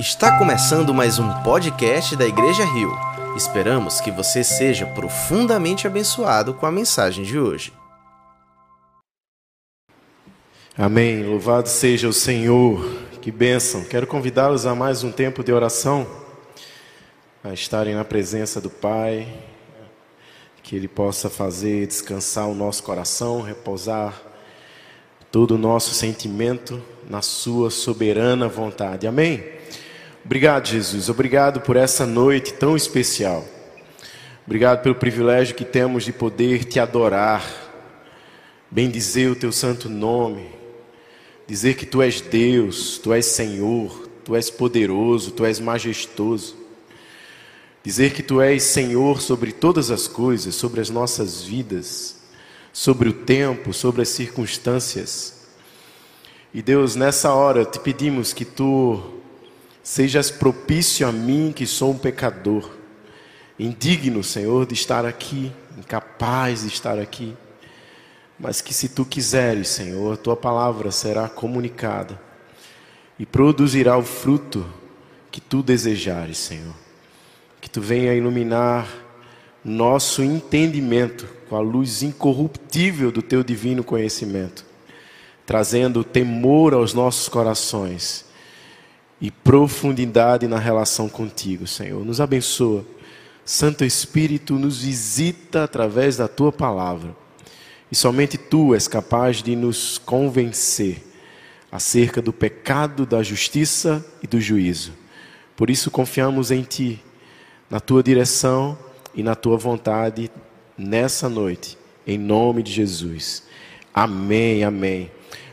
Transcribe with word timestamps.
Está 0.00 0.38
começando 0.38 0.94
mais 0.94 1.18
um 1.18 1.30
podcast 1.42 2.16
da 2.16 2.26
Igreja 2.26 2.64
Rio. 2.64 2.90
Esperamos 3.36 4.00
que 4.00 4.10
você 4.10 4.42
seja 4.42 4.86
profundamente 4.86 5.86
abençoado 5.86 6.54
com 6.54 6.64
a 6.64 6.72
mensagem 6.72 7.22
de 7.22 7.38
hoje. 7.38 7.70
Amém. 10.74 11.22
Louvado 11.22 11.68
seja 11.68 12.08
o 12.08 12.14
Senhor. 12.14 12.82
Que 13.20 13.30
bênção. 13.30 13.84
Quero 13.84 14.06
convidá-los 14.06 14.64
a 14.64 14.74
mais 14.74 15.04
um 15.04 15.12
tempo 15.12 15.44
de 15.44 15.52
oração, 15.52 16.06
a 17.44 17.52
estarem 17.52 17.94
na 17.94 18.02
presença 18.02 18.58
do 18.58 18.70
Pai, 18.70 19.28
que 20.62 20.74
Ele 20.74 20.88
possa 20.88 21.28
fazer 21.28 21.86
descansar 21.86 22.48
o 22.48 22.54
nosso 22.54 22.82
coração, 22.82 23.42
repousar 23.42 24.18
todo 25.30 25.56
o 25.56 25.58
nosso 25.58 25.92
sentimento 25.92 26.82
na 27.06 27.20
Sua 27.20 27.70
soberana 27.70 28.48
vontade. 28.48 29.06
Amém. 29.06 29.59
Obrigado, 30.24 30.68
Jesus. 30.68 31.08
Obrigado 31.08 31.60
por 31.60 31.76
essa 31.76 32.04
noite 32.04 32.52
tão 32.52 32.76
especial. 32.76 33.44
Obrigado 34.46 34.82
pelo 34.82 34.94
privilégio 34.94 35.54
que 35.54 35.64
temos 35.64 36.04
de 36.04 36.12
poder 36.12 36.64
te 36.64 36.78
adorar, 36.78 37.44
bendizer 38.70 39.30
o 39.30 39.36
teu 39.36 39.50
santo 39.50 39.88
nome, 39.88 40.46
dizer 41.46 41.74
que 41.74 41.86
tu 41.86 42.02
és 42.02 42.20
Deus, 42.20 42.98
tu 42.98 43.12
és 43.12 43.24
Senhor, 43.24 44.08
tu 44.24 44.36
és 44.36 44.50
poderoso, 44.50 45.30
tu 45.30 45.44
és 45.44 45.58
majestoso. 45.58 46.56
Dizer 47.82 48.12
que 48.12 48.22
tu 48.22 48.42
és 48.42 48.62
Senhor 48.62 49.22
sobre 49.22 49.52
todas 49.52 49.90
as 49.90 50.06
coisas, 50.06 50.54
sobre 50.54 50.82
as 50.82 50.90
nossas 50.90 51.42
vidas, 51.42 52.20
sobre 52.72 53.08
o 53.08 53.12
tempo, 53.12 53.72
sobre 53.72 54.02
as 54.02 54.10
circunstâncias. 54.10 55.48
E 56.52 56.60
Deus, 56.60 56.94
nessa 56.94 57.32
hora 57.32 57.64
te 57.64 57.80
pedimos 57.80 58.34
que 58.34 58.44
tu 58.44 59.19
Sejas 59.82 60.30
propício 60.30 61.08
a 61.08 61.12
mim, 61.12 61.52
que 61.54 61.66
sou 61.66 61.92
um 61.92 61.98
pecador, 61.98 62.70
indigno, 63.58 64.22
Senhor, 64.22 64.66
de 64.66 64.74
estar 64.74 65.06
aqui, 65.06 65.52
incapaz 65.78 66.62
de 66.62 66.68
estar 66.68 66.98
aqui. 66.98 67.34
Mas 68.38 68.60
que 68.60 68.74
se 68.74 68.90
tu 68.90 69.04
quiseres, 69.04 69.68
Senhor, 69.68 70.16
tua 70.16 70.36
palavra 70.36 70.90
será 70.90 71.28
comunicada 71.28 72.20
e 73.18 73.26
produzirá 73.26 73.96
o 73.96 74.02
fruto 74.02 74.66
que 75.30 75.40
tu 75.40 75.62
desejares, 75.62 76.38
Senhor. 76.38 76.74
Que 77.60 77.68
tu 77.68 77.80
venha 77.80 78.14
iluminar 78.14 78.88
nosso 79.64 80.22
entendimento 80.22 81.26
com 81.48 81.56
a 81.56 81.60
luz 81.60 82.02
incorruptível 82.02 83.10
do 83.10 83.20
teu 83.20 83.42
divino 83.42 83.84
conhecimento, 83.84 84.64
trazendo 85.44 86.02
temor 86.02 86.72
aos 86.72 86.94
nossos 86.94 87.28
corações 87.28 88.29
e 89.20 89.30
profundidade 89.30 90.46
na 90.46 90.58
relação 90.58 91.08
contigo, 91.08 91.66
Senhor. 91.66 92.04
Nos 92.04 92.20
abençoa. 92.20 92.84
Santo 93.44 93.84
Espírito 93.84 94.54
nos 94.54 94.82
visita 94.82 95.64
através 95.64 96.16
da 96.16 96.28
tua 96.28 96.50
palavra. 96.50 97.14
E 97.90 97.96
somente 97.96 98.38
tu 98.38 98.74
és 98.74 98.86
capaz 98.86 99.42
de 99.42 99.56
nos 99.56 99.98
convencer 99.98 101.04
acerca 101.70 102.22
do 102.22 102.32
pecado, 102.32 103.04
da 103.04 103.22
justiça 103.22 104.04
e 104.22 104.26
do 104.26 104.40
juízo. 104.40 104.92
Por 105.56 105.68
isso 105.68 105.90
confiamos 105.90 106.50
em 106.50 106.62
ti, 106.62 107.02
na 107.68 107.80
tua 107.80 108.02
direção 108.02 108.78
e 109.14 109.22
na 109.22 109.34
tua 109.34 109.56
vontade 109.56 110.30
nessa 110.78 111.28
noite, 111.28 111.76
em 112.06 112.16
nome 112.16 112.62
de 112.62 112.72
Jesus. 112.72 113.42
Amém, 113.92 114.64
amém. 114.64 115.10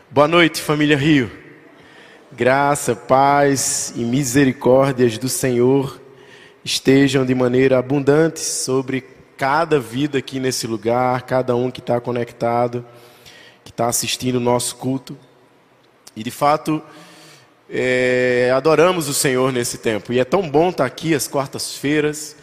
Boa 0.10 0.28
noite, 0.28 0.62
família 0.62 0.96
Rio. 0.96 1.47
Graça, 2.38 2.96
paz 2.96 3.92
e 3.96 4.02
misericórdias 4.02 5.18
do 5.18 5.28
Senhor 5.28 6.00
estejam 6.64 7.26
de 7.26 7.34
maneira 7.34 7.80
abundante 7.80 8.42
sobre 8.42 9.04
cada 9.36 9.80
vida 9.80 10.20
aqui 10.20 10.40
nesse 10.40 10.68
lugar, 10.68 11.24
cada 11.24 11.56
um 11.56 11.72
que 11.72 11.80
está 11.80 12.00
conectado, 12.00 12.86
que 13.64 13.72
está 13.72 13.88
assistindo 13.88 14.36
o 14.36 14.40
nosso 14.40 14.76
culto. 14.76 15.18
E 16.16 16.22
de 16.22 16.30
fato, 16.30 16.80
é, 17.68 18.54
adoramos 18.56 19.10
o 19.10 19.16
Senhor 19.16 19.52
nesse 19.52 19.80
tempo. 19.80 20.14
E 20.14 20.20
é 20.20 20.24
tão 20.24 20.48
bom 20.48 20.70
estar 20.70 20.86
aqui 20.86 21.16
às 21.16 21.28
quartas-feiras, 21.28 22.36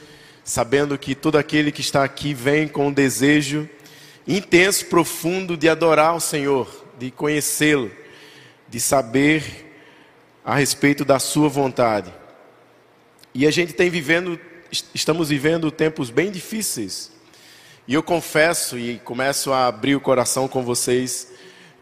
sabendo 0.42 0.98
que 0.98 1.14
todo 1.14 1.38
aquele 1.38 1.70
que 1.70 1.82
está 1.82 2.02
aqui 2.02 2.34
vem 2.34 2.66
com 2.66 2.88
um 2.88 2.92
desejo 2.92 3.68
intenso, 4.26 4.86
profundo 4.86 5.56
de 5.56 5.68
adorar 5.68 6.16
o 6.16 6.20
Senhor, 6.20 6.68
de 6.98 7.12
conhecê-lo, 7.12 7.92
de 8.68 8.80
saber 8.80 9.63
a 10.44 10.54
respeito 10.56 11.04
da 11.04 11.18
sua 11.18 11.48
vontade. 11.48 12.12
E 13.32 13.46
a 13.46 13.50
gente 13.50 13.72
tem 13.72 13.88
vivendo, 13.88 14.38
estamos 14.94 15.30
vivendo 15.30 15.70
tempos 15.70 16.10
bem 16.10 16.30
difíceis. 16.30 17.10
E 17.88 17.94
eu 17.94 18.02
confesso 18.02 18.78
e 18.78 18.98
começo 18.98 19.52
a 19.52 19.66
abrir 19.66 19.96
o 19.96 20.00
coração 20.00 20.46
com 20.46 20.62
vocês, 20.62 21.28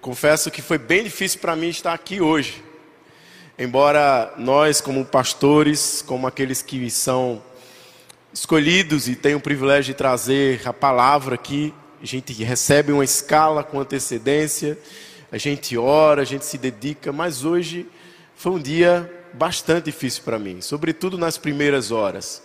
confesso 0.00 0.50
que 0.50 0.62
foi 0.62 0.78
bem 0.78 1.04
difícil 1.04 1.40
para 1.40 1.56
mim 1.56 1.68
estar 1.68 1.92
aqui 1.92 2.20
hoje. 2.20 2.62
Embora 3.58 4.32
nós, 4.38 4.80
como 4.80 5.04
pastores, 5.04 6.02
como 6.06 6.26
aqueles 6.26 6.62
que 6.62 6.90
são 6.90 7.42
escolhidos 8.32 9.08
e 9.08 9.14
têm 9.14 9.34
o 9.34 9.40
privilégio 9.40 9.92
de 9.92 9.98
trazer 9.98 10.66
a 10.66 10.72
palavra 10.72 11.34
aqui, 11.34 11.74
a 12.02 12.06
gente 12.06 12.32
recebe 12.42 12.90
uma 12.90 13.04
escala 13.04 13.62
com 13.62 13.78
antecedência, 13.78 14.78
a 15.30 15.36
gente 15.36 15.76
ora, 15.76 16.22
a 16.22 16.24
gente 16.24 16.44
se 16.44 16.58
dedica, 16.58 17.12
mas 17.12 17.44
hoje 17.44 17.86
foi 18.36 18.52
um 18.52 18.58
dia 18.58 19.10
bastante 19.32 19.86
difícil 19.86 20.22
para 20.24 20.38
mim, 20.38 20.60
sobretudo 20.60 21.16
nas 21.16 21.38
primeiras 21.38 21.90
horas. 21.90 22.42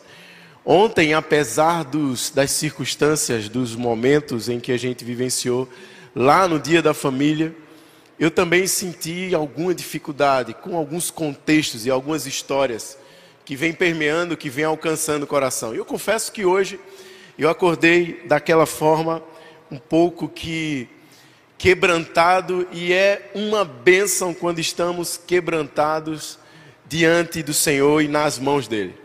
Ontem, 0.65 1.13
apesar 1.13 1.83
dos, 1.83 2.29
das 2.29 2.51
circunstâncias, 2.51 3.47
dos 3.47 3.75
momentos 3.75 4.49
em 4.49 4.59
que 4.59 4.71
a 4.71 4.77
gente 4.77 5.05
vivenciou 5.05 5.67
lá 6.15 6.47
no 6.47 6.59
dia 6.59 6.81
da 6.81 6.93
família, 6.93 7.55
eu 8.19 8.31
também 8.31 8.67
senti 8.67 9.33
alguma 9.33 9.73
dificuldade 9.73 10.53
com 10.53 10.75
alguns 10.75 11.11
contextos 11.11 11.85
e 11.85 11.89
algumas 11.89 12.25
histórias 12.25 12.97
que 13.45 13.55
vêm 13.55 13.71
permeando, 13.71 14.35
que 14.35 14.49
vêm 14.49 14.65
alcançando 14.65 15.23
o 15.23 15.27
coração. 15.27 15.73
E 15.73 15.77
eu 15.77 15.85
confesso 15.85 16.31
que 16.31 16.43
hoje 16.43 16.79
eu 17.37 17.49
acordei 17.49 18.23
daquela 18.25 18.65
forma 18.65 19.23
um 19.71 19.77
pouco 19.77 20.27
que 20.27 20.89
quebrantado 21.57 22.67
e 22.71 22.93
é 22.93 23.31
uma 23.33 23.65
bênção 23.65 24.33
quando 24.33 24.59
estamos 24.59 25.17
quebrantados 25.17 26.37
diante 26.87 27.41
do 27.41 27.53
Senhor 27.53 28.01
e 28.01 28.07
nas 28.07 28.37
mãos 28.37 28.67
dele. 28.67 28.95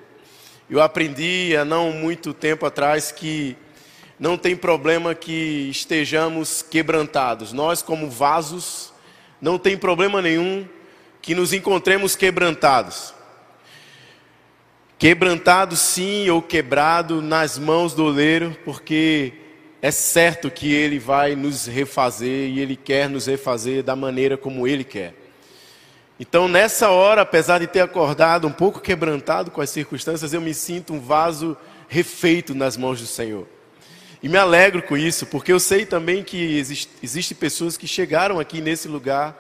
Eu 0.69 0.81
aprendi 0.81 1.57
há 1.57 1.65
não 1.65 1.93
muito 1.93 2.33
tempo 2.33 2.67
atrás 2.67 3.11
que 3.11 3.57
não 4.19 4.39
tem 4.39 4.55
problema 4.55 5.15
que 5.15 5.69
estejamos 5.71 6.63
quebrantados. 6.63 7.53
Nós, 7.53 7.83
como 7.83 8.09
vasos, 8.09 8.93
não 9.41 9.59
tem 9.59 9.77
problema 9.77 10.23
nenhum 10.23 10.67
que 11.21 11.35
nos 11.35 11.53
encontremos 11.53 12.15
quebrantados. 12.15 13.13
Quebrantado 14.99 15.75
sim 15.75 16.29
ou 16.31 16.41
quebrado 16.41 17.21
nas 17.21 17.59
mãos 17.59 17.95
do 17.95 18.05
oleiro, 18.05 18.57
porque 18.65 19.33
é 19.83 19.91
certo 19.91 20.49
que 20.49 20.73
Ele 20.73 21.01
vai 21.01 21.35
nos 21.35 21.67
refazer 21.67 22.49
e 22.49 22.61
Ele 22.61 22.77
quer 22.77 23.11
nos 23.11 23.27
refazer 23.27 23.83
da 23.83 23.97
maneira 23.97 24.39
como 24.39 24.69
Ele 24.69 24.85
quer. 24.85 25.13
Então, 26.21 26.47
nessa 26.47 26.91
hora, 26.91 27.23
apesar 27.23 27.59
de 27.59 27.67
ter 27.67 27.81
acordado 27.81 28.47
um 28.47 28.53
pouco 28.53 28.79
quebrantado 28.81 29.51
com 29.51 29.61
as 29.61 29.71
circunstâncias, 29.71 30.33
eu 30.33 30.41
me 30.41 30.55
sinto 30.55 30.93
um 30.93 31.01
vaso 31.01 31.57
refeito 31.89 32.55
nas 32.55 32.77
mãos 32.77 33.01
do 33.01 33.09
Senhor. 33.09 33.45
E 34.23 34.29
me 34.29 34.39
alegro 34.39 34.83
com 34.85 34.97
isso, 34.97 35.27
porque 35.27 35.53
eu 35.53 35.59
sei 35.59 35.85
também 35.85 36.23
que 36.23 36.57
existem 36.57 36.93
existe 37.03 37.35
pessoas 37.35 37.77
que 37.77 37.89
chegaram 37.89 38.39
aqui 38.39 38.61
nesse 38.61 38.87
lugar 38.87 39.37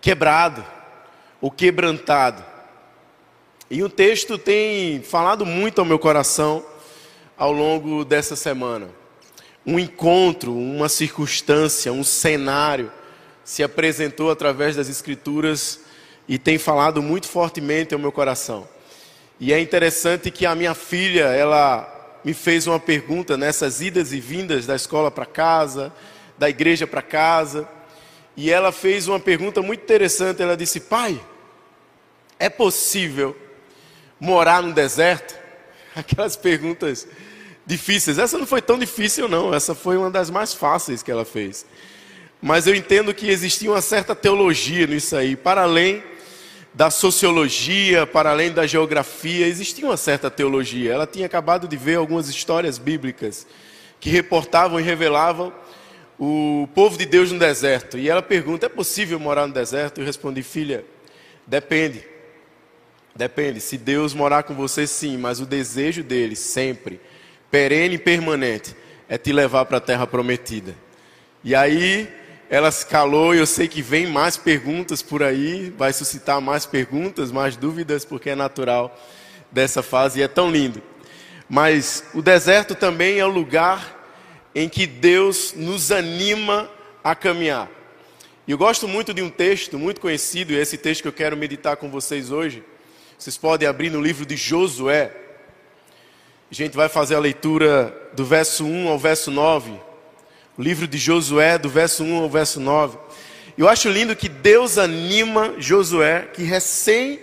quebrado 0.00 0.66
ou 1.40 1.52
quebrantado. 1.52 2.44
E 3.70 3.80
o 3.84 3.88
texto 3.88 4.36
tem 4.36 5.00
falado 5.02 5.46
muito 5.46 5.78
ao 5.78 5.84
meu 5.84 6.00
coração 6.00 6.66
ao 7.38 7.52
longo 7.52 8.04
dessa 8.04 8.34
semana 8.34 9.01
um 9.64 9.78
encontro, 9.78 10.54
uma 10.56 10.88
circunstância, 10.88 11.92
um 11.92 12.04
cenário 12.04 12.90
se 13.44 13.62
apresentou 13.62 14.30
através 14.30 14.76
das 14.76 14.88
Escrituras 14.88 15.80
e 16.28 16.38
tem 16.38 16.58
falado 16.58 17.02
muito 17.02 17.28
fortemente 17.28 17.94
ao 17.94 18.00
meu 18.00 18.12
coração. 18.12 18.68
E 19.38 19.52
é 19.52 19.60
interessante 19.60 20.30
que 20.30 20.46
a 20.46 20.54
minha 20.54 20.74
filha, 20.74 21.24
ela 21.24 22.20
me 22.24 22.32
fez 22.32 22.66
uma 22.66 22.78
pergunta 22.78 23.36
nessas 23.36 23.80
idas 23.80 24.12
e 24.12 24.20
vindas 24.20 24.66
da 24.66 24.76
escola 24.76 25.10
para 25.10 25.26
casa, 25.26 25.92
da 26.38 26.48
igreja 26.48 26.86
para 26.86 27.02
casa, 27.02 27.68
e 28.36 28.50
ela 28.50 28.72
fez 28.72 29.08
uma 29.08 29.18
pergunta 29.18 29.60
muito 29.60 29.82
interessante. 29.82 30.42
Ela 30.42 30.56
disse: 30.56 30.80
Pai, 30.80 31.20
é 32.38 32.48
possível 32.48 33.36
morar 34.18 34.62
no 34.62 34.72
deserto? 34.72 35.36
Aquelas 35.94 36.36
perguntas 36.36 37.06
difíceis. 37.66 38.18
Essa 38.18 38.38
não 38.38 38.46
foi 38.46 38.62
tão 38.62 38.78
difícil, 38.78 39.28
não. 39.28 39.54
Essa 39.54 39.74
foi 39.74 39.96
uma 39.96 40.10
das 40.10 40.30
mais 40.30 40.52
fáceis 40.52 41.02
que 41.02 41.10
ela 41.10 41.24
fez. 41.24 41.64
Mas 42.40 42.66
eu 42.66 42.74
entendo 42.74 43.14
que 43.14 43.28
existia 43.28 43.70
uma 43.70 43.80
certa 43.80 44.14
teologia 44.14 44.86
nisso 44.86 45.14
aí, 45.16 45.36
para 45.36 45.62
além 45.62 46.02
da 46.74 46.90
sociologia, 46.90 48.06
para 48.06 48.30
além 48.30 48.50
da 48.50 48.66
geografia, 48.66 49.46
existia 49.46 49.86
uma 49.86 49.96
certa 49.96 50.30
teologia. 50.30 50.92
Ela 50.92 51.06
tinha 51.06 51.26
acabado 51.26 51.68
de 51.68 51.76
ver 51.76 51.96
algumas 51.96 52.28
histórias 52.28 52.78
bíblicas 52.78 53.46
que 54.00 54.10
reportavam 54.10 54.80
e 54.80 54.82
revelavam 54.82 55.52
o 56.18 56.68
povo 56.74 56.96
de 56.96 57.04
Deus 57.04 57.30
no 57.30 57.38
deserto. 57.38 57.98
E 57.98 58.08
ela 58.08 58.22
pergunta: 58.22 58.66
é 58.66 58.68
possível 58.68 59.20
morar 59.20 59.46
no 59.46 59.52
deserto? 59.52 60.00
Eu 60.00 60.04
respondi: 60.04 60.42
filha, 60.42 60.84
depende. 61.46 62.04
Depende. 63.14 63.60
Se 63.60 63.76
Deus 63.76 64.14
morar 64.14 64.42
com 64.42 64.54
você, 64.54 64.86
sim, 64.86 65.18
mas 65.18 65.38
o 65.40 65.46
desejo 65.46 66.02
dele, 66.02 66.34
sempre, 66.34 66.98
perene 67.52 67.94
e 67.96 67.98
permanente, 67.98 68.74
é 69.06 69.18
te 69.18 69.30
levar 69.30 69.66
para 69.66 69.76
a 69.76 69.80
terra 69.80 70.06
prometida. 70.06 70.74
E 71.44 71.54
aí 71.54 72.08
ela 72.48 72.70
se 72.70 72.86
calou 72.86 73.34
e 73.34 73.38
eu 73.38 73.46
sei 73.46 73.68
que 73.68 73.82
vem 73.82 74.06
mais 74.06 74.38
perguntas 74.38 75.02
por 75.02 75.22
aí, 75.22 75.72
vai 75.76 75.92
suscitar 75.92 76.40
mais 76.40 76.64
perguntas, 76.64 77.30
mais 77.30 77.54
dúvidas, 77.54 78.06
porque 78.06 78.30
é 78.30 78.34
natural 78.34 78.98
dessa 79.50 79.82
fase 79.82 80.20
e 80.20 80.22
é 80.22 80.28
tão 80.28 80.50
lindo. 80.50 80.82
Mas 81.46 82.02
o 82.14 82.22
deserto 82.22 82.74
também 82.74 83.18
é 83.18 83.26
o 83.26 83.30
lugar 83.30 84.00
em 84.54 84.66
que 84.66 84.86
Deus 84.86 85.52
nos 85.54 85.92
anima 85.92 86.70
a 87.04 87.14
caminhar. 87.14 87.70
E 88.46 88.50
eu 88.52 88.58
gosto 88.58 88.88
muito 88.88 89.12
de 89.12 89.20
um 89.20 89.28
texto 89.28 89.78
muito 89.78 90.00
conhecido, 90.00 90.52
e 90.52 90.56
esse 90.56 90.78
texto 90.78 91.02
que 91.02 91.08
eu 91.08 91.12
quero 91.12 91.36
meditar 91.36 91.76
com 91.76 91.90
vocês 91.90 92.30
hoje. 92.30 92.64
Vocês 93.18 93.36
podem 93.36 93.68
abrir 93.68 93.90
no 93.90 94.00
livro 94.00 94.24
de 94.24 94.36
Josué. 94.36 95.21
A 96.52 96.54
gente 96.54 96.76
vai 96.76 96.86
fazer 96.86 97.14
a 97.14 97.18
leitura 97.18 97.98
do 98.12 98.26
verso 98.26 98.66
1 98.66 98.88
ao 98.88 98.98
verso 98.98 99.30
9 99.30 99.72
o 100.58 100.60
livro 100.60 100.86
de 100.86 100.98
Josué, 100.98 101.56
do 101.56 101.70
verso 101.70 102.04
1 102.04 102.14
ao 102.14 102.28
verso 102.28 102.60
9. 102.60 102.98
Eu 103.56 103.70
acho 103.70 103.88
lindo 103.88 104.14
que 104.14 104.28
Deus 104.28 104.76
anima 104.76 105.54
Josué, 105.56 106.28
que 106.34 106.42
recém 106.42 107.20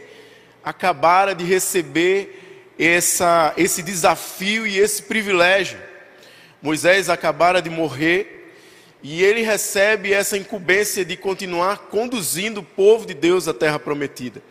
acabara 0.64 1.36
de 1.36 1.44
receber 1.44 2.74
essa, 2.80 3.54
esse 3.56 3.84
desafio 3.84 4.66
e 4.66 4.80
esse 4.80 5.04
privilégio. 5.04 5.78
Moisés 6.60 7.08
acabara 7.08 7.62
de 7.62 7.70
morrer 7.70 8.52
e 9.04 9.24
ele 9.24 9.44
recebe 9.44 10.12
essa 10.12 10.40
incumbência 10.40 11.06
de 11.06 11.16
continuar 11.16 11.78
conduzindo 11.92 12.62
o 12.62 12.64
povo 12.64 13.06
de 13.06 13.14
Deus 13.14 13.48
à 13.48 13.54
terra 13.54 13.78
prometida. 13.78 14.42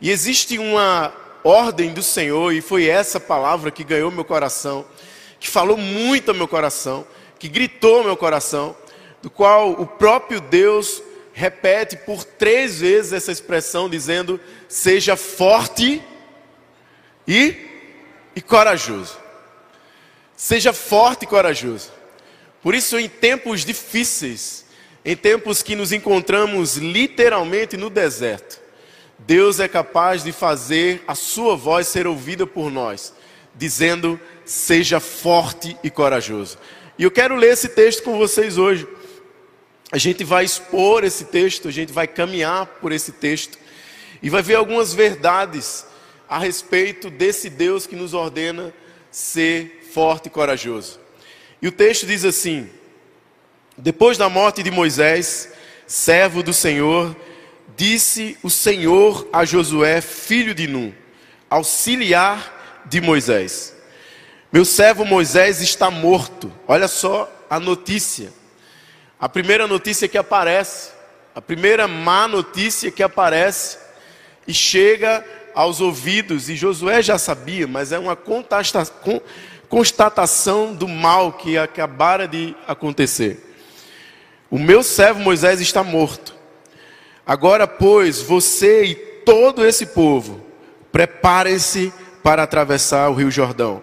E 0.00 0.10
existe 0.10 0.58
uma 0.58 1.25
ordem 1.46 1.92
do 1.92 2.02
Senhor, 2.02 2.52
e 2.52 2.60
foi 2.60 2.86
essa 2.86 3.20
palavra 3.20 3.70
que 3.70 3.84
ganhou 3.84 4.10
meu 4.10 4.24
coração, 4.24 4.84
que 5.38 5.48
falou 5.48 5.76
muito 5.76 6.30
ao 6.30 6.36
meu 6.36 6.48
coração 6.48 7.06
que 7.38 7.48
gritou 7.48 8.04
meu 8.04 8.16
coração, 8.16 8.76
do 9.22 9.30
qual 9.30 9.72
o 9.72 9.86
próprio 9.86 10.40
Deus 10.40 11.02
repete 11.32 11.96
por 11.96 12.24
três 12.24 12.80
vezes 12.80 13.12
essa 13.12 13.32
expressão, 13.32 13.88
dizendo: 13.88 14.40
seja 14.68 15.16
forte 15.16 16.02
e, 17.26 17.54
e 18.34 18.40
corajoso. 18.40 19.18
Seja 20.36 20.72
forte 20.72 21.22
e 21.22 21.26
corajoso. 21.26 21.92
Por 22.62 22.74
isso, 22.74 22.98
em 22.98 23.08
tempos 23.08 23.64
difíceis, 23.64 24.64
em 25.04 25.16
tempos 25.16 25.62
que 25.62 25.76
nos 25.76 25.92
encontramos 25.92 26.76
literalmente 26.76 27.76
no 27.76 27.88
deserto, 27.88 28.60
Deus 29.18 29.60
é 29.60 29.66
capaz 29.66 30.22
de 30.22 30.32
fazer 30.32 31.02
a 31.08 31.14
sua 31.14 31.56
voz 31.56 31.88
ser 31.88 32.06
ouvida 32.06 32.46
por 32.46 32.70
nós, 32.70 33.12
dizendo: 33.54 34.20
seja 34.44 35.00
forte 35.00 35.76
e 35.82 35.90
corajoso. 35.90 36.58
E 36.98 37.02
eu 37.02 37.10
quero 37.10 37.36
ler 37.36 37.52
esse 37.52 37.68
texto 37.68 38.02
com 38.02 38.16
vocês 38.18 38.58
hoje. 38.58 38.86
A 39.92 39.98
gente 39.98 40.24
vai 40.24 40.44
expor 40.44 41.04
esse 41.04 41.26
texto, 41.26 41.68
a 41.68 41.70
gente 41.70 41.92
vai 41.92 42.06
caminhar 42.06 42.66
por 42.66 42.92
esse 42.92 43.12
texto 43.12 43.58
e 44.22 44.28
vai 44.28 44.42
ver 44.42 44.56
algumas 44.56 44.92
verdades 44.92 45.86
a 46.28 46.38
respeito 46.38 47.08
desse 47.08 47.48
Deus 47.48 47.86
que 47.86 47.94
nos 47.94 48.12
ordena 48.12 48.74
ser 49.10 49.88
forte 49.92 50.26
e 50.26 50.30
corajoso. 50.30 50.98
E 51.62 51.68
o 51.68 51.72
texto 51.72 52.06
diz 52.06 52.24
assim: 52.24 52.68
Depois 53.78 54.18
da 54.18 54.28
morte 54.28 54.62
de 54.62 54.70
Moisés, 54.70 55.52
servo 55.86 56.42
do 56.42 56.52
Senhor, 56.52 57.16
disse 57.76 58.38
o 58.42 58.50
Senhor 58.50 59.28
a 59.32 59.44
Josué, 59.44 60.00
filho 60.00 60.54
de 60.54 60.66
Num, 60.66 60.92
auxiliar 61.50 62.84
de 62.86 63.00
Moisés: 63.00 63.76
meu 64.52 64.64
servo 64.64 65.04
Moisés 65.04 65.60
está 65.60 65.90
morto. 65.90 66.52
Olha 66.68 66.88
só 66.88 67.30
a 67.50 67.58
notícia. 67.58 68.32
A 69.18 69.28
primeira 69.28 69.66
notícia 69.66 70.06
que 70.06 70.16
aparece, 70.16 70.92
a 71.34 71.42
primeira 71.42 71.88
má 71.88 72.28
notícia 72.28 72.90
que 72.90 73.02
aparece 73.02 73.76
e 74.46 74.54
chega 74.54 75.24
aos 75.54 75.80
ouvidos, 75.80 76.48
e 76.48 76.56
Josué 76.56 77.02
já 77.02 77.18
sabia, 77.18 77.66
mas 77.66 77.90
é 77.90 77.98
uma 77.98 78.16
constatação 79.68 80.74
do 80.74 80.86
mal 80.86 81.32
que 81.32 81.56
acabara 81.56 82.28
de 82.28 82.54
acontecer. 82.68 83.56
O 84.50 84.58
meu 84.58 84.82
servo 84.82 85.20
Moisés 85.20 85.60
está 85.60 85.82
morto. 85.82 86.35
Agora, 87.26 87.66
pois, 87.66 88.20
você 88.20 88.84
e 88.84 88.94
todo 88.94 89.66
esse 89.66 89.86
povo, 89.86 90.40
preparem-se 90.92 91.92
para 92.22 92.44
atravessar 92.44 93.08
o 93.08 93.14
rio 93.14 93.30
Jordão 93.30 93.82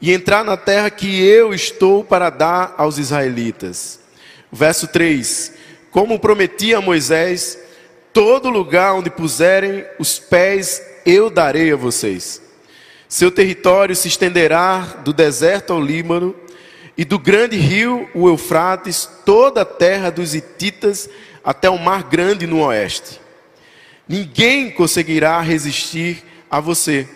e 0.00 0.12
entrar 0.12 0.44
na 0.44 0.56
terra 0.56 0.90
que 0.90 1.24
eu 1.24 1.54
estou 1.54 2.02
para 2.02 2.28
dar 2.30 2.74
aos 2.76 2.98
israelitas. 2.98 4.00
Verso 4.50 4.88
3: 4.88 5.52
Como 5.90 6.18
prometi 6.18 6.74
a 6.74 6.80
Moisés, 6.80 7.56
todo 8.12 8.50
lugar 8.50 8.94
onde 8.94 9.08
puserem 9.08 9.84
os 9.98 10.18
pés 10.18 10.82
eu 11.06 11.30
darei 11.30 11.72
a 11.72 11.76
vocês. 11.76 12.42
Seu 13.08 13.30
território 13.30 13.94
se 13.94 14.08
estenderá 14.08 14.80
do 15.04 15.12
deserto 15.12 15.72
ao 15.72 15.80
Líbano 15.80 16.34
e 16.98 17.04
do 17.04 17.18
grande 17.18 17.56
rio, 17.56 18.08
o 18.14 18.28
Eufrates, 18.28 19.08
toda 19.24 19.62
a 19.62 19.64
terra 19.64 20.10
dos 20.10 20.34
Hititas 20.34 21.08
até 21.44 21.68
o 21.68 21.78
mar 21.78 22.04
grande 22.04 22.46
no 22.46 22.64
oeste. 22.64 23.20
Ninguém 24.08 24.70
conseguirá 24.70 25.40
resistir 25.40 26.22
a 26.50 26.60
você 26.60 27.08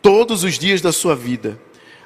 todos 0.00 0.44
os 0.44 0.58
dias 0.58 0.80
da 0.80 0.92
sua 0.92 1.14
vida. 1.14 1.58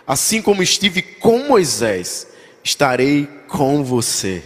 Assim 0.07 0.41
como 0.41 0.63
estive 0.63 1.03
com 1.03 1.41
Moisés, 1.49 2.27
estarei 2.63 3.29
com 3.49 3.83
você. 3.83 4.43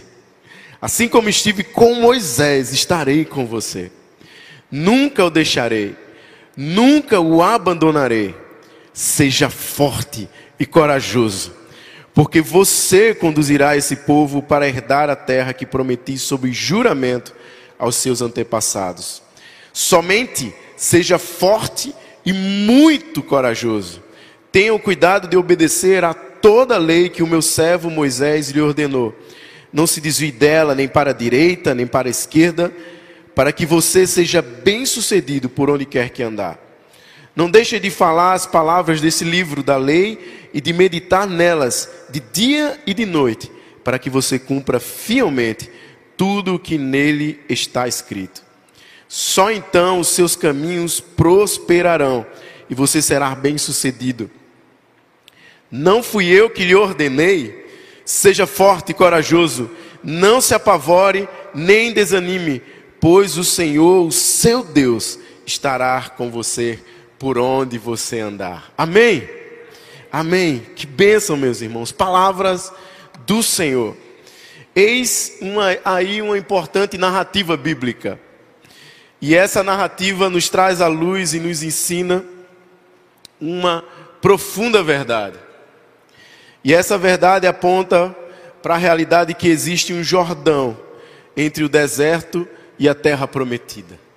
Assim 0.81 1.07
como 1.07 1.29
estive 1.29 1.63
com 1.63 1.95
Moisés, 1.95 2.73
estarei 2.73 3.23
com 3.23 3.45
você. 3.45 3.91
Nunca 4.71 5.23
o 5.23 5.29
deixarei, 5.29 5.95
nunca 6.57 7.19
o 7.19 7.43
abandonarei. 7.43 8.35
Seja 8.93 9.49
forte 9.49 10.27
e 10.59 10.65
corajoso, 10.65 11.53
porque 12.13 12.41
você 12.41 13.13
conduzirá 13.15 13.75
esse 13.75 13.95
povo 13.95 14.41
para 14.41 14.67
herdar 14.67 15.09
a 15.09 15.15
terra 15.15 15.53
que 15.53 15.65
prometi 15.65 16.17
sob 16.17 16.51
juramento 16.51 17.33
aos 17.77 17.95
seus 17.95 18.21
antepassados. 18.21 19.21
Somente 19.73 20.53
seja 20.75 21.17
forte 21.17 21.95
e 22.25 22.33
muito 22.33 23.23
corajoso 23.23 24.01
Tenham 24.51 24.77
cuidado 24.77 25.29
de 25.29 25.37
obedecer 25.37 26.03
a 26.03 26.13
toda 26.13 26.75
a 26.75 26.79
lei 26.79 27.07
que 27.07 27.23
o 27.23 27.27
meu 27.27 27.41
servo 27.41 27.89
Moisés 27.89 28.49
lhe 28.49 28.59
ordenou. 28.59 29.15
Não 29.71 29.87
se 29.87 30.01
desvie 30.01 30.31
dela 30.31 30.75
nem 30.75 30.89
para 30.89 31.11
a 31.11 31.13
direita, 31.13 31.73
nem 31.73 31.87
para 31.87 32.09
a 32.09 32.11
esquerda, 32.11 32.69
para 33.33 33.53
que 33.53 33.65
você 33.65 34.05
seja 34.05 34.41
bem-sucedido 34.41 35.49
por 35.49 35.69
onde 35.69 35.85
quer 35.85 36.09
que 36.09 36.21
andar. 36.21 36.59
Não 37.35 37.49
deixe 37.49 37.79
de 37.79 37.89
falar 37.89 38.33
as 38.33 38.45
palavras 38.45 38.99
desse 38.99 39.23
livro 39.23 39.63
da 39.63 39.77
lei 39.77 40.49
e 40.53 40.59
de 40.59 40.73
meditar 40.73 41.25
nelas 41.27 41.89
de 42.09 42.19
dia 42.19 42.79
e 42.85 42.93
de 42.93 43.05
noite, 43.05 43.49
para 43.83 43.97
que 43.97 44.09
você 44.09 44.37
cumpra 44.37 44.79
fielmente 44.79 45.69
tudo 46.17 46.55
o 46.55 46.59
que 46.59 46.77
nele 46.77 47.39
está 47.47 47.87
escrito. 47.87 48.43
Só 49.07 49.51
então 49.51 49.99
os 49.99 50.09
seus 50.09 50.35
caminhos 50.35 50.99
prosperarão 50.99 52.25
e 52.69 52.75
você 52.75 53.01
será 53.01 53.33
bem-sucedido. 53.35 54.29
Não 55.69 56.03
fui 56.03 56.27
eu 56.27 56.49
que 56.49 56.65
lhe 56.65 56.75
ordenei. 56.75 57.65
Seja 58.03 58.45
forte 58.45 58.91
e 58.91 58.93
corajoso. 58.93 59.69
Não 60.03 60.41
se 60.41 60.53
apavore 60.53 61.29
nem 61.53 61.93
desanime, 61.93 62.61
pois 62.99 63.37
o 63.37 63.43
Senhor, 63.43 64.05
o 64.05 64.11
seu 64.11 64.63
Deus, 64.63 65.17
estará 65.45 66.09
com 66.17 66.29
você 66.29 66.79
por 67.21 67.37
onde 67.37 67.77
você 67.77 68.19
andar. 68.19 68.73
Amém? 68.75 69.29
Amém. 70.11 70.65
Que 70.75 70.87
bênção, 70.87 71.37
meus 71.37 71.61
irmãos. 71.61 71.91
Palavras 71.91 72.73
do 73.27 73.43
Senhor. 73.43 73.95
Eis 74.75 75.37
uma, 75.39 75.77
aí 75.85 76.19
uma 76.19 76.35
importante 76.35 76.97
narrativa 76.97 77.55
bíblica. 77.55 78.19
E 79.21 79.35
essa 79.35 79.61
narrativa 79.61 80.31
nos 80.31 80.49
traz 80.49 80.81
à 80.81 80.87
luz 80.87 81.35
e 81.35 81.39
nos 81.39 81.61
ensina 81.61 82.25
uma 83.39 83.85
profunda 84.19 84.81
verdade. 84.81 85.37
E 86.63 86.73
essa 86.73 86.97
verdade 86.97 87.45
aponta 87.45 88.15
para 88.63 88.73
a 88.73 88.79
realidade 88.79 89.35
que 89.35 89.47
existe 89.47 89.93
um 89.93 90.03
Jordão 90.03 90.75
entre 91.37 91.63
o 91.63 91.69
deserto 91.69 92.47
e 92.79 92.89
a 92.89 92.95
terra 92.95 93.27
prometida. 93.27 94.10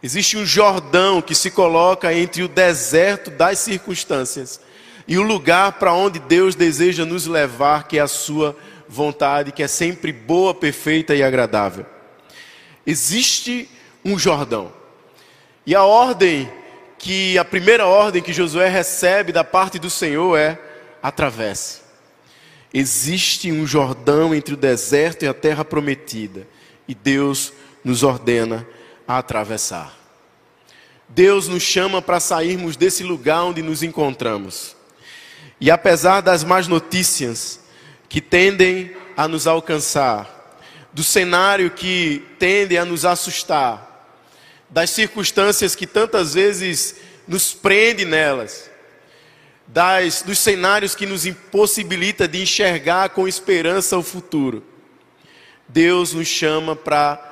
Existe 0.00 0.36
um 0.36 0.46
Jordão 0.46 1.20
que 1.20 1.34
se 1.34 1.50
coloca 1.50 2.14
entre 2.14 2.42
o 2.42 2.48
deserto 2.48 3.30
das 3.30 3.58
circunstâncias 3.58 4.60
e 5.08 5.18
o 5.18 5.22
lugar 5.22 5.72
para 5.72 5.92
onde 5.92 6.20
Deus 6.20 6.54
deseja 6.54 7.04
nos 7.04 7.26
levar, 7.26 7.88
que 7.88 7.98
é 7.98 8.00
a 8.02 8.06
sua 8.06 8.56
vontade, 8.88 9.50
que 9.50 9.62
é 9.62 9.66
sempre 9.66 10.12
boa, 10.12 10.54
perfeita 10.54 11.16
e 11.16 11.22
agradável. 11.22 11.84
Existe 12.86 13.68
um 14.04 14.16
Jordão. 14.16 14.72
E 15.66 15.74
a 15.74 15.82
ordem 15.82 16.50
que 16.96 17.36
a 17.36 17.44
primeira 17.44 17.86
ordem 17.86 18.22
que 18.22 18.32
Josué 18.32 18.68
recebe 18.68 19.32
da 19.32 19.42
parte 19.42 19.78
do 19.78 19.90
Senhor 19.90 20.36
é: 20.36 20.58
atravesse. 21.02 21.80
Existe 22.72 23.50
um 23.50 23.66
Jordão 23.66 24.34
entre 24.34 24.54
o 24.54 24.56
deserto 24.56 25.24
e 25.24 25.28
a 25.28 25.34
terra 25.34 25.64
prometida, 25.64 26.46
e 26.86 26.94
Deus 26.94 27.52
nos 27.82 28.02
ordena 28.02 28.66
a 29.08 29.16
atravessar. 29.16 29.96
Deus 31.08 31.48
nos 31.48 31.62
chama 31.62 32.02
para 32.02 32.20
sairmos 32.20 32.76
desse 32.76 33.02
lugar 33.02 33.44
onde 33.44 33.62
nos 33.62 33.82
encontramos. 33.82 34.76
E 35.58 35.70
apesar 35.70 36.20
das 36.20 36.44
más 36.44 36.68
notícias 36.68 37.60
que 38.06 38.20
tendem 38.20 38.94
a 39.16 39.26
nos 39.26 39.46
alcançar, 39.46 40.36
do 40.92 41.02
cenário 41.02 41.70
que 41.70 42.22
tende 42.38 42.76
a 42.76 42.84
nos 42.84 43.06
assustar, 43.06 43.88
das 44.68 44.90
circunstâncias 44.90 45.74
que 45.74 45.86
tantas 45.86 46.34
vezes 46.34 46.96
nos 47.26 47.54
prende 47.54 48.04
nelas, 48.04 48.70
das, 49.66 50.22
dos 50.22 50.38
cenários 50.38 50.94
que 50.94 51.06
nos 51.06 51.24
impossibilita 51.24 52.28
de 52.28 52.42
enxergar 52.42 53.10
com 53.10 53.26
esperança 53.26 53.96
o 53.96 54.02
futuro. 54.02 54.62
Deus 55.66 56.12
nos 56.12 56.28
chama 56.28 56.76
para 56.76 57.27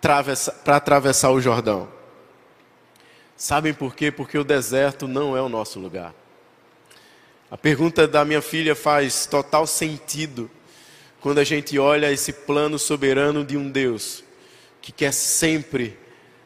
atravessar, 0.00 0.54
atravessar 0.66 1.30
o 1.30 1.40
Jordão. 1.40 1.86
Sabem 3.36 3.74
por 3.74 3.94
quê? 3.94 4.10
Porque 4.10 4.38
o 4.38 4.44
deserto 4.44 5.06
não 5.06 5.36
é 5.36 5.42
o 5.42 5.48
nosso 5.48 5.78
lugar. 5.78 6.14
A 7.50 7.56
pergunta 7.56 8.08
da 8.08 8.24
minha 8.24 8.40
filha 8.40 8.74
faz 8.74 9.26
total 9.26 9.66
sentido 9.66 10.50
quando 11.20 11.38
a 11.38 11.44
gente 11.44 11.78
olha 11.78 12.10
esse 12.10 12.32
plano 12.32 12.78
soberano 12.78 13.44
de 13.44 13.56
um 13.56 13.70
Deus 13.70 14.24
que 14.80 14.90
quer 14.90 15.12
sempre 15.12 15.98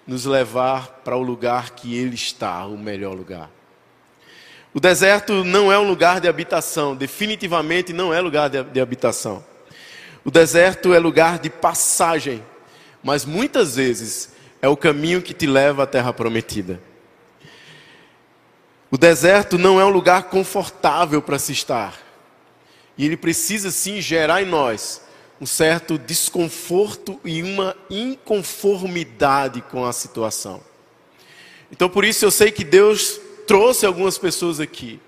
nos 0.06 0.24
levar 0.24 1.00
para 1.04 1.16
o 1.16 1.22
lugar 1.22 1.70
que 1.70 1.96
Ele 1.96 2.14
está, 2.14 2.66
o 2.66 2.76
melhor 2.76 3.14
lugar. 3.14 3.50
O 4.72 4.80
deserto 4.80 5.44
não 5.44 5.70
é 5.70 5.78
um 5.78 5.86
lugar 5.86 6.20
de 6.20 6.26
habitação, 6.26 6.96
definitivamente 6.96 7.92
não 7.92 8.12
é 8.12 8.20
lugar 8.20 8.50
de, 8.50 8.62
de 8.64 8.80
habitação. 8.80 9.44
O 10.24 10.30
deserto 10.30 10.92
é 10.92 10.98
lugar 10.98 11.38
de 11.38 11.48
passagem, 11.48 12.42
mas 13.04 13.26
muitas 13.26 13.76
vezes 13.76 14.30
é 14.62 14.68
o 14.68 14.76
caminho 14.76 15.20
que 15.20 15.34
te 15.34 15.46
leva 15.46 15.82
à 15.82 15.86
terra 15.86 16.10
prometida. 16.10 16.80
O 18.90 18.96
deserto 18.96 19.58
não 19.58 19.78
é 19.78 19.84
um 19.84 19.90
lugar 19.90 20.24
confortável 20.24 21.20
para 21.20 21.38
se 21.38 21.52
estar. 21.52 22.00
E 22.96 23.04
ele 23.04 23.16
precisa 23.16 23.70
sim 23.70 24.00
gerar 24.00 24.40
em 24.40 24.46
nós 24.46 25.02
um 25.38 25.44
certo 25.44 25.98
desconforto 25.98 27.20
e 27.24 27.42
uma 27.42 27.76
inconformidade 27.90 29.60
com 29.60 29.84
a 29.84 29.92
situação. 29.92 30.62
Então 31.70 31.90
por 31.90 32.04
isso 32.04 32.24
eu 32.24 32.30
sei 32.30 32.50
que 32.50 32.64
Deus 32.64 33.20
trouxe 33.46 33.84
algumas 33.84 34.16
pessoas 34.16 34.60
aqui 34.60 34.98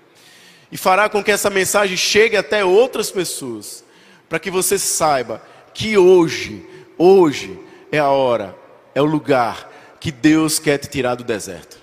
e 0.71 0.77
fará 0.77 1.09
com 1.09 1.23
que 1.23 1.31
essa 1.31 1.49
mensagem 1.49 1.97
chegue 1.97 2.37
até 2.37 2.63
outras 2.63 3.09
pessoas, 3.09 3.83
para 4.29 4.37
que 4.37 4.51
você 4.51 4.77
saiba 4.77 5.41
que 5.73 5.97
hoje, 5.97 6.63
hoje 6.97 7.66
é 7.91 7.97
a 7.97 8.09
hora, 8.09 8.55
é 8.93 9.01
o 9.01 9.05
lugar 9.05 9.71
que 9.99 10.11
Deus 10.11 10.59
quer 10.59 10.77
te 10.77 10.89
tirar 10.89 11.15
do 11.15 11.23
deserto. 11.23 11.77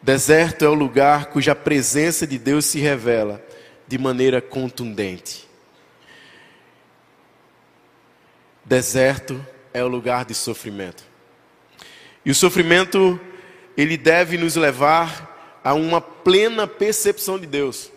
Deserto 0.00 0.64
é 0.64 0.68
o 0.68 0.74
lugar 0.74 1.26
cuja 1.26 1.54
presença 1.54 2.26
de 2.26 2.38
Deus 2.38 2.64
se 2.66 2.78
revela 2.78 3.44
de 3.86 3.98
maneira 3.98 4.40
contundente. 4.40 5.48
Deserto 8.64 9.44
é 9.72 9.82
o 9.82 9.88
lugar 9.88 10.24
de 10.24 10.34
sofrimento. 10.34 11.04
E 12.24 12.30
o 12.30 12.34
sofrimento, 12.34 13.20
ele 13.76 13.96
deve 13.96 14.36
nos 14.36 14.56
levar 14.56 15.60
a 15.62 15.74
uma 15.74 16.00
plena 16.00 16.66
percepção 16.66 17.38
de 17.38 17.46
Deus. 17.46 17.90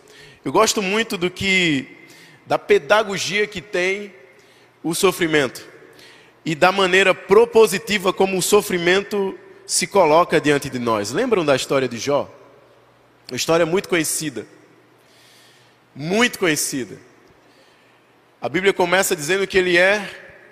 Eu 0.44 0.52
gosto 0.52 0.80
muito 0.80 1.16
do 1.16 1.30
que 1.30 1.88
da 2.46 2.58
pedagogia 2.58 3.46
que 3.46 3.60
tem 3.60 4.14
o 4.82 4.94
sofrimento 4.94 5.75
e 6.46 6.54
da 6.54 6.72
maneira 6.72 7.14
propositiva 7.14 8.10
como 8.10 8.38
o 8.38 8.42
sofrimento 8.42 9.38
se 9.66 9.86
coloca 9.86 10.40
diante 10.40 10.70
de 10.70 10.78
nós. 10.78 11.10
Lembram 11.10 11.44
da 11.44 11.54
história 11.54 11.86
de 11.86 11.98
Jó? 11.98 12.30
Uma 13.30 13.36
história 13.36 13.66
muito 13.66 13.88
conhecida 13.90 14.46
muito 15.96 16.38
conhecida. 16.38 16.98
A 18.38 18.50
Bíblia 18.50 18.74
começa 18.74 19.16
dizendo 19.16 19.46
que 19.46 19.56
ele 19.56 19.78
é, 19.78 20.08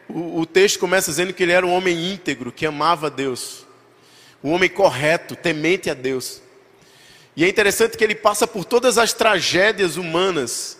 o, 0.08 0.40
o, 0.40 0.46
texto 0.46 0.78
começa 0.78 1.10
dizendo 1.10 1.34
que 1.34 1.42
ele 1.42 1.52
era 1.52 1.66
um 1.66 1.72
homem 1.74 2.12
íntegro, 2.12 2.50
que 2.50 2.64
amava 2.64 3.08
a 3.08 3.10
Deus, 3.10 3.66
um 4.42 4.52
homem 4.52 4.70
correto, 4.70 5.36
temente 5.36 5.90
a 5.90 5.94
Deus. 5.94 6.40
E 7.36 7.44
é 7.44 7.48
interessante 7.48 7.98
que 7.98 8.02
ele 8.02 8.14
passa 8.14 8.46
por 8.46 8.64
todas 8.64 8.96
as 8.96 9.12
tragédias 9.12 9.98
humanas, 9.98 10.78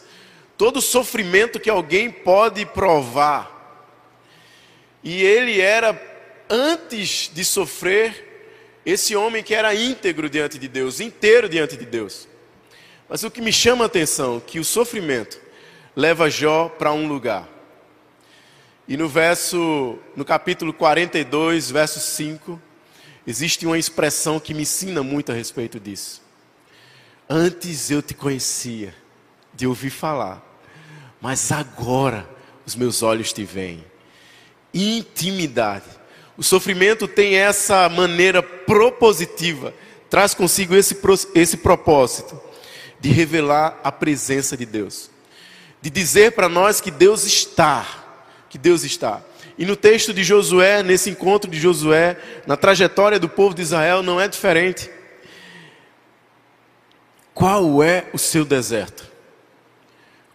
todo 0.56 0.78
o 0.78 0.83
sofrimento 0.83 1.61
que 1.61 1.68
alguém 1.68 2.11
pode 2.11 2.64
provar. 2.64 3.52
E 5.05 5.23
ele 5.23 5.61
era, 5.61 6.01
antes 6.49 7.31
de 7.33 7.45
sofrer, 7.45 8.81
esse 8.87 9.15
homem 9.15 9.43
que 9.43 9.55
era 9.55 9.75
íntegro 9.75 10.31
diante 10.31 10.59
de 10.59 10.67
Deus, 10.67 10.99
inteiro 10.99 11.47
diante 11.47 11.77
de 11.77 11.85
Deus. 11.85 12.27
Mas 13.07 13.23
o 13.23 13.31
que 13.31 13.43
me 13.43 13.53
chama 13.53 13.85
a 13.85 13.87
atenção 13.87 14.39
é 14.39 14.41
que 14.41 14.59
o 14.59 14.65
sofrimento 14.65 15.39
leva 15.95 16.31
Jó 16.31 16.71
para 16.71 16.91
um 16.91 17.07
lugar. 17.07 17.47
E 18.89 18.97
no 18.97 19.09
verso, 19.09 19.99
no 20.17 20.25
capítulo 20.25 20.73
42, 20.73 21.71
verso 21.71 22.01
5, 22.01 22.61
existe 23.27 23.67
uma 23.67 23.79
expressão 23.79 24.41
que 24.41 24.55
me 24.55 24.63
ensina 24.63 25.03
muito 25.03 25.31
a 25.31 25.35
respeito 25.35 25.79
disso. 25.79 26.23
Antes 27.29 27.91
eu 27.91 28.03
te 28.03 28.15
conhecia, 28.15 28.95
de 29.53 29.67
ouvir 29.67 29.91
falar, 29.91 30.43
mas 31.21 31.53
agora 31.53 32.29
os 32.67 32.75
meus 32.75 33.03
olhos 33.03 33.33
te 33.33 33.45
veem. 33.45 33.85
Intimidade. 34.75 35.85
O 36.37 36.43
sofrimento 36.43 37.07
tem 37.07 37.37
essa 37.37 37.88
maneira 37.88 38.43
propositiva, 38.43 39.73
traz 40.11 40.35
consigo 40.35 40.75
esse, 40.75 40.99
esse 41.35 41.57
propósito 41.57 42.40
de 42.99 43.11
revelar 43.11 43.78
a 43.85 43.93
presença 43.93 44.57
de 44.57 44.66
Deus, 44.66 45.11
de 45.81 45.90
dizer 45.90 46.33
para 46.33 46.49
nós 46.49 46.81
que 46.81 46.90
Deus 46.90 47.25
está, 47.25 47.87
que 48.50 48.59
Deus 48.59 48.83
está. 48.83 49.23
E 49.57 49.64
no 49.64 49.76
texto 49.76 50.12
de 50.12 50.25
Josué, 50.25 50.83
nesse 50.83 51.11
encontro 51.11 51.49
de 51.49 51.61
Josué, 51.61 52.19
na 52.47 52.57
trajetória 52.57 53.21
do 53.21 53.28
povo 53.28 53.54
de 53.54 53.62
Israel, 53.62 54.02
não 54.02 54.21
é 54.21 54.26
diferente. 54.26 54.90
Qual 57.33 57.83
é 57.83 58.07
o 58.12 58.19
seu 58.19 58.45
deserto? 58.45 59.04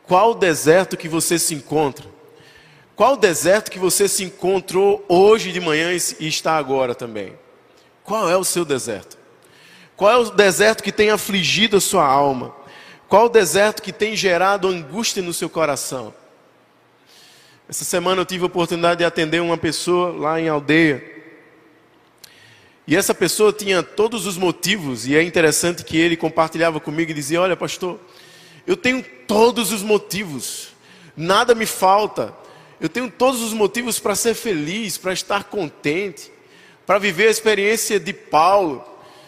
Qual 0.03 0.31
o 0.31 0.35
deserto 0.35 0.95
que 0.95 1.07
você 1.07 1.37
se 1.37 1.53
encontra? 1.53 2.05
Qual 2.99 3.13
o 3.13 3.15
deserto 3.15 3.71
que 3.71 3.79
você 3.79 4.09
se 4.09 4.25
encontrou 4.25 5.05
hoje 5.07 5.53
de 5.53 5.61
manhã 5.61 5.93
e 5.93 6.27
está 6.27 6.57
agora 6.57 6.93
também? 6.93 7.31
Qual 8.03 8.29
é 8.29 8.35
o 8.35 8.43
seu 8.43 8.65
deserto? 8.65 9.17
Qual 9.95 10.11
é 10.11 10.17
o 10.17 10.29
deserto 10.31 10.83
que 10.83 10.91
tem 10.91 11.09
afligido 11.09 11.77
a 11.77 11.79
sua 11.79 12.05
alma? 12.05 12.53
Qual 13.07 13.27
o 13.27 13.29
deserto 13.29 13.81
que 13.81 13.93
tem 13.93 14.17
gerado 14.17 14.67
angústia 14.67 15.23
no 15.23 15.33
seu 15.33 15.49
coração? 15.49 16.13
Essa 17.69 17.85
semana 17.85 18.19
eu 18.19 18.25
tive 18.25 18.43
a 18.43 18.47
oportunidade 18.47 18.97
de 18.97 19.05
atender 19.05 19.41
uma 19.41 19.57
pessoa 19.57 20.11
lá 20.11 20.37
em 20.37 20.49
aldeia. 20.49 21.01
E 22.85 22.97
essa 22.97 23.15
pessoa 23.15 23.53
tinha 23.53 23.81
todos 23.81 24.27
os 24.27 24.37
motivos, 24.37 25.07
e 25.07 25.15
é 25.15 25.23
interessante 25.23 25.85
que 25.85 25.97
ele 25.97 26.17
compartilhava 26.17 26.81
comigo 26.81 27.11
e 27.11 27.13
dizia: 27.13 27.39
Olha, 27.39 27.55
pastor, 27.55 27.97
eu 28.67 28.75
tenho 28.75 29.01
todos 29.25 29.71
os 29.71 29.83
motivos, 29.83 30.73
nada 31.15 31.55
me 31.55 31.65
falta, 31.65 32.37
eu 32.79 32.87
tenho 32.87 33.11
todos 33.11 33.41
os 33.41 33.53
motivos 33.53 33.99
para 33.99 34.15
ser 34.15 34.33
feliz, 34.33 34.97
para 34.97 35.11
estar 35.11 35.45
contente, 35.45 36.31
para 36.85 36.97
viver 36.97 37.27
a 37.27 37.31
experiência 37.31 37.99
de 37.99 38.13
Paulo, 38.13 38.83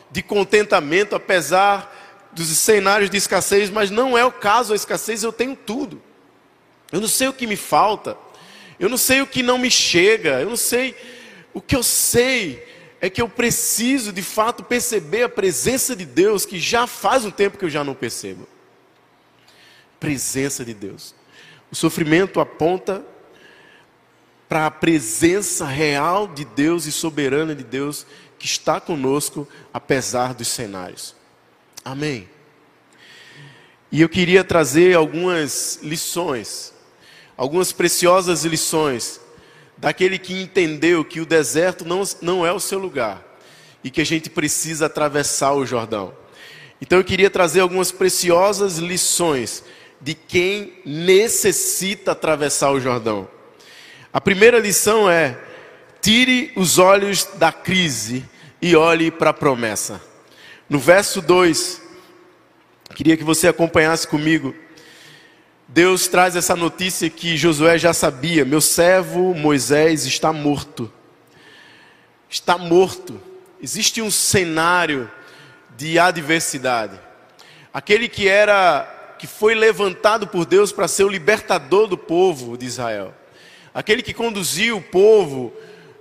de 0.10 0.22
contentamento, 0.22 1.15
apesar 1.15 2.29
dos 2.31 2.48
cenários 2.48 3.10
de 3.10 3.17
escassez, 3.17 3.70
mas 3.70 3.91
não 3.91 4.17
é 4.17 4.24
o 4.24 4.31
caso 4.31 4.74
a 4.74 4.75
escassez, 4.75 5.24
eu 5.24 5.34
tenho 5.34 5.55
tudo. 5.55 6.01
Eu 6.91 7.01
não 7.01 7.08
sei 7.08 7.27
o 7.27 7.34
que 7.34 7.46
me 7.46 7.58
falta, 7.58 8.17
eu 8.79 8.89
não 8.89 8.98
sei 8.98 9.22
o 9.22 9.27
que 9.27 9.43
não 9.43 9.58
me 9.58 9.70
chega, 9.70 10.41
eu 10.41 10.50
não 10.50 10.58
sei. 10.58 10.96
O 11.53 11.62
que 11.62 11.75
eu 11.75 11.84
sei 11.84 12.65
é 13.01 13.10
que 13.10 13.22
eu 13.22 13.27
preciso 13.27 14.13
de 14.13 14.22
fato 14.22 14.63
perceber 14.63 15.24
a 15.24 15.29
presença 15.29 15.96
de 15.96 16.05
Deus, 16.05 16.46
que 16.46 16.60
já 16.60 16.88
faz 16.88 17.25
um 17.25 17.31
tempo 17.31 17.58
que 17.58 17.65
eu 17.65 17.70
já 17.70 17.84
não 17.84 17.93
percebo. 17.93 18.48
Presença 20.00 20.63
de 20.63 20.74
Deus. 20.74 21.13
O 21.72 21.75
sofrimento 21.75 22.39
aponta 22.39 23.03
para 24.51 24.65
a 24.65 24.72
presença 24.72 25.65
real 25.65 26.27
de 26.27 26.43
Deus 26.43 26.86
e 26.86 26.91
soberana 26.91 27.55
de 27.55 27.63
Deus 27.63 28.05
que 28.38 28.46
está 28.46 28.81
conosco 28.81 29.48
apesar 29.74 30.34
dos 30.34 30.50
cenários. 30.50 31.15
Amém. 31.86 32.27
E 33.89 34.01
eu 34.01 34.10
queria 34.10 34.43
trazer 34.43 34.93
algumas 34.93 35.79
lições, 35.81 36.74
algumas 37.38 37.72
preciosas 37.72 38.43
lições 38.43 39.22
daquele 39.77 40.20
que 40.20 40.41
entendeu 40.41 41.05
que 41.05 41.22
o 41.22 41.25
deserto 41.25 41.86
não, 41.86 42.03
não 42.22 42.46
é 42.46 42.51
o 42.51 42.60
seu 42.60 42.77
lugar 42.77 43.24
e 43.81 43.89
que 43.89 44.01
a 44.01 44.05
gente 44.05 44.29
precisa 44.29 44.88
atravessar 44.88 45.53
o 45.53 45.65
Jordão. 45.65 46.13
Então 46.81 46.98
eu 46.98 47.05
queria 47.05 47.29
trazer 47.29 47.62
algumas 47.62 47.89
preciosas 47.89 48.79
lições 48.79 49.63
de 50.01 50.13
quem 50.13 50.74
necessita 50.86 52.12
atravessar 52.12 52.72
o 52.72 52.81
Jordão. 52.81 53.29
A 54.13 54.20
primeira 54.20 54.60
lição 54.60 55.10
é: 55.10 55.38
tire 56.01 56.51
os 56.58 56.77
olhos 56.77 57.24
da 57.36 57.51
crise 57.51 58.25
e 58.62 58.75
olhe 58.75 59.10
para 59.10 59.30
a 59.30 59.34
promessa. 59.34 60.01
No 60.70 60.80
verso 60.80 61.22
2, 61.22 61.82
queria 62.94 63.15
que 63.15 63.24
você 63.24 63.48
acompanhasse 63.48 64.06
comigo. 64.06 64.53
Deus 65.65 66.10
traz 66.10 66.36
essa 66.36 66.58
notícia 66.58 67.10
que 67.10 67.38
Josué 67.38 67.77
já 67.77 67.94
sabia: 67.94 68.44
meu 68.44 68.60
servo 68.60 69.34
Moisés 69.34 70.06
está 70.06 70.34
morto. 70.34 70.91
Está 72.30 72.58
morto. 72.58 73.20
Existe 73.62 74.01
um 74.01 74.12
cenário 74.12 75.10
de 75.77 75.98
adversidade. 75.98 77.00
Aquele 77.74 78.10
que 78.10 78.27
era 78.27 79.15
que 79.18 79.27
foi 79.27 79.56
levantado 79.56 80.27
por 80.27 80.46
Deus 80.46 80.72
para 80.74 80.88
ser 80.88 81.06
o 81.06 81.10
libertador 81.10 81.88
do 81.88 81.98
povo 81.98 82.58
de 82.58 82.65
Israel 82.65 83.13
aquele 83.74 84.01
que 84.01 84.13
conduziu 84.13 84.78
o 84.78 84.82
povo 84.82 85.54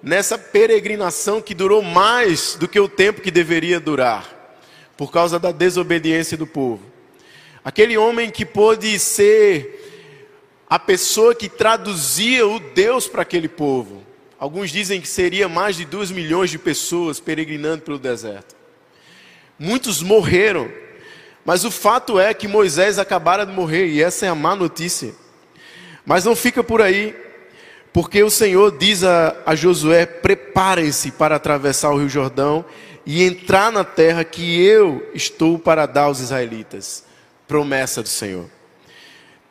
nessa 0.03 0.39
peregrinação 0.39 1.41
que 1.41 1.55
durou 1.55 1.83
mais 1.83 2.57
do 2.57 2.67
que 2.67 2.81
o 2.81 2.89
tempo 2.89 3.21
que 3.21 3.31
deveria 3.31 3.79
durar, 3.79 4.59
por 4.97 5.13
causa 5.13 5.39
da 5.39 5.53
desobediência 5.53 6.37
do 6.37 6.47
povo. 6.47 6.83
Aquele 7.65 7.97
homem 7.97 8.31
que 8.31 8.47
pôde 8.47 8.99
ser 8.99 10.65
a 10.69 10.79
pessoa 10.79 11.35
que 11.35 11.49
traduzia 11.49 12.47
o 12.47 12.59
Deus 12.59 13.07
para 13.07 13.23
aquele 13.23 13.49
povo. 13.49 14.05
Alguns 14.39 14.71
dizem 14.71 15.01
que 15.01 15.09
seria 15.09 15.49
mais 15.49 15.77
de 15.77 15.85
duas 15.85 16.11
milhões 16.11 16.49
de 16.49 16.59
pessoas 16.59 17.21
peregrinando 17.21 17.83
pelo 17.83 17.99
deserto. 17.99 18.57
Muitos 19.59 20.03
morreram, 20.03 20.71
mas 21.45 21.65
o 21.65 21.71
fato 21.71 22.19
é 22.19 22.33
que 22.33 22.49
Moisés 22.49 22.99
acabara 22.99 23.45
de 23.45 23.53
morrer, 23.53 23.89
e 23.89 24.03
essa 24.03 24.25
é 24.25 24.29
a 24.31 24.35
má 24.35 24.57
notícia. 24.57 25.15
Mas 26.07 26.25
não 26.25 26.35
fica 26.35 26.65
por 26.65 26.81
aí. 26.81 27.15
Porque 27.93 28.23
o 28.23 28.31
Senhor 28.31 28.77
diz 28.77 29.03
a, 29.03 29.37
a 29.45 29.55
Josué: 29.55 30.07
preparem-se 30.07 31.11
para 31.11 31.37
atravessar 31.37 31.91
o 31.91 31.99
Rio 31.99 32.09
Jordão 32.09 32.65
e 33.05 33.25
entrar 33.25 33.73
na 33.73 33.85
terra 33.85 34.25
que 34.25 34.63
eu 34.63 35.09
estou 35.15 35.59
para 35.59 35.87
dar 35.87 36.03
aos 36.03 36.21
israelitas. 36.21 37.05
Promessa 37.49 38.03
do 38.03 38.09
Senhor. 38.09 38.49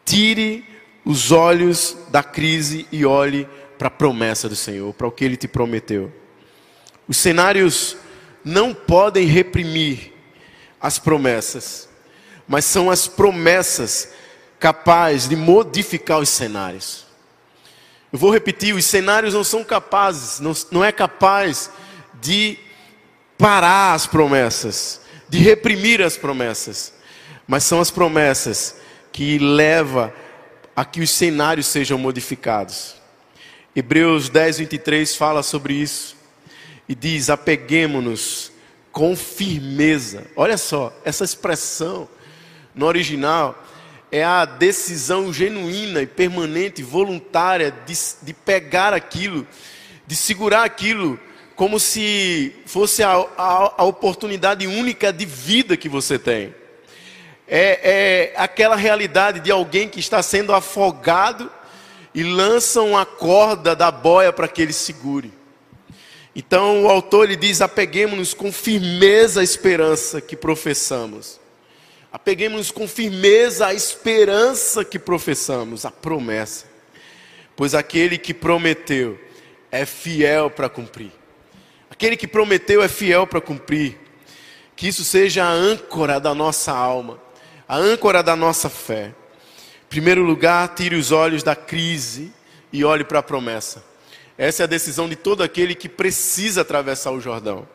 Tire 0.06 0.66
os 1.04 1.32
olhos 1.32 1.98
da 2.10 2.24
crise 2.24 2.88
e 2.92 3.06
olhe 3.06 3.48
para 3.78 3.88
a 3.88 3.92
promessa 3.92 4.48
do 4.48 4.56
Senhor, 4.56 4.94
para 4.94 5.08
o 5.08 5.12
que 5.12 5.26
Ele 5.26 5.36
te 5.38 5.48
prometeu. 5.48 6.12
Os 7.08 7.18
cenários 7.18 7.98
não 8.44 8.74
podem 8.74 9.26
reprimir 9.26 10.14
as 10.80 10.98
promessas, 10.98 11.90
mas 12.48 12.66
são 12.66 12.90
as 12.90 13.08
promessas 13.08 14.14
capazes 14.60 15.28
de 15.28 15.36
modificar 15.36 16.20
os 16.20 16.30
cenários. 16.30 17.09
Eu 18.12 18.18
vou 18.20 18.32
repetir: 18.32 18.74
os 18.74 18.86
cenários 18.86 19.34
não 19.34 19.44
são 19.44 19.64
capazes, 19.64 20.40
não, 20.40 20.54
não 20.72 20.84
é 20.84 20.92
capaz 20.92 21.70
de 22.22 22.58
parar 23.38 23.94
as 23.94 24.06
promessas, 24.06 25.02
de 25.28 25.38
reprimir 25.38 26.02
as 26.02 26.18
promessas, 26.18 26.94
mas 27.48 27.64
são 27.64 27.80
as 27.80 27.92
promessas 27.92 28.76
que 29.12 29.38
levam 29.38 30.12
a 30.76 30.84
que 30.84 31.02
os 31.02 31.10
cenários 31.12 31.68
sejam 31.68 31.98
modificados. 31.98 32.96
Hebreus 33.76 34.30
10, 34.30 34.60
23 34.60 35.16
fala 35.16 35.44
sobre 35.44 35.74
isso 35.74 36.16
e 36.88 36.96
diz: 36.96 37.30
apeguemos-nos 37.30 38.52
com 38.92 39.16
firmeza. 39.16 40.26
Olha 40.36 40.58
só, 40.58 40.94
essa 41.06 41.24
expressão 41.24 42.10
no 42.74 42.86
original 42.86 43.64
é 44.12 44.24
a 44.24 44.46
decisão 44.46 45.32
genuína 45.32 46.02
e 46.02 46.08
permanente, 46.08 46.82
voluntária, 46.82 47.74
de, 47.86 47.94
de 48.22 48.34
pegar 48.34 48.94
aquilo, 48.94 49.46
de 50.08 50.16
segurar 50.16 50.64
aquilo, 50.64 51.20
como 51.56 51.80
se 51.80 52.56
fosse 52.66 53.04
a, 53.04 53.12
a, 53.38 53.74
a 53.78 53.84
oportunidade 53.84 54.66
única 54.66 55.12
de 55.14 55.26
vida 55.26 55.78
que 55.78 55.90
você 55.90 56.18
tem. 56.18 56.56
É, 57.48 58.32
é 58.34 58.34
aquela 58.38 58.76
realidade 58.76 59.40
de 59.40 59.52
alguém 59.52 59.90
que 59.90 60.00
está 60.00 60.22
sendo 60.22 60.54
afogado 60.54 61.52
e 62.14 62.24
lança 62.24 62.82
uma 62.82 63.06
corda 63.06 63.76
da 63.76 63.92
boia 63.92 64.32
para 64.32 64.48
que 64.48 64.62
ele 64.62 64.74
segure. 64.74 65.34
Então 66.36 66.86
o 66.86 66.90
autor 66.90 67.26
ele 67.26 67.36
diz: 67.36 67.62
apeguemos-nos 67.62 68.34
com 68.34 68.52
firmeza 68.52 69.42
à 69.42 69.44
esperança 69.44 70.22
que 70.22 70.36
professamos. 70.36 71.39
Apeguemos-nos 72.12 72.72
com 72.72 72.88
firmeza 72.88 73.68
à 73.68 73.74
esperança 73.74 74.84
que 74.84 74.98
professamos, 74.98 75.86
a 75.86 75.92
promessa. 75.92 76.66
Pois 77.56 77.76
aquele 77.76 78.18
que 78.18 78.34
prometeu 78.34 79.20
é 79.72 79.86
fiel 79.86 80.50
para 80.50 80.68
cumprir. 80.70 81.12
Aquele 81.90 82.18
que 82.18 82.28
prometeu 82.28 82.82
é 82.82 82.88
fiel 82.88 83.28
para 83.28 83.40
cumprir. 83.40 83.98
Que 84.76 84.88
isso 84.88 85.04
seja 85.04 85.44
a 85.44 85.52
âncora 85.52 86.20
da 86.20 86.34
nossa 86.34 86.72
alma, 86.72 87.20
a 87.68 87.76
âncora 87.78 88.24
da 88.24 88.36
nossa 88.36 88.70
fé. 88.70 89.14
Em 89.86 89.90
primeiro 89.90 90.24
lugar, 90.24 90.74
tire 90.74 90.96
os 90.96 91.12
olhos 91.12 91.44
da 91.44 91.56
crise 91.56 92.32
e 92.72 92.84
olhe 92.84 93.04
para 93.04 93.20
a 93.20 93.24
promessa. 93.24 93.84
Essa 94.38 94.64
é 94.64 94.66
a 94.66 94.68
decisão 94.68 95.10
de 95.10 95.16
todo 95.16 95.44
aquele 95.44 95.76
que 95.76 95.90
precisa 95.90 96.62
atravessar 96.62 97.12
o 97.12 97.20
Jordão. 97.20 97.68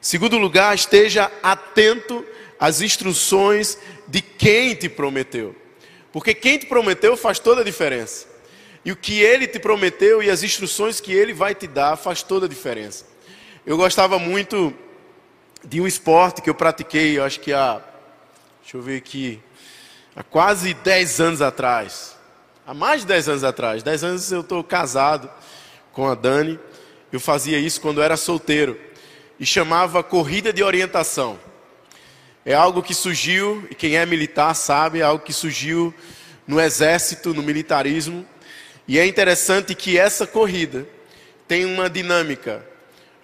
Segundo 0.00 0.38
lugar, 0.38 0.74
esteja 0.74 1.30
atento 1.42 2.24
as 2.58 2.80
instruções 2.80 3.78
de 4.06 4.20
quem 4.20 4.74
te 4.74 4.88
prometeu. 4.88 5.54
Porque 6.12 6.34
quem 6.34 6.58
te 6.58 6.66
prometeu 6.66 7.16
faz 7.16 7.38
toda 7.38 7.60
a 7.60 7.64
diferença. 7.64 8.26
E 8.84 8.92
o 8.92 8.96
que 8.96 9.20
ele 9.20 9.46
te 9.46 9.58
prometeu 9.58 10.22
e 10.22 10.30
as 10.30 10.42
instruções 10.42 11.00
que 11.00 11.12
ele 11.12 11.32
vai 11.32 11.54
te 11.54 11.66
dar 11.66 11.96
faz 11.96 12.22
toda 12.22 12.46
a 12.46 12.48
diferença. 12.48 13.04
Eu 13.66 13.76
gostava 13.76 14.18
muito 14.18 14.72
de 15.64 15.80
um 15.80 15.86
esporte 15.86 16.40
que 16.40 16.48
eu 16.48 16.54
pratiquei, 16.54 17.18
eu 17.18 17.24
acho 17.24 17.40
que 17.40 17.52
há, 17.52 17.82
deixa 18.62 18.76
eu 18.76 18.82
ver 18.82 18.96
aqui, 18.96 19.40
há 20.14 20.22
quase 20.22 20.72
10 20.72 21.20
anos 21.20 21.42
atrás. 21.42 22.16
Há 22.66 22.72
mais 22.72 23.02
de 23.02 23.08
10 23.08 23.28
anos 23.28 23.44
atrás. 23.44 23.82
10 23.82 24.04
anos 24.04 24.32
eu 24.32 24.40
estou 24.40 24.62
casado 24.64 25.30
com 25.92 26.08
a 26.08 26.14
Dani. 26.14 26.58
Eu 27.12 27.20
fazia 27.20 27.58
isso 27.58 27.80
quando 27.80 27.98
eu 27.98 28.04
era 28.04 28.16
solteiro. 28.16 28.78
E 29.38 29.46
chamava 29.46 30.02
corrida 30.02 30.52
de 30.52 30.62
orientação. 30.62 31.38
É 32.48 32.54
algo 32.54 32.80
que 32.80 32.94
surgiu, 32.94 33.66
e 33.68 33.74
quem 33.74 33.96
é 33.96 34.06
militar 34.06 34.54
sabe, 34.54 35.00
é 35.00 35.02
algo 35.02 35.24
que 35.24 35.32
surgiu 35.32 35.92
no 36.46 36.60
exército, 36.60 37.34
no 37.34 37.42
militarismo. 37.42 38.24
E 38.86 39.00
é 39.00 39.04
interessante 39.04 39.74
que 39.74 39.98
essa 39.98 40.28
corrida 40.28 40.86
tem 41.48 41.64
uma 41.64 41.90
dinâmica. 41.90 42.64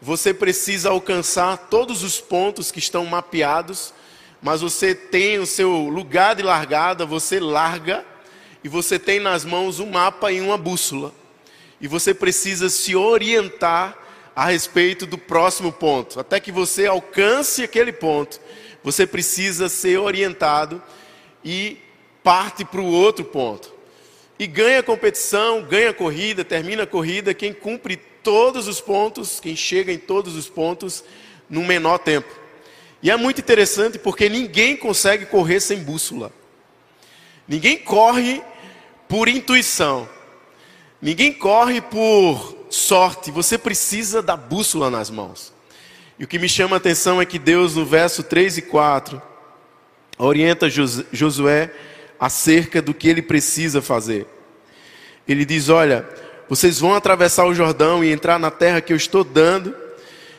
Você 0.01 0.35
precisa 0.35 0.91
alcançar 0.91 1.57
todos 1.57 2.03
os 2.03 2.21
pontos 2.21 2.73
que 2.73 2.81
estão 2.81 3.07
mapeados, 3.07 3.95
mas 4.43 4.61
você 4.61 4.93
tem 4.93 5.39
o 5.39 5.47
seu 5.47 5.71
lugar 5.89 6.35
de 6.35 6.43
largada, 6.43 7.07
você 7.07 7.39
larga 7.39 8.05
e 8.65 8.69
você 8.69 8.99
tem 8.99 9.21
nas 9.21 9.45
mãos 9.45 9.79
um 9.79 9.89
mapa 9.89 10.33
e 10.33 10.41
uma 10.41 10.59
bússola. 10.59 11.15
E 11.81 11.87
você 11.87 12.13
precisa 12.13 12.69
se 12.69 12.97
orientar 12.97 13.97
a 14.35 14.47
respeito 14.47 15.07
do 15.07 15.17
próximo 15.17 15.71
ponto, 15.71 16.19
até 16.19 16.41
que 16.41 16.51
você 16.51 16.87
alcance 16.87 17.63
aquele 17.63 17.93
ponto 17.93 18.41
você 18.83 19.07
precisa 19.07 19.69
ser 19.69 19.99
orientado 19.99 20.83
e 21.45 21.79
parte 22.23 22.65
para 22.65 22.81
o 22.81 22.87
outro 22.87 23.25
ponto. 23.25 23.73
E 24.39 24.47
ganha 24.47 24.81
a 24.81 24.83
competição, 24.83 25.63
ganha 25.63 25.91
a 25.91 25.95
corrida, 25.95 26.45
termina 26.45 26.83
a 26.83 26.87
corrida 26.87 27.35
quem 27.35 27.53
cumpre 27.53 27.97
todos 28.23 28.67
os 28.69 28.81
pontos, 28.81 29.41
quem 29.41 29.55
chega 29.55 29.93
em 29.93 29.99
todos 29.99 30.37
os 30.37 30.49
pontos 30.49 31.05
no 31.49 31.63
menor 31.63 31.99
tempo. 31.99 32.29
E 33.03 33.11
é 33.11 33.17
muito 33.17 33.41
interessante 33.41 33.99
porque 33.99 34.29
ninguém 34.29 34.77
consegue 34.77 35.27
correr 35.27 35.61
sem 35.61 35.83
bússola. 35.83 36.33
Ninguém 37.47 37.77
corre 37.77 38.43
por 39.09 39.29
intuição. 39.29 40.09
Ninguém 41.01 41.33
corre 41.33 41.81
por 41.81 42.57
sorte. 42.71 43.31
Você 43.33 43.59
precisa 43.59 44.23
da 44.23 44.37
bússola 44.37 44.89
nas 44.89 45.11
mãos. 45.11 45.53
E 46.23 46.25
o 46.25 46.29
que 46.29 46.39
me 46.39 46.49
chama 46.49 46.77
a 46.77 46.79
atenção 46.79 47.21
é 47.21 47.27
que 47.27 47.37
Deus, 47.37 47.75
no 47.75 47.85
verso 47.85 48.23
3 48.23 48.59
e 48.59 48.63
4, 48.63 49.21
orienta 50.17 50.71
Josué 50.71 51.69
acerca 52.17 52.81
do 52.81 52.95
que 52.95 53.09
ele 53.09 53.21
precisa 53.21 53.83
fazer. 53.83 54.25
Ele 55.27 55.45
diz: 55.45 55.69
Olha, 55.69 56.09
Vocês 56.49 56.79
vão 56.79 56.95
atravessar 56.95 57.45
o 57.47 57.55
Jordão 57.55 58.05
e 58.05 58.13
entrar 58.13 58.39
na 58.39 58.53
terra 58.53 58.81
que 58.81 58.93
eu 58.93 58.97
estou 58.97 59.25
dando, 59.25 59.75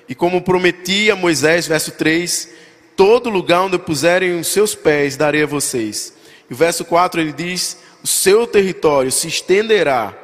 e 0.08 0.16
como 0.16 0.42
prometi 0.42 1.12
a 1.12 1.18
Moisés, 1.18 1.68
verso 1.68 1.92
3, 1.92 2.50
todo 2.96 3.30
lugar 3.30 3.64
onde 3.64 3.78
puserem 3.78 4.40
os 4.40 4.48
seus 4.48 4.74
pés 4.74 5.18
darei 5.18 5.44
a 5.44 5.48
vocês. 5.48 6.14
E 6.50 6.54
o 6.54 6.56
verso 6.56 6.86
4 6.86 7.20
ele 7.20 7.34
diz: 7.34 7.78
O 8.02 8.08
seu 8.08 8.48
território 8.48 9.12
se 9.12 9.28
estenderá 9.28 10.18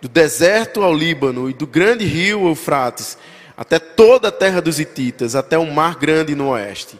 do 0.00 0.08
deserto 0.08 0.82
ao 0.82 0.94
Líbano 0.94 1.50
e 1.50 1.52
do 1.52 1.66
grande 1.66 2.06
rio 2.06 2.46
Eufrates 2.46 3.18
até 3.56 3.78
toda 3.78 4.28
a 4.28 4.32
terra 4.32 4.60
dos 4.60 4.78
Hititas, 4.80 5.34
até 5.34 5.58
o 5.58 5.66
mar 5.66 5.96
grande 5.96 6.34
no 6.34 6.48
oeste. 6.50 6.98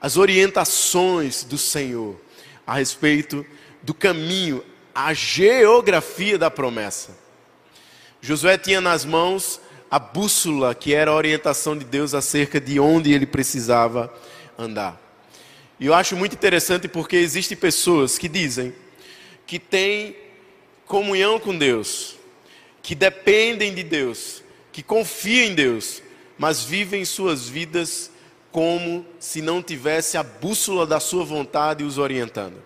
As 0.00 0.16
orientações 0.16 1.44
do 1.44 1.56
Senhor 1.56 2.20
a 2.66 2.74
respeito 2.74 3.44
do 3.82 3.92
caminho, 3.92 4.64
a 4.94 5.12
geografia 5.12 6.38
da 6.38 6.50
promessa. 6.50 7.10
Josué 8.20 8.56
tinha 8.56 8.80
nas 8.80 9.04
mãos 9.04 9.60
a 9.90 9.98
bússola, 9.98 10.74
que 10.74 10.94
era 10.94 11.10
a 11.10 11.14
orientação 11.14 11.76
de 11.76 11.84
Deus 11.84 12.14
acerca 12.14 12.60
de 12.60 12.80
onde 12.80 13.12
ele 13.12 13.26
precisava 13.26 14.12
andar. 14.58 15.00
E 15.78 15.86
eu 15.86 15.94
acho 15.94 16.16
muito 16.16 16.34
interessante 16.34 16.88
porque 16.88 17.16
existem 17.16 17.56
pessoas 17.56 18.16
que 18.16 18.28
dizem 18.28 18.72
que 19.46 19.58
têm 19.58 20.16
comunhão 20.86 21.38
com 21.38 21.56
Deus, 21.56 22.16
que 22.82 22.94
dependem 22.94 23.74
de 23.74 23.82
Deus, 23.82 24.41
que 24.72 24.82
confiam 24.82 25.48
em 25.48 25.54
Deus, 25.54 26.02
mas 26.38 26.64
vivem 26.64 27.04
suas 27.04 27.48
vidas 27.48 28.10
como 28.50 29.06
se 29.20 29.40
não 29.40 29.62
tivesse 29.62 30.16
a 30.16 30.22
bússola 30.22 30.86
da 30.86 30.98
sua 30.98 31.24
vontade 31.24 31.84
os 31.84 31.98
orientando. 31.98 32.56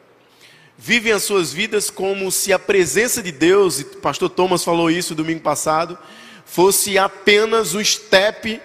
Vivem 0.78 1.12
as 1.12 1.22
suas 1.22 1.52
vidas 1.52 1.90
como 1.90 2.30
se 2.30 2.52
a 2.52 2.58
presença 2.58 3.22
de 3.22 3.32
Deus, 3.32 3.80
e 3.80 3.82
o 3.82 3.96
pastor 3.96 4.28
Thomas 4.30 4.62
falou 4.62 4.90
isso 4.90 5.14
domingo 5.14 5.40
passado, 5.40 5.98
fosse 6.44 6.96
apenas 6.98 7.74
um 7.74 7.82
step 7.82 8.60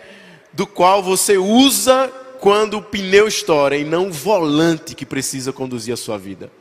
do 0.54 0.68
qual 0.68 1.02
você 1.02 1.38
usa 1.38 2.12
quando 2.40 2.78
o 2.78 2.82
pneu 2.82 3.28
estoura 3.28 3.78
e 3.78 3.84
não 3.84 4.10
o 4.10 4.12
volante 4.12 4.96
que 4.96 5.06
precisa 5.06 5.54
conduzir 5.54 5.94
a 5.94 5.98
sua 5.98 6.18
vida. 6.18 6.52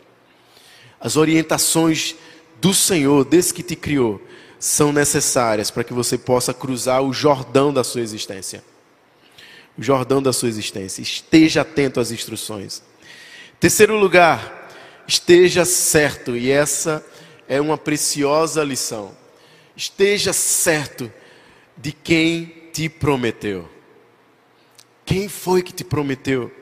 As 1.00 1.16
orientações 1.16 2.14
do 2.60 2.74
Senhor, 2.74 3.24
desse 3.24 3.52
que 3.52 3.62
te 3.62 3.74
criou, 3.74 4.20
são 4.60 4.92
necessárias 4.92 5.70
para 5.70 5.82
que 5.82 5.94
você 5.94 6.18
possa 6.18 6.52
cruzar 6.52 7.02
o 7.02 7.14
Jordão 7.14 7.72
da 7.72 7.82
sua 7.82 8.02
existência. 8.02 8.62
O 9.76 9.82
Jordão 9.82 10.22
da 10.22 10.34
sua 10.34 10.50
existência. 10.50 11.00
Esteja 11.00 11.62
atento 11.62 11.98
às 11.98 12.10
instruções. 12.10 12.82
Terceiro 13.58 13.96
lugar, 13.96 14.70
esteja 15.08 15.64
certo, 15.64 16.36
e 16.36 16.50
essa 16.50 17.04
é 17.48 17.58
uma 17.58 17.78
preciosa 17.78 18.62
lição. 18.62 19.16
Esteja 19.74 20.34
certo 20.34 21.10
de 21.74 21.90
quem 21.90 22.68
te 22.70 22.86
prometeu. 22.90 23.66
Quem 25.06 25.26
foi 25.28 25.62
que 25.62 25.72
te 25.72 25.84
prometeu? 25.84 26.52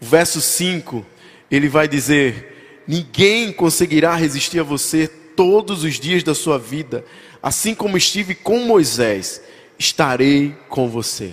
O 0.00 0.06
verso 0.06 0.40
5, 0.40 1.04
ele 1.50 1.68
vai 1.68 1.86
dizer: 1.86 2.82
Ninguém 2.86 3.52
conseguirá 3.52 4.14
resistir 4.14 4.58
a 4.58 4.62
você 4.62 5.06
todos 5.06 5.84
os 5.84 6.00
dias 6.00 6.22
da 6.22 6.34
sua 6.34 6.58
vida 6.58 7.04
assim 7.46 7.76
como 7.76 7.96
estive 7.96 8.34
com 8.34 8.58
Moisés, 8.58 9.40
estarei 9.78 10.56
com 10.68 10.88
você. 10.88 11.32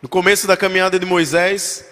No 0.00 0.08
começo 0.08 0.46
da 0.46 0.56
caminhada 0.56 1.00
de 1.00 1.04
Moisés, 1.04 1.84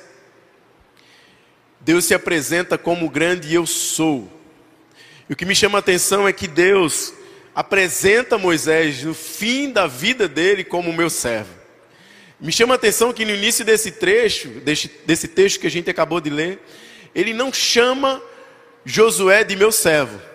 Deus 1.81 2.05
se 2.05 2.14
apresenta 2.14 2.79
como 2.79 3.07
o 3.07 3.11
grande 3.11 3.53
eu 3.53 3.67
sou. 3.67 4.31
E 5.29 5.33
o 5.33 5.37
que 5.37 5.45
me 5.45 5.57
chama 5.57 5.79
a 5.79 5.81
atenção 5.81 6.29
é 6.29 6.33
que 6.33 6.47
Deus 6.47 7.12
apresenta 7.57 8.38
Moisés 8.38 9.03
no 9.03 9.14
fim 9.14 9.73
da 9.73 9.88
vida 9.88 10.29
dele 10.29 10.62
como 10.62 10.93
meu 10.93 11.11
servo. 11.11 11.53
Me 12.38 12.53
chama 12.53 12.75
a 12.75 12.77
atenção 12.77 13.12
que 13.12 13.25
no 13.25 13.35
início 13.35 13.64
desse 13.64 13.90
trecho, 13.90 14.47
desse, 14.61 14.88
desse 15.05 15.27
texto 15.27 15.59
que 15.59 15.67
a 15.67 15.71
gente 15.71 15.90
acabou 15.90 16.21
de 16.21 16.31
ler, 16.31 16.61
ele 17.12 17.35
não 17.35 17.53
chama 17.53 18.23
Josué 18.85 19.43
de 19.43 19.57
meu 19.57 19.73
servo. 19.73 20.34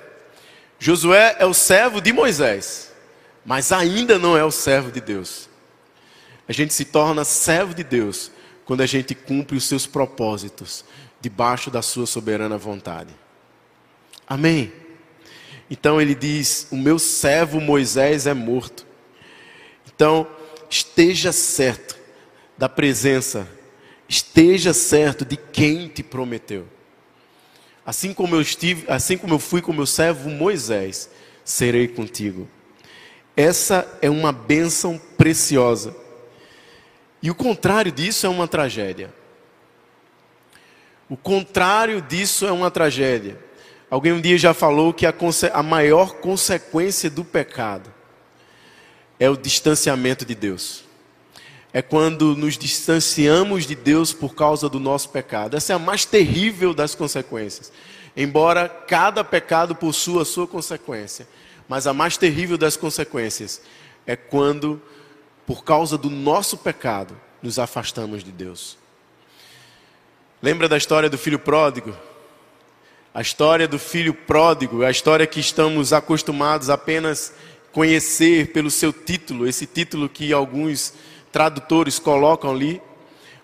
Josué 0.79 1.35
é 1.39 1.45
o 1.45 1.53
servo 1.53 1.99
de 1.99 2.13
Moisés, 2.13 2.91
mas 3.45 3.71
ainda 3.71 4.17
não 4.17 4.37
é 4.37 4.43
o 4.43 4.51
servo 4.51 4.91
de 4.91 5.01
Deus. 5.01 5.49
A 6.47 6.53
gente 6.53 6.73
se 6.73 6.85
torna 6.85 7.25
servo 7.25 7.75
de 7.75 7.83
Deus 7.83 8.31
quando 8.63 8.81
a 8.81 8.85
gente 8.85 9.13
cumpre 9.13 9.57
os 9.57 9.65
seus 9.65 9.85
propósitos 9.85 10.85
debaixo 11.19 11.69
da 11.69 11.81
sua 11.81 12.05
soberana 12.05 12.57
vontade. 12.57 13.13
Amém. 14.25 14.71
Então 15.69 16.01
ele 16.01 16.15
diz: 16.15 16.67
O 16.71 16.77
meu 16.77 16.97
servo 16.97 17.59
Moisés 17.59 18.25
é 18.25 18.33
morto. 18.33 18.85
Então, 19.85 20.25
esteja 20.69 21.31
certo 21.33 21.97
da 22.57 22.69
presença, 22.69 23.47
esteja 24.07 24.73
certo 24.73 25.25
de 25.25 25.35
quem 25.35 25.87
te 25.89 26.01
prometeu. 26.01 26.65
Assim 27.85 28.13
como 28.13 28.35
eu 28.35 28.41
estive, 28.41 28.85
assim 28.87 29.17
como 29.17 29.33
eu 29.33 29.39
fui 29.39 29.61
com 29.61 29.73
meu 29.73 29.85
servo 29.85 30.29
Moisés, 30.29 31.09
serei 31.43 31.87
contigo. 31.87 32.47
Essa 33.35 33.87
é 34.01 34.09
uma 34.09 34.31
bênção 34.31 34.99
preciosa. 35.17 35.95
E 37.21 37.31
o 37.31 37.35
contrário 37.35 37.91
disso 37.91 38.25
é 38.25 38.29
uma 38.29 38.47
tragédia. 38.47 39.13
O 41.09 41.17
contrário 41.17 42.01
disso 42.01 42.45
é 42.45 42.51
uma 42.51 42.69
tragédia. 42.69 43.39
Alguém 43.89 44.13
um 44.13 44.21
dia 44.21 44.37
já 44.37 44.53
falou 44.53 44.93
que 44.93 45.05
a, 45.05 45.13
a 45.53 45.63
maior 45.63 46.15
consequência 46.15 47.09
do 47.09 47.25
pecado 47.25 47.91
é 49.19 49.29
o 49.29 49.35
distanciamento 49.35 50.25
de 50.25 50.35
Deus 50.35 50.88
é 51.71 51.82
quando 51.82 52.36
nos 52.36 52.58
distanciamos 52.58 53.65
de 53.65 53.75
Deus 53.75 54.12
por 54.12 54.34
causa 54.34 54.67
do 54.67 54.79
nosso 54.79 55.10
pecado. 55.10 55.55
Essa 55.55 55.73
é 55.73 55.75
a 55.75 55.79
mais 55.79 56.05
terrível 56.05 56.73
das 56.73 56.95
consequências. 56.95 57.71
Embora 58.17 58.67
cada 58.67 59.23
pecado 59.23 59.75
possua 59.75 60.23
a 60.23 60.25
sua 60.25 60.47
consequência, 60.47 61.27
mas 61.67 61.86
a 61.86 61.93
mais 61.93 62.17
terrível 62.17 62.58
das 62.58 62.75
consequências 62.75 63.62
é 64.05 64.15
quando, 64.15 64.82
por 65.45 65.63
causa 65.63 65.97
do 65.97 66.10
nosso 66.10 66.58
pecado, 66.58 67.15
nos 67.41 67.60
afastamos 67.60 68.23
de 68.23 68.32
Deus. 68.32 68.77
Lembra 70.41 70.67
da 70.67 70.77
história 70.77 71.10
do 71.10 71.17
filho 71.17 71.38
pródigo? 71.38 71.95
A 73.13 73.21
história 73.21 73.67
do 73.67 73.77
filho 73.77 74.13
pródigo, 74.13 74.84
a 74.84 74.89
história 74.89 75.27
que 75.27 75.39
estamos 75.39 75.93
acostumados 75.93 76.69
apenas 76.69 77.34
conhecer 77.71 78.51
pelo 78.51 78.71
seu 78.71 78.91
título, 78.91 79.47
esse 79.47 79.65
título 79.65 80.10
que 80.10 80.34
alguns 80.34 80.93
tradutores 81.31 81.99
colocam 81.99 82.51
ali, 82.51 82.81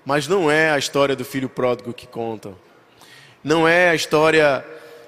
mas 0.06 0.28
não 0.28 0.50
é 0.50 0.70
a 0.72 0.78
história 0.78 1.16
do 1.16 1.26
filho 1.26 1.50
pródigo 1.50 1.94
que 1.94 2.06
conta. 2.06 2.54
Não 3.44 3.68
é 3.68 3.90
a 3.90 3.96
história 3.96 4.66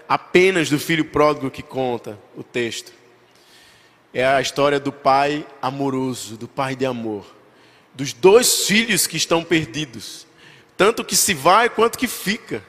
apenas 0.07 0.69
do 0.69 0.79
filho 0.79 1.05
pródigo 1.05 1.51
que 1.51 1.61
conta 1.61 2.17
o 2.35 2.43
texto. 2.43 2.91
É 4.13 4.25
a 4.25 4.41
história 4.41 4.79
do 4.79 4.91
pai 4.91 5.45
amoroso, 5.61 6.37
do 6.37 6.47
pai 6.47 6.75
de 6.75 6.85
amor, 6.85 7.25
dos 7.93 8.13
dois 8.13 8.65
filhos 8.65 9.05
que 9.05 9.17
estão 9.17 9.43
perdidos, 9.43 10.25
tanto 10.75 11.03
que 11.03 11.15
se 11.15 11.33
vai 11.33 11.69
quanto 11.69 11.97
que 11.97 12.07
fica. 12.07 12.63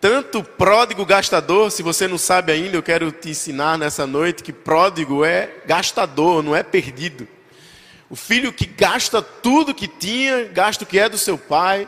Tanto 0.00 0.44
pródigo 0.44 1.04
gastador, 1.04 1.72
se 1.72 1.82
você 1.82 2.06
não 2.06 2.18
sabe 2.18 2.52
ainda, 2.52 2.76
eu 2.76 2.82
quero 2.82 3.10
te 3.10 3.30
ensinar 3.30 3.76
nessa 3.76 4.06
noite 4.06 4.44
que 4.44 4.52
pródigo 4.52 5.24
é 5.24 5.50
gastador, 5.66 6.42
não 6.42 6.54
é 6.54 6.62
perdido. 6.62 7.26
O 8.10 8.16
filho 8.16 8.52
que 8.52 8.64
gasta 8.64 9.20
tudo 9.20 9.74
que 9.74 9.86
tinha, 9.86 10.44
gasta 10.44 10.84
o 10.84 10.86
que 10.86 10.98
é 10.98 11.08
do 11.08 11.18
seu 11.18 11.36
pai 11.36 11.86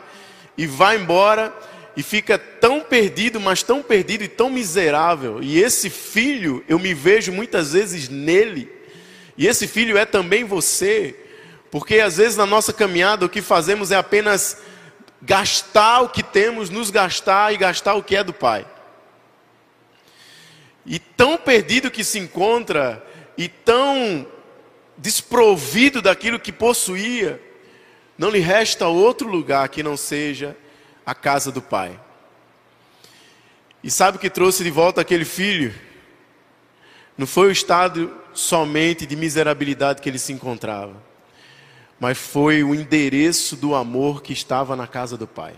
e 0.57 0.67
vai 0.67 0.97
embora 0.97 1.53
e 1.97 2.03
fica 2.03 2.37
tão 2.37 2.81
perdido, 2.81 3.39
mas 3.39 3.63
tão 3.63 3.81
perdido 3.81 4.23
e 4.23 4.27
tão 4.27 4.49
miserável. 4.49 5.41
E 5.41 5.59
esse 5.61 5.89
filho, 5.89 6.63
eu 6.67 6.77
me 6.77 6.93
vejo 6.93 7.31
muitas 7.31 7.73
vezes 7.73 8.07
nele. 8.07 8.71
E 9.37 9.47
esse 9.47 9.67
filho 9.67 9.97
é 9.97 10.05
também 10.05 10.43
você, 10.43 11.15
porque 11.71 11.99
às 11.99 12.17
vezes 12.17 12.37
na 12.37 12.45
nossa 12.45 12.71
caminhada 12.71 13.25
o 13.25 13.29
que 13.29 13.41
fazemos 13.41 13.91
é 13.91 13.95
apenas 13.95 14.57
gastar 15.21 16.01
o 16.01 16.09
que 16.09 16.21
temos, 16.21 16.69
nos 16.69 16.89
gastar 16.91 17.53
e 17.53 17.57
gastar 17.57 17.95
o 17.95 18.03
que 18.03 18.15
é 18.15 18.23
do 18.23 18.33
pai. 18.33 18.65
E 20.85 20.99
tão 20.99 21.37
perdido 21.37 21.91
que 21.91 22.03
se 22.03 22.19
encontra, 22.19 23.05
e 23.37 23.47
tão 23.47 24.27
desprovido 25.01 26.01
daquilo 26.01 26.39
que 26.39 26.51
possuía, 26.51 27.41
não 28.17 28.29
lhe 28.29 28.39
resta 28.39 28.87
outro 28.87 29.27
lugar 29.27 29.67
que 29.67 29.81
não 29.81 29.97
seja 29.97 30.55
a 31.03 31.15
casa 31.15 31.51
do 31.51 31.61
pai. 31.61 31.99
E 33.83 33.89
sabe 33.89 34.17
o 34.17 34.19
que 34.19 34.29
trouxe 34.29 34.63
de 34.63 34.69
volta 34.69 35.01
aquele 35.01 35.25
filho? 35.25 35.73
Não 37.17 37.25
foi 37.25 37.47
o 37.47 37.51
estado 37.51 38.15
somente 38.31 39.07
de 39.07 39.15
miserabilidade 39.15 40.01
que 40.01 40.07
ele 40.07 40.19
se 40.19 40.31
encontrava, 40.31 40.95
mas 41.99 42.17
foi 42.17 42.63
o 42.63 42.75
endereço 42.75 43.55
do 43.55 43.73
amor 43.73 44.21
que 44.21 44.33
estava 44.33 44.75
na 44.75 44.85
casa 44.85 45.17
do 45.17 45.25
pai. 45.25 45.55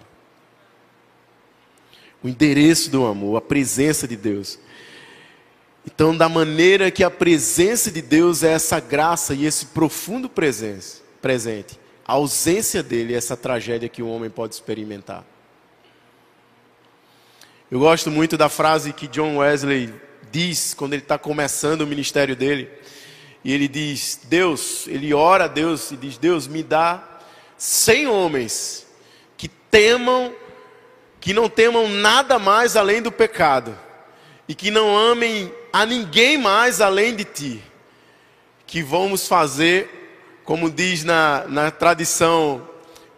O 2.24 2.30
endereço 2.30 2.90
do 2.90 3.06
amor, 3.06 3.36
a 3.36 3.42
presença 3.42 4.08
de 4.08 4.16
Deus. 4.16 4.58
Então, 5.86 6.16
da 6.16 6.30
maneira 6.30 6.90
que 6.90 7.04
a 7.04 7.12
presença 7.12 7.92
de 7.92 8.02
Deus 8.02 8.42
é 8.42 8.54
essa 8.54 8.80
graça 8.80 9.34
e 9.34 9.46
esse 9.46 9.68
profundo 9.68 10.30
presente, 10.30 11.80
a 12.06 12.14
ausência 12.14 12.82
dele 12.82 13.14
é 13.14 13.18
essa 13.18 13.36
tragédia 13.36 13.90
que 13.90 14.02
o 14.02 14.08
homem 14.08 14.30
pode 14.30 14.54
experimentar. 14.54 15.26
Eu 17.70 17.80
gosto 17.80 18.10
muito 18.10 18.38
da 18.38 18.50
frase 18.50 18.94
que 18.94 19.08
John 19.08 19.38
Wesley 19.38 19.94
diz 20.32 20.74
quando 20.74 20.94
ele 20.94 21.02
está 21.02 21.18
começando 21.18 21.82
o 21.82 21.88
ministério 21.88 22.36
dele. 22.36 22.70
E 23.44 23.52
ele 23.52 23.68
diz: 23.68 24.22
Deus, 24.24 24.88
ele 24.88 25.14
ora 25.14 25.46
a 25.46 25.48
Deus 25.48 25.92
e 25.92 25.98
diz: 25.98 26.18
Deus, 26.18 26.48
me 26.48 26.64
dá 26.64 27.04
cem 27.58 28.08
homens 28.08 28.86
que 29.36 29.48
temam, 29.48 30.34
que 31.20 31.34
não 31.34 31.50
temam 31.50 31.90
nada 31.90 32.38
mais 32.38 32.78
além 32.78 33.02
do 33.02 33.12
pecado 33.12 33.78
e 34.48 34.54
que 34.54 34.70
não 34.70 34.98
amem 34.98 35.54
a 35.72 35.86
ninguém 35.86 36.38
mais 36.38 36.82
além 36.82 37.16
de 37.16 37.24
ti, 37.24 37.64
que 38.68 38.84
vamos 38.84 39.28
fazer, 39.28 40.40
como 40.44 40.70
diz 40.70 41.04
na, 41.04 41.46
na 41.48 41.72
tradição 41.72 42.68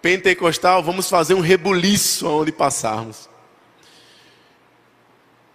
pentecostal, 0.02 0.84
vamos 0.84 1.10
fazer 1.10 1.34
um 1.34 1.40
rebuliço 1.40 2.28
onde 2.28 2.52
passarmos. 2.52 3.28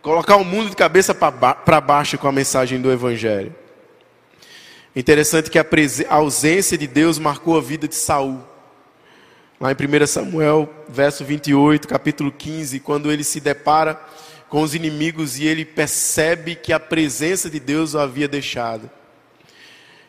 Colocar 0.03 0.37
o 0.37 0.45
mundo 0.45 0.71
de 0.71 0.77
cabeça 0.77 1.15
para 1.15 1.81
baixo 1.81 2.19
com 2.19 2.27
a 2.27 2.33
mensagem 2.33 2.81
do 2.81 2.91
Evangelho. 2.91 3.55
Interessante 4.97 5.51
que 5.51 5.59
a, 5.59 5.65
a 6.09 6.15
ausência 6.15 6.77
de 6.77 6.87
Deus 6.87 7.19
marcou 7.19 7.57
a 7.57 7.61
vida 7.61 7.87
de 7.87 7.95
Saul. 7.95 8.43
Lá 9.61 9.71
em 9.71 9.75
1 9.75 10.07
Samuel, 10.07 10.69
verso 10.89 11.25
28, 11.25 11.87
capítulo 11.87 12.33
15, 12.33 12.81
quando 12.81 13.13
ele 13.13 13.23
se 13.23 13.41
depara 13.41 14.01
com 14.51 14.63
os 14.63 14.75
inimigos 14.75 15.39
e 15.39 15.47
ele 15.47 15.65
percebe 15.65 16.57
que 16.57 16.73
a 16.73 16.81
presença 16.81 17.49
de 17.49 17.61
Deus 17.61 17.95
o 17.95 18.01
havia 18.01 18.27
deixado. 18.27 18.91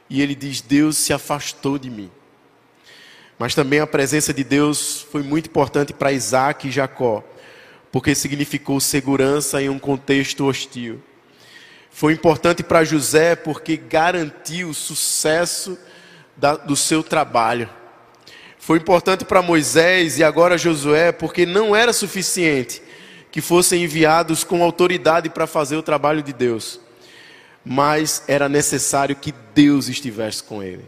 E 0.10 0.20
ele 0.22 0.34
diz: 0.34 0.60
Deus 0.60 0.98
se 0.98 1.14
afastou 1.14 1.78
de 1.78 1.90
mim. 1.90 2.12
Mas 3.38 3.56
também 3.56 3.80
a 3.80 3.88
presença 3.88 4.34
de 4.34 4.44
Deus 4.44 5.06
foi 5.12 5.22
muito 5.22 5.48
importante 5.48 5.94
para 5.94 6.12
Isaac 6.12 6.68
e 6.68 6.72
Jacó, 6.72 7.24
porque 7.92 8.14
significou 8.16 8.80
segurança 8.80 9.62
em 9.62 9.70
um 9.70 9.80
contexto 9.80 10.46
hostil. 10.46 11.02
Foi 11.92 12.14
importante 12.14 12.64
para 12.64 12.84
José 12.84 13.36
porque 13.36 13.78
garantiu 13.78 14.70
o 14.70 14.74
sucesso 14.74 15.78
da, 16.36 16.56
do 16.56 16.76
seu 16.76 17.04
trabalho. 17.04 17.70
Foi 18.58 18.78
importante 18.78 19.26
para 19.26 19.42
Moisés 19.42 20.18
e 20.18 20.24
agora 20.24 20.58
Josué 20.58 21.12
porque 21.12 21.46
não 21.46 21.76
era 21.76 21.94
suficiente 21.94 22.82
que 23.32 23.40
fossem 23.40 23.84
enviados 23.84 24.44
com 24.44 24.62
autoridade 24.62 25.30
para 25.30 25.48
fazer 25.48 25.78
o 25.78 25.84
trabalho 25.84 26.22
de 26.22 26.34
Deus, 26.34 26.80
mas 27.64 28.24
era 28.28 28.50
necessário 28.50 29.16
que 29.16 29.34
Deus 29.56 29.88
estivesse 29.88 30.44
com 30.44 30.62
ele. 30.62 30.86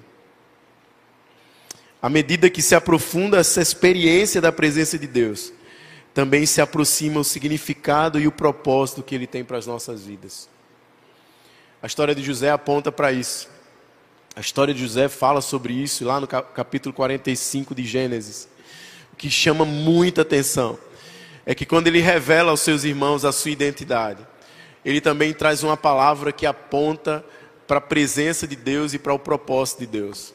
À 2.02 2.10
medida 2.10 2.50
que 2.50 2.62
se 2.62 2.76
aprofunda 2.76 3.38
essa 3.38 3.62
experiência 3.62 4.42
da 4.42 4.52
presença 4.52 5.00
de 5.00 5.08
Deus, 5.08 5.54
também 6.14 6.46
se 6.46 6.60
aproxima 6.60 7.22
o 7.22 7.24
significado 7.24 8.20
e 8.20 8.28
o 8.28 8.32
propósito 8.32 9.02
que 9.02 9.16
ele 9.16 9.26
tem 9.26 9.44
para 9.44 9.58
as 9.58 9.66
nossas 9.66 10.04
vidas. 10.04 10.50
A 11.82 11.88
história 11.88 12.14
de 12.14 12.22
José 12.22 12.50
aponta 12.50 12.92
para 12.92 13.14
isso. 13.14 13.50
A 14.36 14.42
história 14.42 14.74
de 14.74 14.82
José 14.82 15.08
fala 15.08 15.40
sobre 15.40 15.74
isso 15.74 16.04
lá 16.04 16.20
no 16.20 16.28
capítulo 16.28 16.94
45 16.94 17.74
de 17.74 17.86
Gênesis, 17.86 18.50
o 19.14 19.16
que 19.16 19.30
chama 19.30 19.64
muita 19.64 20.24
atenção 20.24 20.78
é 21.46 21.54
que 21.54 21.66
quando 21.66 21.88
ele 21.88 22.00
revela 22.00 22.52
aos 22.52 22.62
seus 22.62 22.84
irmãos 22.84 23.26
a 23.26 23.32
sua 23.32 23.52
identidade, 23.52 24.26
ele 24.84 25.02
também 25.02 25.34
traz 25.34 25.64
uma 25.64 25.78
palavra 25.78 26.32
que 26.32 26.46
aponta 26.46 27.24
para 27.68 27.78
a 27.78 27.82
presença 27.82 28.48
de 28.48 28.56
Deus 28.56 28.94
e 28.94 29.00
para 29.00 29.14
o 29.14 29.20
propósito 29.20 29.80
de 29.80 29.88
Deus. 29.88 30.34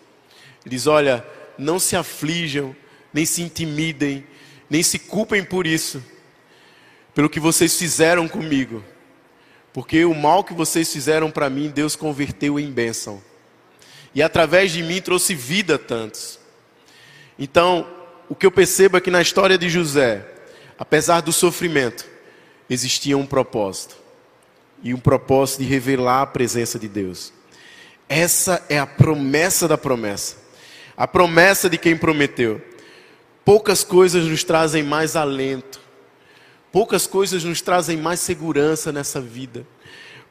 Ele 0.65 0.75
diz: 0.75 0.87
Olha, 0.87 1.25
não 1.57 1.79
se 1.79 1.97
aflijam, 1.97 2.75
nem 3.13 3.27
se 3.27 3.43
intimidem, 3.43 4.27
nem 4.69 4.83
se 4.83 4.99
culpem 4.99 5.45
por 5.45 5.67
isso, 5.67 6.03
pelo 7.15 7.29
que 7.29 7.41
vocês 7.41 7.77
fizeram 7.77 8.29
comigo, 8.29 8.85
porque 9.73 10.05
o 10.05 10.15
mal 10.15 10.45
que 10.45 10.55
vocês 10.55 10.93
fizeram 10.93 11.31
para 11.31 11.51
mim, 11.51 11.69
Deus 11.69 11.97
converteu 11.97 12.59
em 12.59 12.71
bênção, 12.71 13.23
e 14.15 14.23
através 14.23 14.73
de 14.73 14.83
mim 14.83 15.01
trouxe 15.01 15.35
vida 15.35 15.75
a 15.77 15.79
tantos. 15.79 16.39
Então, 17.39 17.87
o 18.29 18.35
que 18.35 18.47
eu 18.47 18.51
percebo 18.51 18.97
é 18.97 19.01
que 19.01 19.11
na 19.11 19.23
história 19.23 19.57
de 19.57 19.69
José, 19.69 20.38
apesar 20.79 21.21
do 21.21 21.33
sofrimento, 21.33 22.07
existia 22.71 23.17
um 23.17 23.27
propósito. 23.27 23.97
E 24.83 24.95
um 24.95 25.01
propósito 25.01 25.63
de 25.63 25.69
revelar 25.69 26.23
a 26.23 26.27
presença 26.27 26.79
de 26.79 26.87
Deus. 26.87 27.33
Essa 28.09 28.65
é 28.69 28.79
a 28.79 28.87
promessa 28.87 29.67
da 29.67 29.77
promessa. 29.77 30.37
A 30.97 31.07
promessa 31.07 31.69
de 31.69 31.77
quem 31.77 31.97
prometeu. 31.97 32.63
Poucas 33.45 33.83
coisas 33.83 34.25
nos 34.25 34.45
trazem 34.45 34.83
mais 34.83 35.17
alento. 35.17 35.81
Poucas 36.71 37.07
coisas 37.07 37.43
nos 37.43 37.61
trazem 37.61 37.97
mais 37.97 38.21
segurança 38.21 38.93
nessa 38.93 39.21
vida. 39.21 39.67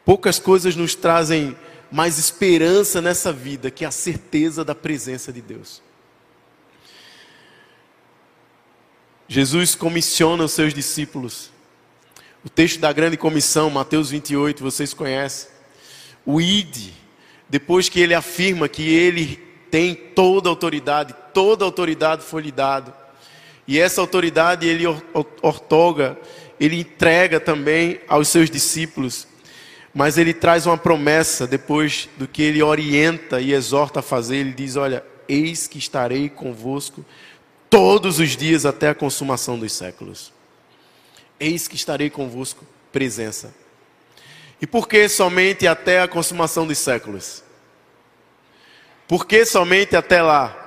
Poucas 0.05 0.39
coisas 0.39 0.75
nos 0.75 0.95
trazem 0.95 1.57
mais 1.91 2.17
esperança 2.17 3.01
nessa 3.01 3.33
vida 3.33 3.71
que 3.71 3.83
a 3.83 3.91
certeza 3.91 4.63
da 4.63 4.75
presença 4.75 5.33
de 5.33 5.41
Deus. 5.41 5.81
Jesus 9.27 9.75
comissiona 9.75 10.45
os 10.45 10.53
seus 10.53 10.73
discípulos. 10.73 11.51
O 12.45 12.49
texto 12.49 12.79
da 12.79 12.93
grande 12.93 13.17
comissão, 13.17 13.69
Mateus 13.69 14.09
28, 14.09 14.63
vocês 14.63 14.93
conhecem. 14.93 15.49
O 16.25 16.39
id, 16.39 16.91
depois 17.49 17.89
que 17.89 17.99
ele 17.99 18.13
afirma 18.13 18.69
que 18.69 18.87
ele 18.87 19.35
tem 19.69 19.93
toda 19.93 20.47
a 20.47 20.51
autoridade, 20.51 21.13
toda 21.33 21.65
a 21.65 21.67
autoridade 21.67 22.23
foi 22.23 22.43
lhe 22.43 22.51
dado. 22.51 22.93
E 23.67 23.77
essa 23.77 23.99
autoridade 23.99 24.65
ele 24.65 24.85
ortoga, 25.41 26.17
ele 26.57 26.79
entrega 26.79 27.37
também 27.37 27.99
aos 28.07 28.29
seus 28.29 28.49
discípulos. 28.49 29.27
Mas 29.93 30.17
ele 30.17 30.33
traz 30.33 30.65
uma 30.65 30.77
promessa 30.77 31.45
depois 31.45 32.07
do 32.17 32.29
que 32.29 32.41
ele 32.41 32.63
orienta 32.63 33.41
e 33.41 33.51
exorta 33.51 33.99
a 33.99 34.03
fazer. 34.03 34.37
Ele 34.37 34.53
diz: 34.53 34.77
Olha, 34.77 35.03
eis 35.27 35.67
que 35.67 35.77
estarei 35.77 36.29
convosco 36.29 37.03
todos 37.69 38.19
os 38.19 38.35
dias 38.35 38.65
até 38.65 38.89
a 38.89 38.95
consumação 38.95 39.57
dos 39.59 39.73
séculos. 39.73 40.31
Eis 41.39 41.67
que 41.67 41.75
estarei 41.75 42.09
convosco, 42.09 42.65
presença. 42.91 43.53
E 44.61 44.65
por 44.65 44.87
que 44.87 45.07
somente 45.07 45.67
até 45.67 46.01
a 46.01 46.07
consumação 46.07 46.65
dos 46.65 46.77
séculos? 46.77 47.43
Por 49.07 49.25
que 49.25 49.45
somente 49.45 49.95
até 49.95 50.21
lá? 50.21 50.63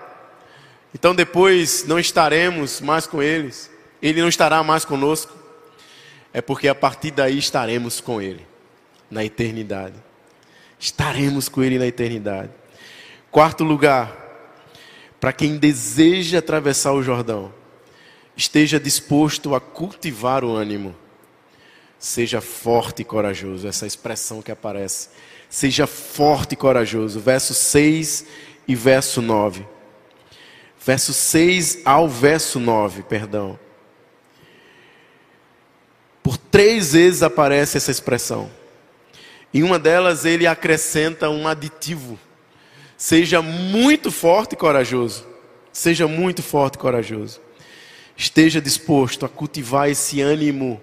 Então 0.95 1.15
depois 1.15 1.85
não 1.87 1.99
estaremos 1.99 2.81
mais 2.81 3.07
com 3.07 3.23
eles, 3.23 3.71
ele 4.01 4.21
não 4.21 4.29
estará 4.29 4.63
mais 4.63 4.85
conosco. 4.85 5.39
É 6.33 6.41
porque 6.41 6.69
a 6.69 6.75
partir 6.75 7.11
daí 7.11 7.39
estaremos 7.39 8.01
com 8.01 8.23
ele 8.23 8.47
na 9.11 9.25
eternidade. 9.25 9.95
Estaremos 10.79 11.49
com 11.49 11.63
ele 11.63 11.79
na 11.79 11.87
eternidade. 11.87 12.51
Quarto 13.31 13.65
lugar, 13.65 14.30
para 15.21 15.33
quem 15.33 15.59
deseja 15.59 16.39
atravessar 16.39 16.93
o 16.93 17.03
Jordão, 17.03 17.53
esteja 18.35 18.81
disposto 18.81 19.55
a 19.55 19.61
cultivar 19.61 20.43
o 20.43 20.51
ânimo. 20.51 20.97
Seja 21.99 22.41
forte 22.41 23.03
e 23.03 23.05
corajoso, 23.05 23.69
essa 23.69 23.87
expressão 23.87 24.41
que 24.41 24.51
aparece. 24.51 25.11
Seja 25.51 25.87
forte 25.87 26.55
e 26.55 26.57
corajoso. 26.57 27.21
Verso 27.21 27.53
6 27.53 28.25
e 28.67 28.75
verso 28.75 29.21
9. 29.21 29.67
Verso 30.83 31.13
6 31.13 31.83
ao 31.85 32.09
verso 32.09 32.59
9, 32.59 33.03
perdão. 33.03 33.59
Por 36.23 36.39
três 36.39 36.95
vezes 36.95 37.23
aparece 37.23 37.77
essa 37.77 37.91
expressão. 37.91 38.51
Em 39.53 39.63
uma 39.63 39.79
delas 39.79 40.25
ele 40.25 40.47
acrescenta 40.47 41.29
um 41.29 41.47
aditivo 41.47 42.19
Seja 43.01 43.41
muito 43.41 44.13
forte 44.13 44.53
e 44.53 44.57
corajoso. 44.57 45.27
Seja 45.73 46.07
muito 46.07 46.43
forte 46.43 46.75
e 46.75 46.79
corajoso. 46.79 47.41
Esteja 48.15 48.61
disposto 48.61 49.25
a 49.25 49.29
cultivar 49.29 49.89
esse 49.89 50.21
ânimo 50.21 50.79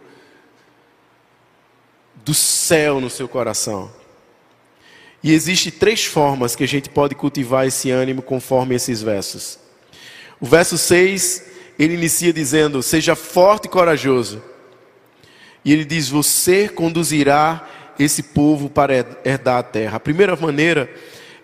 do 2.15 2.34
céu 2.34 2.99
no 2.99 3.08
seu 3.08 3.27
coração. 3.27 3.91
E 5.21 5.32
existe 5.32 5.69
três 5.69 6.06
formas 6.06 6.56
que 6.56 6.63
a 6.63 6.67
gente 6.67 6.89
pode 6.89 7.13
cultivar 7.13 7.67
esse 7.67 7.91
ânimo 7.91 8.23
conforme 8.23 8.73
esses 8.73 8.99
versos. 8.99 9.60
O 10.41 10.47
verso 10.47 10.75
6, 10.75 11.45
ele 11.77 11.93
inicia 11.93 12.34
dizendo: 12.34 12.82
"Seja 12.82 13.15
forte 13.15 13.65
e 13.65 13.69
corajoso". 13.69 14.41
E 15.63 15.71
ele 15.71 15.86
diz: 15.86 16.10
"Você 16.10 16.67
conduzirá 16.67 17.69
esse 17.99 18.23
povo 18.23 18.71
para 18.71 19.06
herdar 19.23 19.60
a 19.60 19.63
terra". 19.63 19.97
A 19.97 19.99
primeira 19.99 20.36
maneira 20.36 20.89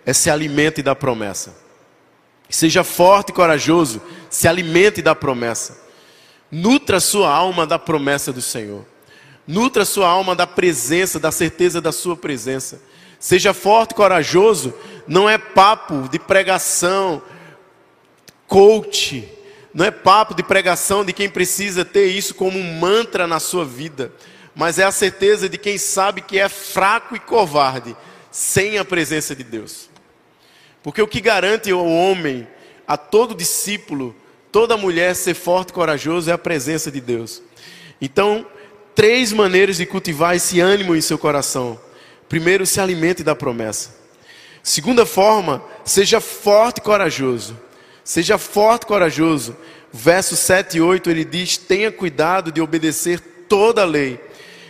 é 0.04 0.12
se 0.12 0.30
alimente 0.30 0.82
da 0.82 0.94
promessa. 0.94 1.54
Seja 2.48 2.84
forte 2.84 3.30
e 3.30 3.32
corajoso, 3.32 4.00
se 4.30 4.46
alimente 4.46 5.02
da 5.02 5.14
promessa. 5.14 5.82
Nutra 6.50 7.00
sua 7.00 7.30
alma 7.30 7.66
da 7.66 7.78
promessa 7.78 8.32
do 8.32 8.42
Senhor. 8.42 8.84
Nutra 9.46 9.84
sua 9.84 10.08
alma 10.08 10.34
da 10.34 10.46
presença, 10.46 11.18
da 11.18 11.32
certeza 11.32 11.80
da 11.80 11.90
sua 11.90 12.16
presença. 12.16 12.80
Seja 13.18 13.54
forte 13.54 13.92
e 13.92 13.94
corajoso, 13.94 14.74
não 15.06 15.28
é 15.28 15.38
papo 15.38 16.08
de 16.10 16.18
pregação, 16.18 17.22
coach, 18.46 19.28
não 19.72 19.84
é 19.84 19.90
papo 19.90 20.34
de 20.34 20.42
pregação 20.42 21.04
de 21.04 21.12
quem 21.12 21.28
precisa 21.28 21.84
ter 21.84 22.06
isso 22.06 22.34
como 22.34 22.58
um 22.58 22.78
mantra 22.78 23.26
na 23.26 23.40
sua 23.40 23.64
vida, 23.64 24.12
mas 24.54 24.78
é 24.78 24.84
a 24.84 24.92
certeza 24.92 25.48
de 25.48 25.58
quem 25.58 25.78
sabe 25.78 26.20
que 26.20 26.38
é 26.38 26.48
fraco 26.48 27.16
e 27.16 27.18
covarde 27.18 27.96
sem 28.30 28.78
a 28.78 28.84
presença 28.84 29.34
de 29.34 29.42
Deus. 29.42 29.88
Porque 30.84 31.00
o 31.00 31.08
que 31.08 31.18
garante 31.18 31.70
ao 31.70 31.86
homem, 31.86 32.46
a 32.86 32.94
todo 32.98 33.34
discípulo, 33.34 34.14
toda 34.52 34.76
mulher 34.76 35.16
ser 35.16 35.32
forte 35.32 35.70
e 35.70 35.72
corajoso 35.72 36.28
é 36.28 36.34
a 36.34 36.38
presença 36.38 36.90
de 36.90 37.00
Deus. 37.00 37.42
Então, 37.98 38.46
três 38.94 39.32
maneiras 39.32 39.78
de 39.78 39.86
cultivar 39.86 40.36
esse 40.36 40.60
ânimo 40.60 40.94
em 40.94 41.00
seu 41.00 41.16
coração. 41.16 41.80
Primeiro, 42.28 42.66
se 42.66 42.82
alimente 42.82 43.24
da 43.24 43.34
promessa. 43.34 43.96
Segunda 44.62 45.06
forma, 45.06 45.64
seja 45.86 46.20
forte 46.20 46.78
e 46.78 46.82
corajoso. 46.82 47.58
Seja 48.04 48.36
forte 48.36 48.82
e 48.82 48.86
corajoso. 48.86 49.56
Verso 49.90 50.36
7 50.36 50.76
e 50.76 50.80
8 50.82 51.08
ele 51.08 51.24
diz: 51.24 51.56
Tenha 51.56 51.90
cuidado 51.90 52.52
de 52.52 52.60
obedecer 52.60 53.20
toda 53.48 53.80
a 53.80 53.86
lei, 53.86 54.20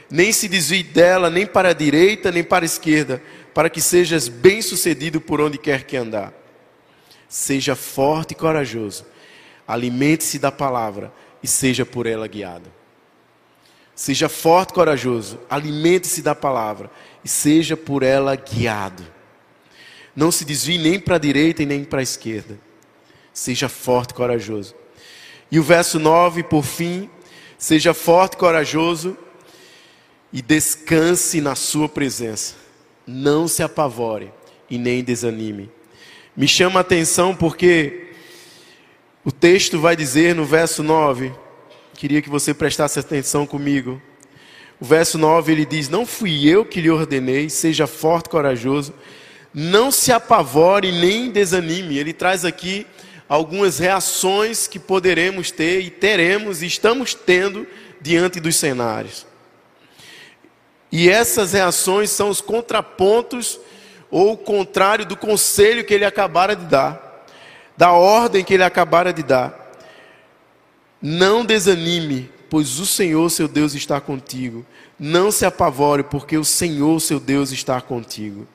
nem 0.08 0.30
se 0.30 0.46
desvie 0.46 0.84
dela, 0.84 1.28
nem 1.28 1.44
para 1.44 1.70
a 1.70 1.72
direita, 1.72 2.30
nem 2.30 2.44
para 2.44 2.64
a 2.64 2.66
esquerda, 2.66 3.20
para 3.54 3.70
que 3.70 3.80
sejas 3.80 4.28
bem-sucedido 4.28 5.20
por 5.20 5.40
onde 5.40 5.56
quer 5.56 5.84
que 5.84 5.96
andar. 5.96 6.34
Seja 7.28 7.76
forte 7.76 8.32
e 8.32 8.34
corajoso. 8.34 9.06
Alimente-se 9.66 10.38
da 10.38 10.50
palavra 10.52 11.12
e 11.42 11.46
seja 11.46 11.86
por 11.86 12.06
ela 12.06 12.26
guiado. 12.26 12.70
Seja 13.94 14.28
forte 14.28 14.70
e 14.70 14.74
corajoso, 14.74 15.38
alimente-se 15.48 16.20
da 16.20 16.34
palavra 16.34 16.90
e 17.24 17.28
seja 17.28 17.76
por 17.76 18.02
ela 18.02 18.34
guiado. 18.34 19.06
Não 20.16 20.32
se 20.32 20.44
desvie 20.44 20.78
nem 20.78 20.98
para 20.98 21.14
a 21.14 21.18
direita 21.18 21.62
e 21.62 21.66
nem 21.66 21.84
para 21.84 22.00
a 22.00 22.02
esquerda. 22.02 22.58
Seja 23.32 23.68
forte 23.68 24.10
e 24.10 24.14
corajoso. 24.14 24.74
E 25.50 25.58
o 25.58 25.62
verso 25.62 26.00
9, 26.00 26.42
por 26.42 26.64
fim, 26.64 27.08
seja 27.56 27.94
forte 27.94 28.34
e 28.34 28.36
corajoso 28.36 29.16
e 30.32 30.42
descanse 30.42 31.40
na 31.40 31.54
sua 31.54 31.88
presença. 31.88 32.63
Não 33.06 33.46
se 33.46 33.62
apavore 33.62 34.32
e 34.70 34.78
nem 34.78 35.02
desanime. 35.02 35.70
Me 36.36 36.48
chama 36.48 36.80
a 36.80 36.82
atenção 36.82 37.34
porque 37.34 38.12
o 39.24 39.30
texto 39.30 39.78
vai 39.78 39.94
dizer 39.94 40.34
no 40.34 40.44
verso 40.44 40.82
9, 40.82 41.32
Queria 41.94 42.20
que 42.20 42.28
você 42.28 42.52
prestasse 42.52 42.98
atenção 42.98 43.46
comigo. 43.46 44.02
O 44.80 44.84
verso 44.84 45.16
9 45.16 45.52
ele 45.52 45.64
diz: 45.64 45.88
Não 45.88 46.04
fui 46.04 46.48
eu 46.48 46.64
que 46.64 46.80
lhe 46.80 46.90
ordenei, 46.90 47.48
seja 47.48 47.86
forte 47.86 48.26
e 48.26 48.30
corajoso, 48.30 48.92
não 49.52 49.90
se 49.90 50.12
apavore 50.12 50.90
nem 50.90 51.30
desanime. 51.30 51.96
Ele 51.96 52.12
traz 52.12 52.44
aqui 52.44 52.86
algumas 53.28 53.78
reações 53.78 54.66
que 54.66 54.78
poderemos 54.78 55.50
ter 55.50 55.80
e 55.80 55.90
teremos 55.90 56.62
e 56.62 56.66
estamos 56.66 57.14
tendo 57.14 57.66
diante 58.00 58.40
dos 58.40 58.56
cenários. 58.56 59.26
E 60.96 61.10
essas 61.10 61.54
reações 61.54 62.08
são 62.10 62.28
os 62.28 62.40
contrapontos 62.40 63.58
ou 64.12 64.34
o 64.34 64.36
contrário 64.36 65.04
do 65.04 65.16
conselho 65.16 65.82
que 65.84 65.92
ele 65.92 66.04
acabara 66.04 66.54
de 66.54 66.66
dar, 66.66 67.26
da 67.76 67.90
ordem 67.90 68.44
que 68.44 68.54
ele 68.54 68.62
acabara 68.62 69.12
de 69.12 69.24
dar. 69.24 69.72
Não 71.02 71.44
desanime, 71.44 72.30
pois 72.48 72.78
o 72.78 72.86
Senhor, 72.86 73.28
seu 73.28 73.48
Deus, 73.48 73.74
está 73.74 74.00
contigo. 74.00 74.64
Não 74.96 75.32
se 75.32 75.44
apavore, 75.44 76.04
porque 76.04 76.38
o 76.38 76.44
Senhor, 76.44 77.00
seu 77.00 77.18
Deus, 77.18 77.50
está 77.50 77.80
contigo. 77.80 78.46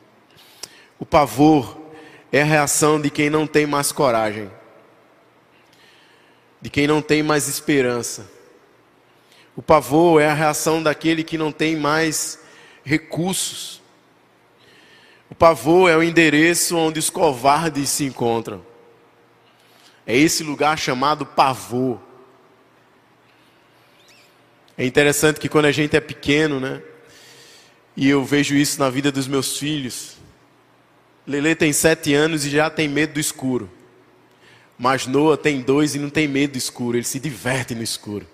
O 0.97 1.05
pavor 1.05 1.77
é 2.31 2.41
a 2.41 2.45
reação 2.45 3.01
de 3.01 3.09
quem 3.09 3.29
não 3.29 3.45
tem 3.45 3.65
mais 3.65 3.91
coragem, 3.91 4.49
de 6.61 6.69
quem 6.69 6.87
não 6.87 7.01
tem 7.01 7.21
mais 7.21 7.49
esperança. 7.49 8.38
O 9.59 9.61
pavor 9.61 10.21
é 10.21 10.29
a 10.29 10.33
reação 10.33 10.81
daquele 10.81 11.21
que 11.21 11.37
não 11.37 11.51
tem 11.51 11.75
mais 11.75 12.39
recursos. 12.81 13.81
O 15.29 15.35
pavor 15.35 15.91
é 15.91 15.97
o 15.97 16.01
endereço 16.01 16.77
onde 16.77 16.97
os 16.97 17.09
covardes 17.09 17.89
se 17.89 18.05
encontram. 18.05 18.65
É 20.07 20.15
esse 20.15 20.45
lugar 20.45 20.79
chamado 20.79 21.25
pavor. 21.25 21.99
É 24.77 24.85
interessante 24.85 25.41
que 25.41 25.49
quando 25.49 25.65
a 25.65 25.73
gente 25.73 25.93
é 25.93 25.99
pequeno, 25.99 26.61
né? 26.61 26.81
E 27.97 28.07
eu 28.07 28.23
vejo 28.23 28.55
isso 28.55 28.79
na 28.79 28.89
vida 28.89 29.11
dos 29.11 29.27
meus 29.27 29.57
filhos. 29.57 30.15
Lele 31.27 31.53
tem 31.53 31.73
sete 31.73 32.13
anos 32.13 32.45
e 32.45 32.49
já 32.49 32.69
tem 32.69 32.87
medo 32.87 33.15
do 33.15 33.19
escuro. 33.19 33.69
Mas 34.77 35.05
Noah 35.05 35.35
tem 35.35 35.59
dois 35.59 35.95
e 35.95 35.99
não 35.99 36.09
tem 36.09 36.29
medo 36.29 36.53
do 36.53 36.57
escuro. 36.57 36.95
Ele 36.95 37.03
se 37.03 37.19
diverte 37.19 37.75
no 37.75 37.83
escuro. 37.83 38.25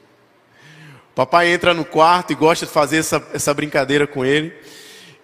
Papai 1.16 1.48
entra 1.48 1.74
no 1.74 1.86
quarto 1.86 2.34
e 2.34 2.36
gosta 2.36 2.66
de 2.66 2.72
fazer 2.74 2.98
essa, 2.98 3.26
essa 3.34 3.54
brincadeira 3.54 4.06
com 4.06 4.26
ele. 4.26 4.54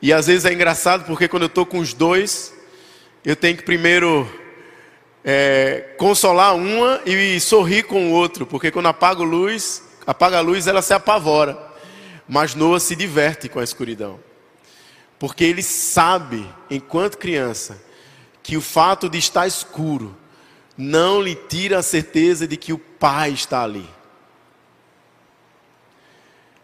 E 0.01 0.13
às 0.13 0.27
vezes 0.27 0.45
é 0.45 0.53
engraçado 0.53 1.05
porque 1.05 1.27
quando 1.27 1.43
eu 1.43 1.47
estou 1.47 1.65
com 1.65 1.79
os 1.79 1.93
dois, 1.93 2.53
eu 3.25 3.35
tenho 3.35 3.57
que 3.57 3.63
primeiro 3.63 4.25
é, 5.21 5.93
consolar 5.97 6.55
uma 6.55 7.01
e 7.05 7.37
sorrir 7.41 7.83
com 7.83 8.07
o 8.07 8.11
outro. 8.13 8.45
Porque 8.45 8.71
quando 8.71 8.87
apago 8.87 9.21
luz, 9.21 9.83
apaga 10.07 10.37
a 10.37 10.41
luz, 10.41 10.65
ela 10.65 10.81
se 10.81 10.93
apavora. 10.93 11.59
Mas 12.25 12.55
Noah 12.55 12.79
se 12.79 12.95
diverte 12.95 13.49
com 13.49 13.59
a 13.59 13.63
escuridão. 13.63 14.17
Porque 15.19 15.43
ele 15.43 15.61
sabe, 15.61 16.49
enquanto 16.69 17.17
criança, 17.17 17.79
que 18.41 18.55
o 18.55 18.61
fato 18.61 19.09
de 19.09 19.17
estar 19.17 19.45
escuro 19.45 20.17
não 20.77 21.21
lhe 21.21 21.35
tira 21.35 21.79
a 21.79 21.83
certeza 21.83 22.47
de 22.47 22.55
que 22.55 22.71
o 22.71 22.77
pai 22.77 23.31
está 23.31 23.61
ali. 23.61 23.87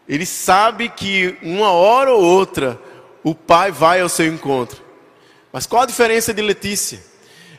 Ele 0.08 0.26
sabe 0.26 0.90
que 0.90 1.38
uma 1.42 1.72
hora 1.72 2.14
ou 2.14 2.24
outra 2.24 2.80
o 3.24 3.36
pai 3.36 3.72
vai 3.72 4.00
ao 4.00 4.08
seu 4.08 4.26
encontro. 4.26 4.82
Mas 5.52 5.66
qual 5.66 5.84
a 5.84 5.86
diferença 5.86 6.34
de 6.34 6.42
Letícia? 6.42 7.04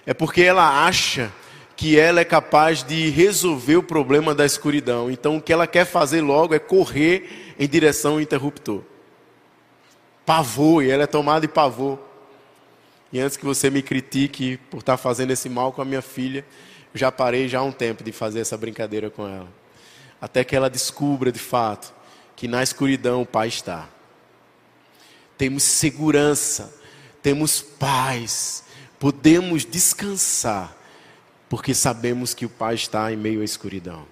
É 0.06 0.14
porque 0.14 0.42
ela 0.42 0.87
acha 0.87 1.30
que 1.76 1.98
ela 1.98 2.20
é 2.20 2.24
capaz 2.24 2.82
de 2.82 3.11
resolver 3.11 3.76
o 3.76 3.82
problema 3.82 4.34
da 4.34 4.46
escuridão. 4.46 5.11
Então, 5.11 5.37
o 5.37 5.42
que 5.42 5.52
ela 5.52 5.66
quer 5.66 5.84
fazer 5.84 6.22
logo 6.22 6.54
é 6.54 6.58
correr 6.58 7.54
em 7.58 7.68
direção 7.68 8.14
ao 8.14 8.20
interruptor. 8.20 8.82
Pavor, 10.24 10.82
e 10.82 10.90
ela 10.90 11.04
é 11.04 11.06
tomada 11.06 11.42
de 11.42 11.48
pavor. 11.48 11.98
E 13.12 13.20
antes 13.20 13.37
que 13.37 13.44
você 13.44 13.70
me 13.70 13.82
critique 13.82 14.58
por 14.70 14.78
estar 14.78 14.96
fazendo 14.96 15.30
esse 15.30 15.48
mal 15.48 15.72
com 15.72 15.80
a 15.80 15.84
minha 15.84 16.02
filha, 16.02 16.44
eu 16.92 16.98
já 16.98 17.12
parei 17.12 17.46
já 17.46 17.61
há 17.61 17.62
um 17.62 17.72
tempo 17.72 18.02
de 18.02 18.11
fazer 18.11 18.40
essa 18.40 18.56
brincadeira 18.56 19.08
com 19.11 19.26
ela. 19.26 19.48
Até 20.20 20.42
que 20.44 20.56
ela 20.56 20.68
descubra 20.68 21.30
de 21.30 21.38
fato 21.38 21.97
que 22.38 22.46
na 22.46 22.62
escuridão 22.62 23.22
o 23.22 23.27
Pai 23.27 23.48
está. 23.48 23.88
Temos 25.37 25.64
segurança, 25.64 26.72
temos 27.20 27.61
paz, 27.61 28.62
podemos 28.96 29.64
descansar 29.64 30.72
porque 31.48 31.74
sabemos 31.74 32.35
que 32.35 32.46
o 32.46 32.48
Pai 32.48 32.77
está 32.77 33.12
em 33.12 33.16
meio 33.16 33.40
à 33.40 33.44
escuridão, 33.44 34.07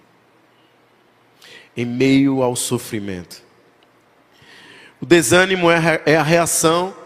em 1.77 1.85
meio 1.85 2.43
ao 2.43 2.57
sofrimento. 2.57 3.45
O 5.01 5.07
desânimo 5.07 5.71
é, 5.71 6.03
é 6.05 6.17
a 6.17 6.23
reação 6.25 6.97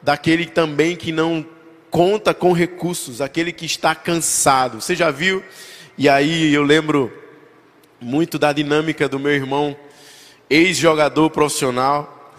daquele 0.00 0.46
também 0.46 0.94
que 0.94 1.10
não 1.10 1.44
conta 1.90 2.32
com 2.32 2.52
recursos, 2.52 3.20
aquele 3.20 3.50
que 3.50 3.66
está 3.66 3.96
cansado. 3.96 4.80
Você 4.80 4.94
já 4.94 5.10
viu? 5.10 5.42
E 5.96 6.08
aí 6.08 6.54
eu 6.54 6.62
lembro 6.62 7.12
muito 8.00 8.38
da 8.38 8.52
dinâmica 8.52 9.08
do 9.08 9.18
meu 9.18 9.32
irmão, 9.32 9.76
ex-jogador 10.50 11.30
profissional, 11.30 12.32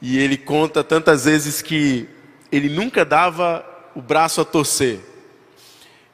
e 0.00 0.18
ele 0.18 0.36
conta 0.36 0.84
tantas 0.84 1.24
vezes 1.24 1.62
que 1.62 2.08
ele 2.52 2.68
nunca 2.68 3.04
dava 3.04 3.64
o 3.94 4.02
braço 4.02 4.40
a 4.40 4.44
torcer 4.44 5.00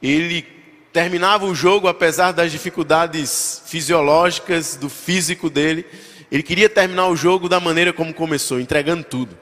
ele 0.03 0.45
terminava 0.93 1.47
o 1.47 1.55
jogo, 1.55 1.87
apesar 1.87 2.33
das 2.33 2.51
dificuldades 2.51 3.63
fisiológicas, 3.67 4.77
do 4.77 4.89
físico 4.89 5.49
dele, 5.49 5.87
ele 6.31 6.43
queria 6.43 6.69
terminar 6.69 7.09
o 7.09 7.17
jogo 7.17 7.49
da 7.49 7.61
maneira 7.61 7.93
como 7.93 8.13
começou, 8.13 8.59
entregando 8.59 9.05
tudo. 9.05 9.39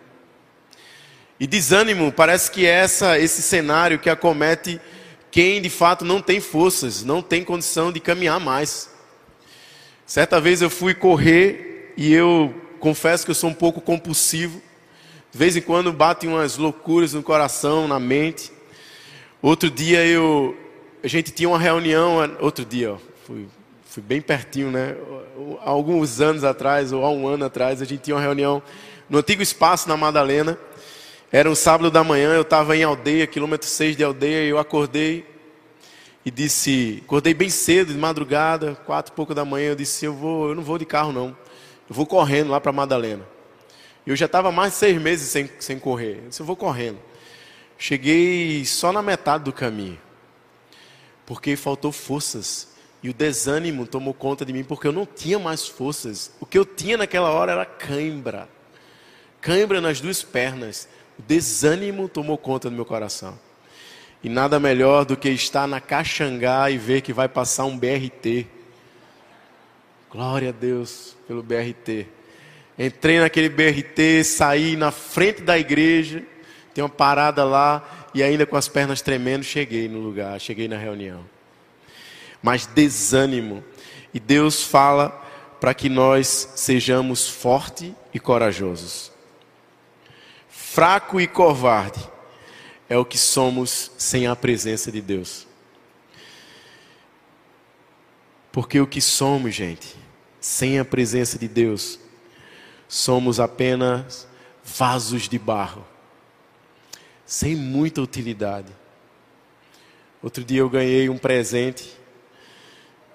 E 1.39 1.47
desânimo 1.47 2.13
parece 2.13 2.51
que 2.51 2.67
é 2.67 2.71
essa, 2.71 3.19
esse 3.19 3.41
cenário 3.41 3.99
que 3.99 4.11
acomete 4.11 4.79
quem 5.31 5.63
de 5.63 5.71
fato 5.71 6.05
não 6.05 6.21
tem 6.21 6.41
forças, 6.41 7.03
não 7.03 7.23
tem 7.23 7.43
condição 7.43 7.91
de 7.91 8.01
caminhar 8.01 8.39
mais. 8.39 8.91
Certa 10.05 10.41
vez 10.41 10.61
eu 10.61 10.69
fui 10.69 10.93
correr 10.93 11.70
e 12.01 12.13
eu 12.15 12.55
confesso 12.81 13.27
que 13.27 13.31
eu 13.31 13.35
sou 13.35 13.51
um 13.51 13.55
pouco 13.55 13.81
compulsivo. 13.81 14.61
De 15.31 15.39
vez 15.39 15.55
em 15.55 15.61
quando 15.61 15.93
batem 15.93 16.31
umas 16.31 16.57
loucuras 16.57 17.13
no 17.13 17.23
coração, 17.23 17.87
na 17.87 18.01
mente. 18.01 18.51
Outro 19.43 19.71
dia 19.71 20.05
eu, 20.07 20.57
a 21.05 21.07
gente 21.07 21.31
tinha 21.31 21.49
uma 21.49 21.59
reunião, 21.59 22.17
outro 22.41 22.65
dia, 22.65 22.95
ó, 22.95 22.97
fui 23.27 23.47
Fui 23.91 24.01
bem 24.05 24.21
pertinho, 24.21 24.71
né? 24.71 24.95
Alguns 25.65 26.21
anos 26.21 26.45
atrás, 26.45 26.93
ou 26.93 27.05
há 27.05 27.11
um 27.11 27.27
ano 27.27 27.45
atrás, 27.45 27.83
a 27.83 27.85
gente 27.85 28.03
tinha 28.03 28.15
uma 28.15 28.23
reunião 28.23 28.63
no 29.09 29.19
antigo 29.19 29.43
espaço 29.43 29.89
na 29.89 29.97
Madalena. 29.97 30.57
Era 31.33 31.51
um 31.51 31.57
sábado 31.57 31.91
da 31.91 32.05
manhã, 32.05 32.33
eu 32.35 32.43
estava 32.43 32.77
em 32.77 32.85
aldeia, 32.85 33.27
quilômetro 33.27 33.67
6 33.67 33.97
de 33.97 34.05
aldeia, 34.05 34.47
e 34.47 34.49
eu 34.49 34.61
acordei 34.61 35.27
e 36.25 36.31
disse, 36.31 37.03
acordei 37.05 37.35
bem 37.35 37.51
cedo, 37.51 37.93
de 37.93 37.99
madrugada, 37.99 38.77
quatro 38.87 39.13
e 39.13 39.17
pouco 39.17 39.35
da 39.35 39.45
manhã, 39.45 39.71
eu 39.71 39.75
disse, 39.75 40.05
eu 40.05 40.15
vou, 40.15 40.51
eu 40.51 40.55
não 40.55 40.63
vou 40.63 40.79
de 40.79 40.85
carro 40.85 41.11
não, 41.11 41.37
eu 41.91 41.97
vou 41.97 42.07
correndo 42.07 42.51
lá 42.51 42.61
para 42.61 42.71
Madalena. 42.71 43.27
Eu 44.07 44.15
já 44.15 44.27
estava 44.27 44.53
mais 44.53 44.75
de 44.75 44.79
seis 44.79 45.03
meses 45.03 45.29
sem, 45.29 45.51
sem 45.59 45.77
correr, 45.77 46.21
eu 46.23 46.29
disse, 46.29 46.41
eu 46.41 46.47
vou 46.47 46.55
correndo. 46.55 46.99
Cheguei 47.77 48.65
só 48.65 48.93
na 48.93 49.03
metade 49.03 49.43
do 49.43 49.53
caminho, 49.53 49.99
porque 51.27 51.57
faltou 51.57 51.91
forças, 51.91 52.69
e 53.03 53.11
o 53.11 53.15
desânimo 53.15 53.87
tomou 53.87 54.15
conta 54.15 54.45
de 54.45 54.53
mim, 54.53 54.63
porque 54.63 54.87
eu 54.87 54.93
não 54.93 55.05
tinha 55.05 55.39
mais 55.39 55.67
forças, 55.67 56.33
o 56.39 56.47
que 56.47 56.57
eu 56.57 56.65
tinha 56.65 56.97
naquela 56.97 57.31
hora 57.31 57.53
era 57.53 57.67
cãibra, 57.67 58.49
cãibra 59.41 59.81
nas 59.81 60.01
duas 60.01 60.23
pernas, 60.23 60.89
o 61.19 61.23
desânimo 61.23 62.09
tomou 62.09 62.39
conta 62.39 62.71
do 62.71 62.77
meu 62.77 62.85
coração. 62.85 63.37
E 64.23 64.29
nada 64.29 64.61
melhor 64.61 65.05
do 65.05 65.17
que 65.17 65.31
estar 65.31 65.67
na 65.67 65.81
Caxangá 65.81 66.71
e 66.71 66.79
ver 66.79 67.01
que 67.01 67.13
vai 67.13 67.27
passar 67.27 67.65
um 67.65 67.77
BRT. 67.77 68.47
Glória 70.11 70.51
a 70.51 70.53
Deus 70.53 71.17
pelo 71.31 71.45
BRT. 71.45 72.09
Entrei 72.77 73.21
naquele 73.21 73.49
BRT, 73.49 74.25
saí 74.25 74.75
na 74.75 74.91
frente 74.91 75.43
da 75.43 75.57
igreja, 75.57 76.25
tem 76.75 76.83
uma 76.83 76.91
parada 76.91 77.45
lá 77.45 78.09
e 78.13 78.21
ainda 78.21 78.45
com 78.45 78.57
as 78.57 78.67
pernas 78.67 79.01
tremendo 79.01 79.45
cheguei 79.45 79.89
no 79.89 80.01
lugar, 80.01 80.41
cheguei 80.41 80.67
na 80.67 80.77
reunião. 80.77 81.25
Mas 82.43 82.67
desânimo. 82.67 83.63
E 84.13 84.19
Deus 84.19 84.65
fala 84.65 85.11
para 85.61 85.73
que 85.73 85.89
nós 85.89 86.49
sejamos 86.57 87.29
fortes 87.29 87.93
e 88.13 88.19
corajosos. 88.19 89.13
Fraco 90.49 91.21
e 91.21 91.29
covarde 91.29 92.01
é 92.89 92.99
o 92.99 93.05
que 93.05 93.17
somos 93.17 93.93
sem 93.97 94.27
a 94.27 94.35
presença 94.35 94.91
de 94.91 95.01
Deus. 95.01 95.47
Porque 98.51 98.81
o 98.81 98.87
que 98.87 99.01
somos, 99.01 99.55
gente, 99.55 100.00
sem 100.41 100.79
a 100.79 100.85
presença 100.85 101.39
de 101.39 101.47
Deus, 101.47 101.99
somos 102.89 103.39
apenas 103.39 104.27
vasos 104.65 105.29
de 105.29 105.39
barro, 105.39 105.85
sem 107.27 107.55
muita 107.55 108.01
utilidade. 108.01 108.73
Outro 110.23 110.45
dia 110.45 110.61
eu 110.61 110.71
ganhei 110.71 111.09
um 111.09 111.19
presente 111.19 111.97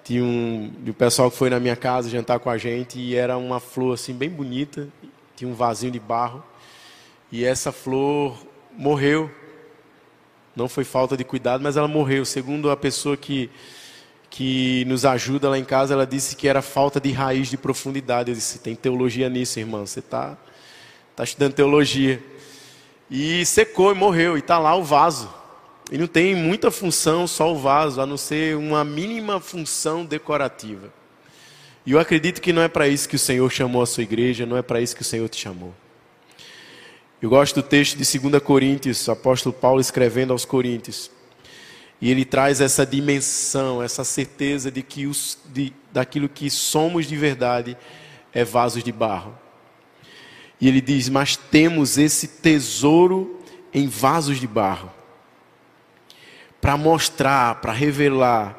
de 0.03 0.21
um, 0.21 0.73
de 0.84 0.91
um 0.91 0.93
pessoal 0.93 1.30
que 1.32 1.38
foi 1.38 1.49
na 1.49 1.59
minha 1.59 1.76
casa 1.76 2.09
jantar 2.09 2.39
com 2.39 2.49
a 2.49 2.57
gente 2.57 2.99
e 2.99 3.15
era 3.15 3.38
uma 3.38 3.59
flor 3.59 3.95
assim 3.95 4.13
bem 4.13 4.30
bonita, 4.30 4.88
tinha 5.36 5.49
um 5.49 5.53
vasinho 5.53 5.91
de 5.91 5.99
barro 5.99 6.43
e 7.32 7.43
essa 7.43 7.71
flor 7.71 8.38
morreu 8.71 9.30
não 10.55 10.69
foi 10.69 10.86
falta 10.86 11.17
de 11.17 11.23
cuidado, 11.23 11.61
mas 11.61 11.76
ela 11.76 11.88
morreu. 11.88 12.23
Segundo 12.23 12.71
a 12.71 12.78
pessoa 12.78 13.17
que, 13.17 13.49
que 14.30 14.84
nos 14.86 15.05
ajuda 15.05 15.49
lá 15.49 15.57
em 15.57 15.63
casa, 15.63 15.93
ela 15.93 16.05
disse 16.05 16.36
que 16.36 16.47
era 16.47 16.61
falta 16.61 16.99
de 16.99 17.11
raiz 17.11 17.47
de 17.47 17.57
profundidade. 17.57 18.32
Eu 18.32 18.36
disse: 18.36 18.59
tem 18.59 18.76
teologia 18.76 19.30
nisso, 19.30 19.59
irmão. 19.59 19.86
Você 19.86 19.99
está 19.99 20.38
tá 21.15 21.23
estudando 21.23 21.53
teologia. 21.53 22.21
E 23.09 23.45
secou 23.45 23.91
e 23.91 23.95
morreu, 23.95 24.36
e 24.36 24.39
está 24.39 24.57
lá 24.57 24.76
o 24.76 24.84
vaso. 24.84 25.32
E 25.91 25.97
não 25.97 26.07
tem 26.07 26.36
muita 26.36 26.71
função 26.71 27.28
só 27.28 27.53
o 27.53 27.57
vaso, 27.57 28.01
a 28.01 28.05
não 28.05 28.17
ser 28.17 28.57
uma 28.57 28.84
mínima 28.84 29.39
função 29.39 30.03
decorativa. 30.03 30.91
E 31.86 31.91
eu 31.91 31.99
acredito 31.99 32.41
que 32.41 32.51
não 32.51 32.63
é 32.63 32.67
para 32.67 32.88
isso 32.88 33.07
que 33.07 33.15
o 33.15 33.19
Senhor 33.19 33.49
chamou 33.51 33.84
a 33.84 33.86
sua 33.86 34.01
igreja, 34.01 34.45
não 34.45 34.57
é 34.57 34.63
para 34.63 34.82
isso 34.82 34.95
que 34.95 35.03
o 35.03 35.05
Senhor 35.05 35.30
te 35.30 35.39
chamou. 35.39 35.73
Eu 37.21 37.30
gosto 37.30 37.55
do 37.55 37.63
texto 37.63 37.97
de 37.97 38.19
2 38.19 38.41
Coríntios, 38.41 39.07
apóstolo 39.07 39.53
Paulo 39.53 39.80
escrevendo 39.80 40.34
aos 40.34 40.43
Coríntios. 40.43 41.11
E 42.06 42.12
ele 42.12 42.24
traz 42.24 42.62
essa 42.62 42.86
dimensão, 42.86 43.82
essa 43.82 44.03
certeza 44.03 44.70
de 44.70 44.84
que 44.84 45.08
os, 45.08 45.39
de, 45.51 45.74
daquilo 45.91 46.30
que 46.30 46.51
somos 46.51 47.08
de 47.08 47.18
verdade 47.18 47.76
é 48.32 48.43
vasos 48.45 48.84
de 48.84 48.91
barro. 48.91 49.36
E 50.62 50.68
ele 50.68 50.82
diz: 50.82 51.10
Mas 51.10 51.36
temos 51.36 51.97
esse 51.97 52.28
tesouro 52.28 53.41
em 53.74 53.88
vasos 53.88 54.39
de 54.39 54.45
barro 54.45 54.91
para 56.62 56.78
mostrar, 56.78 57.56
para 57.56 57.74
revelar 57.74 58.56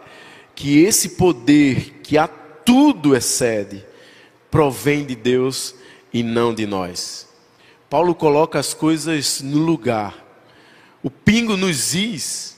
que 0.53 0.83
esse 0.83 1.11
poder 1.11 2.01
que 2.03 2.19
a 2.19 2.27
tudo 2.27 3.15
excede 3.15 3.87
provém 4.51 5.07
de 5.07 5.15
Deus 5.15 5.73
e 6.13 6.21
não 6.25 6.53
de 6.53 6.67
nós. 6.67 7.29
Paulo 7.89 8.13
coloca 8.13 8.59
as 8.59 8.75
coisas 8.75 9.41
no 9.41 9.59
lugar. 9.59 10.17
O 11.01 11.09
pingo 11.09 11.57
nos 11.57 11.95
is. 11.95 12.56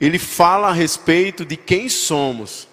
Ele 0.00 0.18
fala 0.18 0.68
a 0.68 0.72
respeito 0.72 1.44
de 1.44 1.56
quem 1.56 1.88
somos 1.88 2.68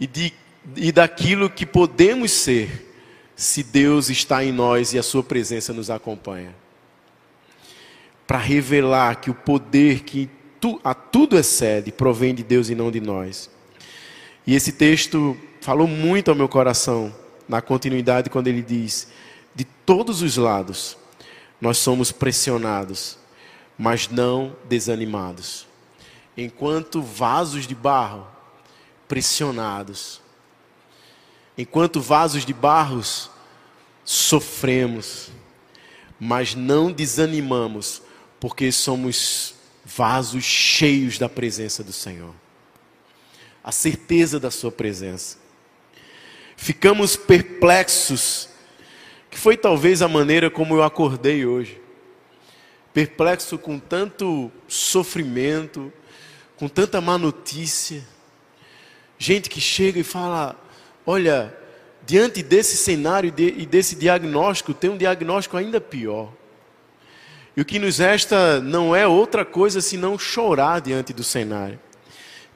e, 0.00 0.06
de, 0.06 0.32
e 0.74 0.90
daquilo 0.90 1.50
que 1.50 1.66
podemos 1.66 2.32
ser 2.32 2.86
se 3.34 3.62
Deus 3.62 4.08
está 4.08 4.42
em 4.42 4.52
nós 4.52 4.94
e 4.94 4.98
a 4.98 5.02
Sua 5.02 5.22
presença 5.22 5.72
nos 5.72 5.90
acompanha. 5.90 6.54
Para 8.26 8.38
revelar 8.38 9.16
que 9.16 9.30
o 9.30 9.34
poder 9.34 10.00
que 10.00 10.28
tu, 10.60 10.80
a 10.82 10.94
tudo 10.94 11.38
excede 11.38 11.92
provém 11.92 12.34
de 12.34 12.42
Deus 12.42 12.70
e 12.70 12.74
não 12.74 12.90
de 12.90 13.00
nós. 13.00 13.50
E 14.46 14.54
esse 14.54 14.72
texto 14.72 15.36
falou 15.60 15.86
muito 15.86 16.30
ao 16.30 16.36
meu 16.36 16.48
coração, 16.48 17.14
na 17.48 17.60
continuidade, 17.60 18.30
quando 18.30 18.48
ele 18.48 18.62
diz: 18.62 19.08
de 19.54 19.64
todos 19.64 20.22
os 20.22 20.36
lados, 20.36 20.96
nós 21.60 21.78
somos 21.78 22.10
pressionados, 22.10 23.18
mas 23.78 24.08
não 24.08 24.56
desanimados. 24.68 25.65
Enquanto 26.36 27.00
vasos 27.00 27.66
de 27.66 27.74
barro 27.74 28.26
pressionados, 29.08 30.20
enquanto 31.56 32.00
vasos 32.00 32.44
de 32.44 32.52
barros 32.52 33.30
sofremos, 34.04 35.30
mas 36.18 36.54
não 36.54 36.92
desanimamos, 36.92 38.02
porque 38.38 38.70
somos 38.70 39.54
vasos 39.84 40.44
cheios 40.44 41.18
da 41.18 41.28
presença 41.28 41.82
do 41.82 41.92
Senhor. 41.92 42.34
A 43.62 43.72
certeza 43.72 44.38
da 44.38 44.50
Sua 44.50 44.70
presença. 44.70 45.38
Ficamos 46.56 47.16
perplexos 47.16 48.48
que 49.30 49.38
foi 49.38 49.56
talvez 49.56 50.00
a 50.00 50.08
maneira 50.08 50.50
como 50.50 50.74
eu 50.74 50.82
acordei 50.82 51.44
hoje. 51.44 51.80
Perplexo 52.94 53.58
com 53.58 53.78
tanto 53.78 54.50
sofrimento, 54.66 55.92
com 56.58 56.68
tanta 56.68 57.00
má 57.00 57.18
notícia. 57.18 58.02
Gente 59.18 59.48
que 59.48 59.60
chega 59.60 60.00
e 60.00 60.04
fala: 60.04 60.56
Olha, 61.04 61.56
diante 62.04 62.42
desse 62.42 62.76
cenário 62.76 63.32
e 63.38 63.66
desse 63.66 63.96
diagnóstico, 63.96 64.74
tem 64.74 64.90
um 64.90 64.96
diagnóstico 64.96 65.56
ainda 65.56 65.80
pior. 65.80 66.32
E 67.56 67.60
o 67.60 67.64
que 67.64 67.78
nos 67.78 67.98
resta 67.98 68.60
não 68.60 68.94
é 68.94 69.06
outra 69.06 69.44
coisa 69.44 69.80
senão 69.80 70.18
chorar 70.18 70.80
diante 70.80 71.12
do 71.12 71.24
cenário, 71.24 71.80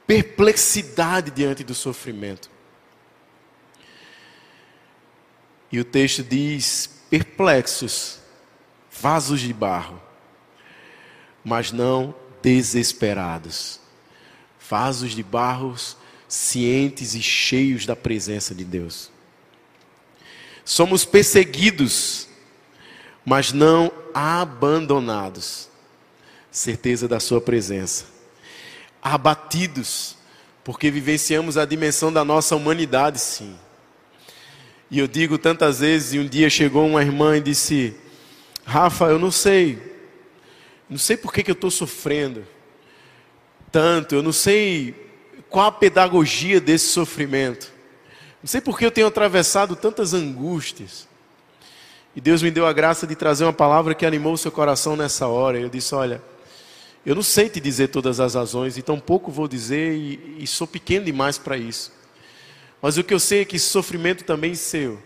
perplexidade 0.07 1.30
diante 1.30 1.64
do 1.64 1.74
sofrimento. 1.74 2.51
E 5.72 5.80
o 5.80 5.84
texto 5.84 6.22
diz: 6.22 7.05
perplexos, 7.09 8.18
vasos 8.90 9.40
de 9.40 9.53
barro, 9.53 10.01
mas 11.42 11.72
não 11.72 12.14
desesperados. 12.42 13.80
Vasos 14.70 15.16
de 15.16 15.22
barros 15.22 15.96
cientes 16.28 17.16
e 17.16 17.20
cheios 17.20 17.84
da 17.84 17.96
presença 17.96 18.54
de 18.54 18.64
Deus. 18.64 19.10
Somos 20.64 21.04
perseguidos, 21.04 22.28
mas 23.24 23.52
não 23.52 23.90
abandonados. 24.14 25.68
Certeza 26.52 27.08
da 27.08 27.18
Sua 27.18 27.40
presença. 27.40 28.04
Abatidos, 29.02 30.16
porque 30.62 30.90
vivenciamos 30.90 31.58
a 31.58 31.64
dimensão 31.64 32.12
da 32.12 32.24
nossa 32.24 32.54
humanidade, 32.54 33.18
sim 33.18 33.56
e 34.90 34.98
eu 34.98 35.06
digo 35.06 35.38
tantas 35.38 35.78
vezes, 35.78 36.14
e 36.14 36.18
um 36.18 36.26
dia 36.26 36.50
chegou 36.50 36.84
uma 36.84 37.00
irmã 37.00 37.36
e 37.36 37.40
disse: 37.40 37.94
Rafa, 38.64 39.04
eu 39.04 39.20
não 39.20 39.30
sei, 39.30 39.78
não 40.88 40.98
sei 40.98 41.16
por 41.16 41.32
que, 41.32 41.44
que 41.44 41.50
eu 41.50 41.54
estou 41.54 41.70
sofrendo 41.70 42.44
tanto, 43.70 44.14
eu 44.14 44.22
não 44.22 44.32
sei 44.32 44.94
qual 45.48 45.66
a 45.66 45.72
pedagogia 45.72 46.60
desse 46.60 46.88
sofrimento, 46.88 47.72
não 48.42 48.48
sei 48.48 48.60
por 48.60 48.78
que 48.78 48.84
eu 48.84 48.90
tenho 48.90 49.06
atravessado 49.06 49.76
tantas 49.76 50.14
angústias. 50.14 51.08
E 52.14 52.20
Deus 52.20 52.42
me 52.42 52.50
deu 52.50 52.66
a 52.66 52.72
graça 52.72 53.06
de 53.06 53.14
trazer 53.14 53.44
uma 53.44 53.52
palavra 53.52 53.94
que 53.94 54.04
animou 54.04 54.32
o 54.32 54.38
seu 54.38 54.50
coração 54.50 54.96
nessa 54.96 55.28
hora. 55.28 55.58
Eu 55.58 55.68
disse: 55.68 55.94
Olha, 55.94 56.20
eu 57.04 57.14
não 57.14 57.22
sei 57.22 57.48
te 57.48 57.60
dizer 57.60 57.88
todas 57.88 58.18
as 58.18 58.34
razões, 58.34 58.76
e 58.76 58.82
tampouco 58.82 59.30
vou 59.30 59.46
dizer, 59.46 59.94
e, 59.94 60.36
e 60.40 60.46
sou 60.46 60.66
pequeno 60.66 61.04
demais 61.04 61.38
para 61.38 61.56
isso. 61.56 61.92
Mas 62.82 62.96
o 62.98 63.04
que 63.04 63.14
eu 63.14 63.20
sei 63.20 63.42
é 63.42 63.44
que 63.44 63.56
esse 63.56 63.66
sofrimento 63.66 64.24
também 64.24 64.54
seu 64.54 65.00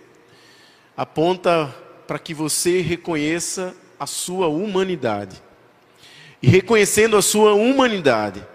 aponta 0.96 1.74
para 2.06 2.18
que 2.18 2.32
você 2.32 2.80
reconheça 2.80 3.74
a 3.98 4.06
sua 4.06 4.48
humanidade. 4.48 5.42
E 6.42 6.48
reconhecendo 6.48 7.16
a 7.16 7.22
sua 7.22 7.54
humanidade, 7.54 8.46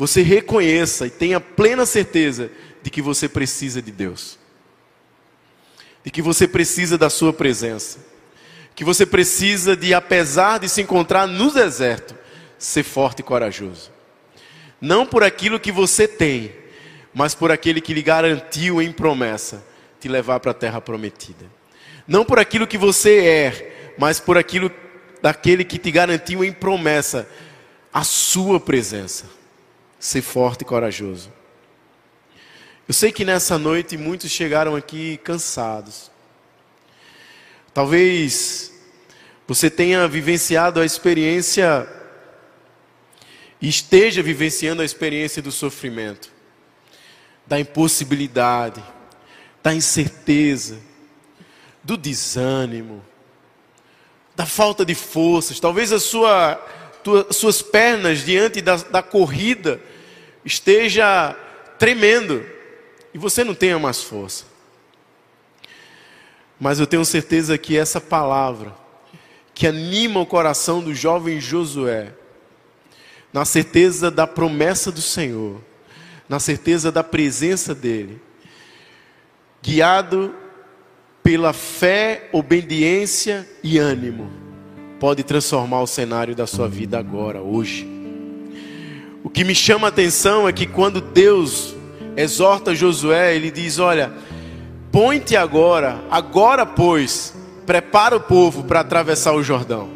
você 0.00 0.22
reconheça 0.22 1.06
e 1.06 1.10
tenha 1.10 1.38
plena 1.38 1.84
certeza 1.84 2.50
de 2.82 2.88
que 2.88 3.02
você 3.02 3.28
precisa 3.28 3.82
de 3.82 3.92
Deus. 3.92 4.38
De 6.02 6.10
que 6.10 6.22
você 6.22 6.48
precisa 6.48 6.96
da 6.96 7.10
sua 7.10 7.34
presença. 7.34 7.98
Que 8.74 8.82
você 8.82 9.04
precisa 9.04 9.76
de, 9.76 9.92
apesar 9.92 10.56
de 10.56 10.70
se 10.70 10.80
encontrar 10.80 11.26
no 11.26 11.52
deserto, 11.52 12.14
ser 12.58 12.82
forte 12.82 13.18
e 13.18 13.22
corajoso. 13.22 13.92
Não 14.80 15.04
por 15.04 15.22
aquilo 15.22 15.60
que 15.60 15.70
você 15.70 16.08
tem, 16.08 16.50
mas 17.12 17.34
por 17.34 17.52
aquele 17.52 17.82
que 17.82 17.92
lhe 17.92 18.00
garantiu 18.00 18.80
em 18.80 18.90
promessa 18.90 19.62
te 20.00 20.08
levar 20.08 20.40
para 20.40 20.52
a 20.52 20.54
terra 20.54 20.80
prometida. 20.80 21.44
Não 22.08 22.24
por 22.24 22.38
aquilo 22.38 22.66
que 22.66 22.78
você 22.78 23.18
é, 23.18 23.94
mas 23.98 24.18
por 24.18 24.38
aquilo 24.38 24.72
daquele 25.20 25.62
que 25.62 25.76
te 25.76 25.90
garantiu 25.90 26.42
em 26.42 26.52
promessa 26.52 27.28
a 27.92 28.02
sua 28.02 28.58
presença. 28.58 29.39
Ser 30.00 30.22
forte 30.22 30.62
e 30.62 30.64
corajoso. 30.64 31.30
Eu 32.88 32.94
sei 32.94 33.12
que 33.12 33.24
nessa 33.24 33.56
noite 33.58 33.96
muitos 33.96 34.30
chegaram 34.30 34.74
aqui 34.74 35.18
cansados. 35.18 36.10
Talvez 37.72 38.72
você 39.46 39.70
tenha 39.70 40.08
vivenciado 40.08 40.80
a 40.80 40.84
experiência 40.84 41.86
e 43.60 43.68
esteja 43.68 44.22
vivenciando 44.22 44.80
a 44.80 44.84
experiência 44.84 45.42
do 45.42 45.52
sofrimento, 45.52 46.32
da 47.46 47.60
impossibilidade, 47.60 48.82
da 49.62 49.74
incerteza, 49.74 50.80
do 51.84 51.96
desânimo, 51.96 53.04
da 54.34 54.46
falta 54.46 54.84
de 54.84 54.94
forças. 54.94 55.60
Talvez 55.60 55.92
a 55.92 56.00
sua, 56.00 56.54
tua, 57.04 57.32
suas 57.32 57.60
pernas 57.60 58.24
diante 58.24 58.60
da, 58.60 58.76
da 58.76 59.02
corrida 59.02 59.80
esteja 60.44 61.36
tremendo 61.78 62.44
e 63.12 63.18
você 63.18 63.44
não 63.44 63.54
tenha 63.54 63.78
mais 63.78 64.02
força. 64.02 64.44
Mas 66.58 66.78
eu 66.78 66.86
tenho 66.86 67.04
certeza 67.04 67.56
que 67.56 67.76
essa 67.76 68.00
palavra 68.00 68.74
que 69.54 69.66
anima 69.66 70.20
o 70.20 70.26
coração 70.26 70.82
do 70.82 70.94
jovem 70.94 71.40
Josué 71.40 72.14
na 73.32 73.44
certeza 73.44 74.10
da 74.10 74.26
promessa 74.26 74.90
do 74.90 75.00
Senhor, 75.00 75.60
na 76.28 76.40
certeza 76.40 76.90
da 76.90 77.04
presença 77.04 77.74
dEle, 77.74 78.20
guiado 79.62 80.34
pela 81.22 81.52
fé, 81.52 82.28
obediência 82.32 83.48
e 83.62 83.78
ânimo, 83.78 84.30
pode 84.98 85.22
transformar 85.22 85.82
o 85.82 85.86
cenário 85.86 86.34
da 86.34 86.46
sua 86.46 86.68
vida 86.68 86.98
agora, 86.98 87.40
hoje. 87.40 87.99
O 89.22 89.28
que 89.28 89.44
me 89.44 89.54
chama 89.54 89.86
a 89.86 89.90
atenção 89.90 90.48
é 90.48 90.52
que 90.52 90.66
quando 90.66 91.00
Deus 91.00 91.74
exorta 92.16 92.74
Josué, 92.74 93.34
ele 93.34 93.50
diz: 93.50 93.78
Olha, 93.78 94.12
põe-te 94.90 95.36
agora, 95.36 96.02
agora 96.10 96.64
pois, 96.64 97.34
prepara 97.66 98.16
o 98.16 98.20
povo 98.20 98.64
para 98.64 98.80
atravessar 98.80 99.34
o 99.34 99.42
Jordão. 99.42 99.88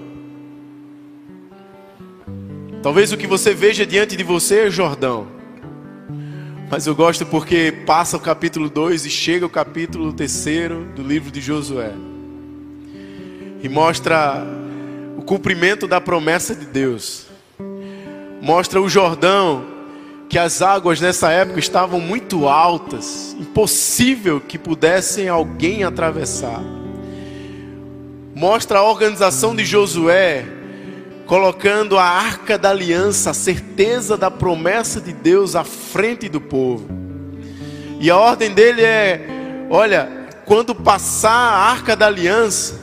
Talvez 2.83 3.13
o 3.13 3.17
que 3.17 3.27
você 3.27 3.55
veja 3.55 3.87
diante 3.87 4.15
de 4.15 4.23
você 4.23 4.67
é 4.67 4.71
Jordão. 4.71 5.27
Mas 6.71 6.87
eu 6.87 6.95
gosto 6.95 7.25
porque 7.25 7.73
passa 7.87 8.17
o 8.17 8.21
capítulo 8.21 8.69
2 8.69 9.07
e 9.07 9.11
chega 9.11 9.47
o 9.47 9.51
capítulo 9.51 10.13
3 10.13 10.45
do 10.95 11.03
livro 11.03 11.31
de 11.31 11.41
Josué. 11.41 11.93
E 13.63 13.69
mostra 13.69 14.45
o 15.17 15.23
cumprimento 15.23 15.87
da 15.87 15.99
promessa 16.01 16.55
de 16.55 16.67
Deus. 16.67 17.27
Mostra 18.45 18.79
o 18.79 18.91
Jordão, 18.91 19.65
que 20.29 20.39
as 20.39 20.61
águas 20.61 21.01
nessa 21.01 21.31
época 21.31 21.59
estavam 21.59 21.99
muito 21.99 22.47
altas, 22.47 23.35
impossível 23.41 24.39
que 24.39 24.59
pudessem 24.59 25.31
alguém 25.31 25.83
atravessar. 25.83 26.61
Mostra 28.35 28.81
a 28.81 28.83
organização 28.83 29.57
de 29.57 29.65
Josué, 29.65 30.45
colocando 31.25 31.97
a 31.97 32.05
arca 32.05 32.59
da 32.59 32.69
aliança, 32.69 33.31
a 33.31 33.35
certeza 33.35 34.15
da 34.15 34.31
promessa 34.31 35.01
de 35.01 35.15
Deus 35.15 35.57
à 35.57 35.65
frente 35.65 36.29
do 36.29 36.39
povo. 36.39 36.87
E 37.99 38.11
a 38.11 38.19
ordem 38.19 38.51
dele 38.51 38.83
é: 38.83 39.27
olha, 39.71 40.29
quando 40.45 40.75
passar 40.75 41.31
a 41.31 41.71
arca 41.71 41.97
da 41.97 42.09
aliança, 42.09 42.79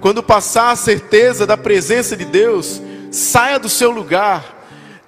quando 0.00 0.22
passar 0.22 0.70
a 0.70 0.76
certeza 0.76 1.46
da 1.46 1.58
presença 1.58 2.16
de 2.16 2.24
Deus, 2.24 2.80
saia 3.10 3.58
do 3.58 3.68
seu 3.68 3.90
lugar, 3.90 4.53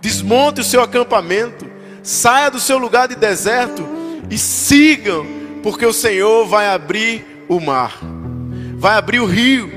desmonte 0.07 0.61
o 0.61 0.65
seu 0.65 0.81
acampamento, 0.81 1.67
saia 2.03 2.51
do 2.51 2.61
seu 2.61 2.79
lugar 2.79 3.09
de 3.09 3.17
deserto 3.17 3.85
e 4.31 4.39
sigam, 4.39 5.27
porque 5.63 5.85
o 5.85 5.93
Senhor 5.93 6.47
vai 6.47 6.69
abrir 6.69 7.45
o 7.49 7.59
mar, 7.59 7.99
vai 8.79 8.97
abrir 8.97 9.21
o 9.21 9.27
rio 9.27 9.77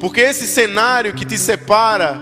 porque 0.00 0.20
esse 0.20 0.46
cenário 0.46 1.12
que 1.12 1.24
te 1.24 1.36
separa 1.36 2.20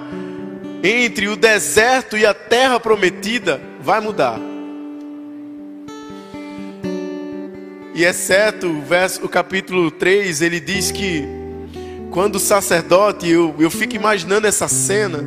entre 0.83 1.29
o 1.29 1.37
deserto 1.37 2.17
e 2.17 2.25
a 2.25 2.33
terra 2.33 2.81
prometida 2.81 3.61
vai 3.81 4.01
mudar. 4.01 4.41
E 7.95 8.05
exceto 8.05 8.67
o, 8.67 8.83
verso, 8.83 9.25
o 9.25 9.29
capítulo 9.29 9.91
3, 9.91 10.43
ele 10.43 10.61
diz 10.61 10.91
que 10.91 11.25
quando 12.11 12.37
o 12.37 12.41
sacerdote, 12.41 13.29
eu, 13.29 13.55
eu 13.59 13.71
fico 13.71 13.95
imaginando 13.95 14.47
essa 14.47 14.69
cena, 14.69 15.25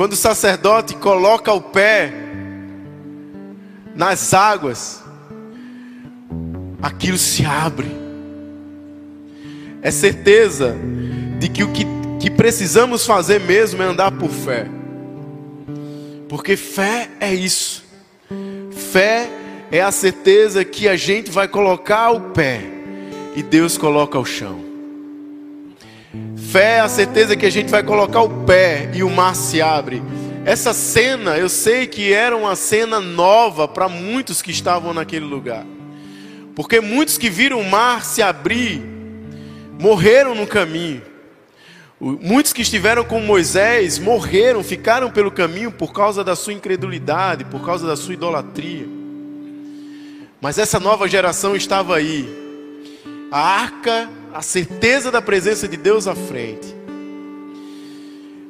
quando 0.00 0.14
o 0.14 0.16
sacerdote 0.16 0.94
coloca 0.94 1.52
o 1.52 1.60
pé 1.60 2.10
nas 3.94 4.32
águas, 4.32 5.04
aquilo 6.80 7.18
se 7.18 7.44
abre. 7.44 7.86
É 9.82 9.90
certeza 9.90 10.74
de 11.38 11.50
que 11.50 11.62
o 11.62 11.70
que, 11.70 11.84
que 12.18 12.30
precisamos 12.30 13.04
fazer 13.04 13.40
mesmo 13.40 13.82
é 13.82 13.84
andar 13.84 14.10
por 14.12 14.30
fé. 14.30 14.66
Porque 16.30 16.56
fé 16.56 17.10
é 17.20 17.34
isso. 17.34 17.84
Fé 18.70 19.28
é 19.70 19.82
a 19.82 19.92
certeza 19.92 20.64
que 20.64 20.88
a 20.88 20.96
gente 20.96 21.30
vai 21.30 21.46
colocar 21.46 22.10
o 22.10 22.30
pé 22.30 22.62
e 23.36 23.42
Deus 23.42 23.76
coloca 23.76 24.18
o 24.18 24.24
chão. 24.24 24.69
Fé 26.50 26.78
é 26.78 26.80
a 26.80 26.88
certeza 26.88 27.36
que 27.36 27.46
a 27.46 27.50
gente 27.50 27.70
vai 27.70 27.80
colocar 27.80 28.22
o 28.22 28.44
pé 28.44 28.90
e 28.92 29.04
o 29.04 29.08
mar 29.08 29.36
se 29.36 29.62
abre. 29.62 30.02
Essa 30.44 30.74
cena, 30.74 31.38
eu 31.38 31.48
sei 31.48 31.86
que 31.86 32.12
era 32.12 32.36
uma 32.36 32.56
cena 32.56 33.00
nova 33.00 33.68
para 33.68 33.88
muitos 33.88 34.42
que 34.42 34.50
estavam 34.50 34.92
naquele 34.92 35.26
lugar. 35.26 35.64
Porque 36.56 36.80
muitos 36.80 37.16
que 37.16 37.30
viram 37.30 37.60
o 37.60 37.70
mar 37.70 38.04
se 38.04 38.20
abrir 38.20 38.82
morreram 39.78 40.34
no 40.34 40.44
caminho. 40.44 41.02
Muitos 42.00 42.52
que 42.52 42.62
estiveram 42.62 43.04
com 43.04 43.20
Moisés 43.20 44.00
morreram, 44.00 44.64
ficaram 44.64 45.08
pelo 45.08 45.30
caminho 45.30 45.70
por 45.70 45.92
causa 45.92 46.24
da 46.24 46.34
sua 46.34 46.52
incredulidade, 46.52 47.44
por 47.44 47.64
causa 47.64 47.86
da 47.86 47.94
sua 47.94 48.14
idolatria. 48.14 48.88
Mas 50.40 50.58
essa 50.58 50.80
nova 50.80 51.06
geração 51.06 51.54
estava 51.54 51.94
aí, 51.94 52.28
a 53.30 53.38
arca, 53.38 54.10
a 54.32 54.42
certeza 54.42 55.10
da 55.10 55.20
presença 55.20 55.66
de 55.66 55.76
Deus 55.76 56.06
à 56.06 56.14
frente, 56.14 56.74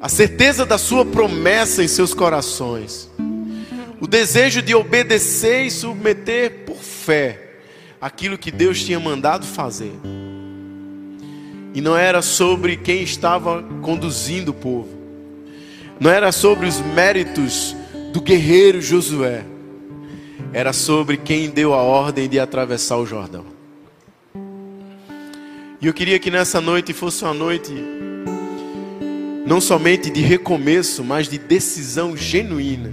a 0.01 0.09
certeza 0.09 0.64
da 0.64 0.78
sua 0.78 1.05
promessa 1.05 1.83
em 1.83 1.89
seus 1.89 2.14
corações, 2.14 3.11
o 4.01 4.07
desejo 4.07 4.62
de 4.62 4.74
obedecer 4.74 5.66
e 5.66 5.70
submeter 5.70 6.64
por 6.64 6.76
fé 6.76 7.51
aquilo 8.01 8.39
que 8.39 8.51
Deus 8.51 8.83
tinha 8.83 8.99
mandado 8.99 9.45
fazer. 9.45 9.93
E 11.74 11.81
não 11.81 11.97
era 11.97 12.22
sobre 12.22 12.76
quem 12.76 13.03
estava 13.03 13.62
conduzindo 13.83 14.51
o 14.51 14.55
povo. 14.55 14.89
Não 16.01 16.11
era 16.11 16.33
sobre 16.33 16.66
os 16.66 16.81
méritos 16.81 17.76
do 18.12 18.20
guerreiro 18.20 18.81
Josué. 18.81 19.45
Era 20.53 20.72
sobre 20.72 21.18
quem 21.18 21.51
deu 21.51 21.74
a 21.74 21.83
ordem 21.83 22.28
de 22.28 22.41
atravessar 22.41 22.97
o 22.97 23.07
Jordão. 23.07 23.45
E 25.81 25.87
eu 25.87 25.95
queria 25.95 26.18
que 26.18 26.31
nessa 26.31 26.61
noite 26.61 26.93
fosse 26.93 27.24
uma 27.24 27.35
noite 27.35 27.72
não 29.47 29.61
somente 29.61 30.11
de 30.11 30.20
recomeço, 30.20 31.03
mas 31.03 31.28
de 31.28 31.39
decisão 31.39 32.16
genuína 32.16 32.93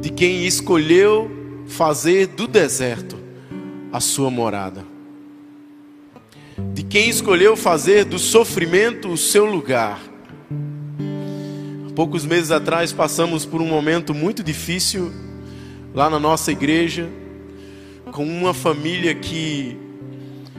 de 0.00 0.10
quem 0.10 0.46
escolheu 0.46 1.30
fazer 1.66 2.28
do 2.28 2.46
deserto 2.46 3.18
a 3.92 4.00
sua 4.00 4.30
morada 4.30 4.96
de 6.72 6.82
quem 6.82 7.08
escolheu 7.08 7.56
fazer 7.56 8.04
do 8.04 8.18
sofrimento 8.18 9.08
o 9.08 9.16
seu 9.16 9.44
lugar. 9.44 10.00
Poucos 11.94 12.24
meses 12.24 12.50
atrás 12.50 12.92
passamos 12.92 13.44
por 13.44 13.60
um 13.60 13.66
momento 13.66 14.14
muito 14.14 14.42
difícil 14.42 15.12
lá 15.94 16.10
na 16.10 16.18
nossa 16.18 16.52
igreja, 16.52 17.08
com 18.12 18.26
uma 18.26 18.52
família 18.52 19.14
que 19.14 19.76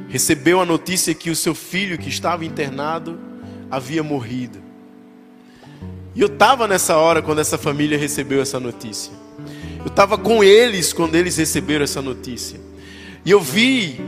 recebeu 0.07 0.61
a 0.61 0.65
notícia 0.65 1.13
que 1.13 1.29
o 1.29 1.35
seu 1.35 1.53
filho, 1.53 1.97
que 1.97 2.09
estava 2.09 2.45
internado, 2.45 3.19
havia 3.69 4.03
morrido. 4.03 4.59
E 6.15 6.21
eu 6.21 6.27
estava 6.27 6.67
nessa 6.67 6.97
hora 6.97 7.21
quando 7.21 7.39
essa 7.39 7.57
família 7.57 7.97
recebeu 7.97 8.41
essa 8.41 8.59
notícia. 8.59 9.13
Eu 9.79 9.87
estava 9.87 10.17
com 10.17 10.43
eles 10.43 10.91
quando 10.91 11.15
eles 11.15 11.37
receberam 11.37 11.83
essa 11.83 12.01
notícia. 12.01 12.59
E 13.23 13.29
eu 13.29 13.39
vi 13.39 13.99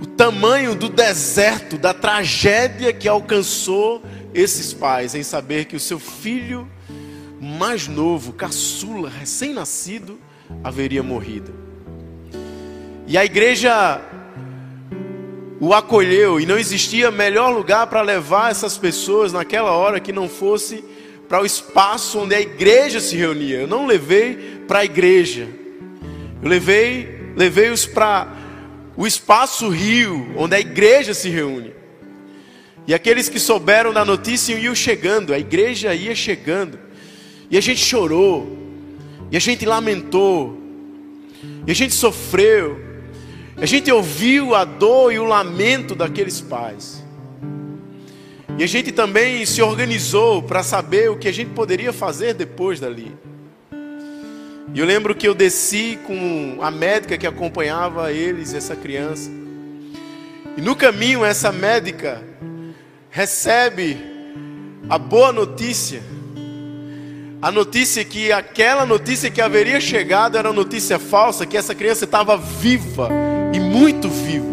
o 0.00 0.06
tamanho 0.06 0.74
do 0.74 0.88
deserto, 0.88 1.76
da 1.76 1.92
tragédia 1.92 2.92
que 2.92 3.08
alcançou 3.08 4.02
esses 4.34 4.72
pais 4.72 5.14
em 5.14 5.22
saber 5.22 5.64
que 5.64 5.76
o 5.76 5.80
seu 5.80 5.98
filho 5.98 6.68
mais 7.40 7.88
novo, 7.88 8.32
caçula, 8.32 9.10
recém-nascido, 9.10 10.18
haveria 10.62 11.02
morrido. 11.02 11.52
E 13.06 13.18
a 13.18 13.24
igreja 13.24 14.00
o 15.64 15.72
acolheu 15.72 16.40
e 16.40 16.44
não 16.44 16.58
existia 16.58 17.08
melhor 17.08 17.50
lugar 17.50 17.86
para 17.86 18.02
levar 18.02 18.50
essas 18.50 18.76
pessoas 18.76 19.32
naquela 19.32 19.70
hora 19.70 20.00
que 20.00 20.12
não 20.12 20.28
fosse 20.28 20.82
para 21.28 21.40
o 21.40 21.46
espaço 21.46 22.18
onde 22.18 22.34
a 22.34 22.40
igreja 22.40 22.98
se 22.98 23.14
reunia. 23.14 23.60
Eu 23.60 23.68
não 23.68 23.86
levei 23.86 24.60
para 24.66 24.80
a 24.80 24.84
igreja. 24.84 25.48
Eu 26.42 26.48
levei, 26.48 27.32
levei-os 27.36 27.86
para 27.86 28.26
o 28.96 29.06
espaço 29.06 29.68
rio, 29.68 30.34
onde 30.36 30.56
a 30.56 30.58
igreja 30.58 31.14
se 31.14 31.28
reúne. 31.28 31.72
E 32.84 32.92
aqueles 32.92 33.28
que 33.28 33.38
souberam 33.38 33.92
da 33.92 34.04
notícia 34.04 34.58
iam 34.58 34.74
chegando, 34.74 35.32
a 35.32 35.38
igreja 35.38 35.94
ia 35.94 36.16
chegando. 36.16 36.76
E 37.48 37.56
a 37.56 37.60
gente 37.60 37.84
chorou, 37.84 38.58
e 39.30 39.36
a 39.36 39.40
gente 39.40 39.64
lamentou, 39.64 40.60
e 41.64 41.70
a 41.70 41.74
gente 41.74 41.94
sofreu, 41.94 42.91
a 43.62 43.66
gente 43.66 43.92
ouviu 43.92 44.56
a 44.56 44.64
dor 44.64 45.12
e 45.12 45.20
o 45.20 45.24
lamento 45.24 45.94
daqueles 45.94 46.40
pais. 46.40 47.00
E 48.58 48.64
a 48.64 48.66
gente 48.66 48.90
também 48.90 49.46
se 49.46 49.62
organizou 49.62 50.42
para 50.42 50.64
saber 50.64 51.08
o 51.12 51.16
que 51.16 51.28
a 51.28 51.32
gente 51.32 51.50
poderia 51.50 51.92
fazer 51.92 52.34
depois 52.34 52.80
dali. 52.80 53.16
E 54.74 54.80
eu 54.80 54.84
lembro 54.84 55.14
que 55.14 55.28
eu 55.28 55.32
desci 55.32 55.96
com 56.04 56.58
a 56.60 56.72
médica 56.72 57.16
que 57.16 57.24
acompanhava 57.24 58.10
eles, 58.10 58.52
essa 58.52 58.74
criança. 58.74 59.30
E 60.56 60.60
no 60.60 60.74
caminho, 60.74 61.24
essa 61.24 61.52
médica 61.52 62.20
recebe 63.10 63.96
a 64.88 64.98
boa 64.98 65.32
notícia. 65.32 66.02
A 67.40 67.52
notícia 67.52 68.04
que 68.04 68.32
aquela 68.32 68.84
notícia 68.84 69.30
que 69.30 69.40
haveria 69.40 69.80
chegado 69.80 70.36
era 70.36 70.52
notícia 70.52 70.98
falsa, 70.98 71.46
que 71.46 71.56
essa 71.56 71.76
criança 71.76 72.06
estava 72.06 72.36
viva 72.36 73.08
muito 73.72 74.08
viva. 74.10 74.52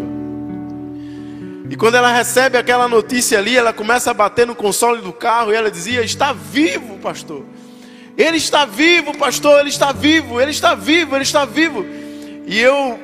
E 1.68 1.76
quando 1.76 1.94
ela 1.94 2.12
recebe 2.12 2.56
aquela 2.56 2.88
notícia 2.88 3.38
ali, 3.38 3.56
ela 3.56 3.72
começa 3.72 4.10
a 4.10 4.14
bater 4.14 4.46
no 4.46 4.56
console 4.56 5.02
do 5.02 5.12
carro 5.12 5.52
e 5.52 5.54
ela 5.54 5.70
dizia: 5.70 6.02
Está 6.02 6.32
vivo, 6.32 6.98
pastor. 6.98 7.44
Ele 8.16 8.38
está 8.38 8.64
vivo, 8.64 9.16
pastor, 9.16 9.60
ele 9.60 9.68
está 9.68 9.92
vivo, 9.92 10.40
ele 10.40 10.50
está 10.50 10.74
vivo, 10.74 11.14
ele 11.14 11.22
está 11.22 11.44
vivo. 11.44 11.86
E 12.46 12.58
eu, 12.58 12.98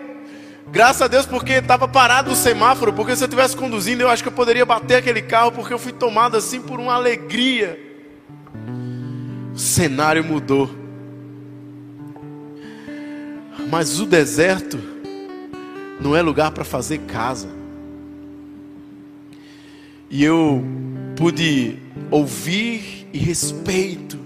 graças 0.72 1.02
a 1.02 1.06
Deus, 1.06 1.26
porque 1.26 1.52
estava 1.52 1.86
parado 1.86 2.32
o 2.32 2.36
semáforo, 2.36 2.92
porque 2.92 3.14
se 3.14 3.22
eu 3.22 3.26
estivesse 3.26 3.56
conduzindo, 3.56 4.00
eu 4.02 4.08
acho 4.10 4.22
que 4.22 4.28
eu 4.28 4.32
poderia 4.32 4.66
bater 4.66 4.96
aquele 4.96 5.22
carro, 5.22 5.52
porque 5.52 5.72
eu 5.72 5.78
fui 5.78 5.92
tomado 5.92 6.36
assim 6.36 6.60
por 6.60 6.80
uma 6.80 6.94
alegria. 6.94 7.78
O 9.54 9.58
cenário 9.58 10.24
mudou. 10.24 10.68
Mas 13.70 14.00
o 14.00 14.06
deserto 14.06 14.95
não 16.00 16.16
é 16.16 16.22
lugar 16.22 16.50
para 16.50 16.64
fazer 16.64 16.98
casa. 17.00 17.48
E 20.10 20.22
eu 20.22 20.64
pude 21.16 21.78
ouvir 22.10 23.08
e 23.12 23.18
respeito 23.18 24.18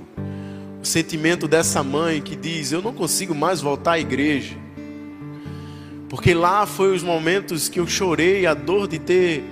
o 0.82 0.86
sentimento 0.86 1.46
dessa 1.46 1.82
mãe 1.82 2.20
que 2.20 2.34
diz: 2.34 2.72
Eu 2.72 2.82
não 2.82 2.92
consigo 2.92 3.34
mais 3.34 3.60
voltar 3.60 3.92
à 3.92 3.98
igreja. 3.98 4.56
Porque 6.08 6.34
lá 6.34 6.66
foi 6.66 6.94
os 6.94 7.02
momentos 7.02 7.68
que 7.68 7.78
eu 7.78 7.86
chorei 7.86 8.44
a 8.44 8.52
dor 8.52 8.88
de 8.88 8.98
ter 8.98 9.44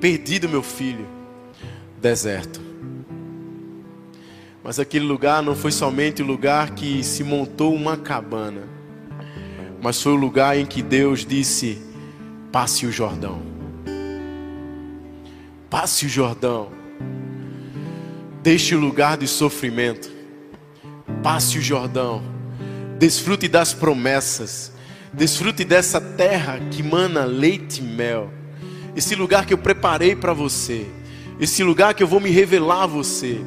perdido 0.00 0.48
meu 0.48 0.62
filho. 0.62 1.06
Deserto. 2.00 2.60
Mas 4.62 4.78
aquele 4.78 5.04
lugar 5.04 5.42
não 5.42 5.56
foi 5.56 5.72
somente 5.72 6.22
o 6.22 6.26
lugar 6.26 6.74
que 6.74 7.02
se 7.02 7.24
montou 7.24 7.74
uma 7.74 7.96
cabana, 7.96 8.68
mas 9.82 10.00
foi 10.00 10.12
o 10.12 10.16
lugar 10.16 10.56
em 10.56 10.64
que 10.64 10.80
Deus 10.80 11.26
disse: 11.26 11.82
passe 12.50 12.86
o 12.86 12.92
Jordão. 12.92 13.42
Passe 15.68 16.06
o 16.06 16.08
Jordão. 16.08 16.70
Deixe 18.42 18.74
o 18.74 18.80
lugar 18.80 19.18
de 19.18 19.28
sofrimento 19.28 20.22
passe 21.22 21.58
o 21.58 21.62
Jordão, 21.62 22.22
desfrute 22.98 23.46
das 23.46 23.72
promessas, 23.72 24.72
desfrute 25.12 25.64
dessa 25.64 26.00
terra 26.00 26.58
que 26.70 26.82
mana 26.82 27.24
leite 27.24 27.80
e 27.80 27.82
mel, 27.82 28.30
esse 28.96 29.14
lugar 29.14 29.46
que 29.46 29.54
eu 29.54 29.58
preparei 29.58 30.16
para 30.16 30.32
você, 30.32 30.86
esse 31.40 31.62
lugar 31.62 31.94
que 31.94 32.02
eu 32.02 32.06
vou 32.06 32.20
me 32.20 32.30
revelar 32.30 32.82
a 32.82 32.86
você, 32.86 33.40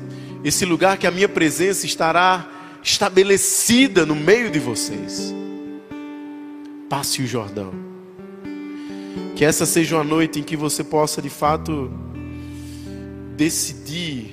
esse 0.43 0.65
lugar 0.65 0.97
que 0.97 1.05
a 1.05 1.11
minha 1.11 1.29
presença 1.29 1.85
estará 1.85 2.47
estabelecida 2.81 4.05
no 4.05 4.15
meio 4.15 4.49
de 4.49 4.59
vocês. 4.59 5.33
Passe 6.95 7.21
o 7.21 7.27
Jordão. 7.27 7.73
Que 9.35 9.43
essa 9.43 9.65
seja 9.65 9.97
uma 9.97 10.03
noite 10.05 10.39
em 10.39 10.43
que 10.43 10.55
você 10.55 10.81
possa 10.81 11.21
de 11.21 11.29
fato 11.29 11.91
decidir 13.35 14.31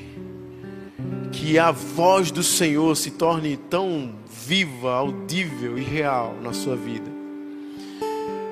que 1.33 1.59
a 1.59 1.73
voz 1.73 2.31
do 2.31 2.41
Senhor 2.41 2.97
se 2.97 3.11
torne 3.11 3.57
tão 3.57 4.15
viva, 4.47 4.93
audível 4.93 5.77
e 5.77 5.83
real 5.83 6.37
na 6.41 6.53
sua 6.53 6.77
vida. 6.77 7.11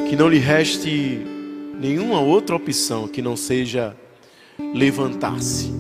Que 0.09 0.17
não 0.17 0.29
lhe 0.29 0.39
reste 0.39 1.25
nenhuma 1.81 2.19
outra 2.19 2.57
opção 2.57 3.07
que 3.07 3.23
não 3.23 3.37
seja 3.37 3.97
levantar-se 4.75 5.71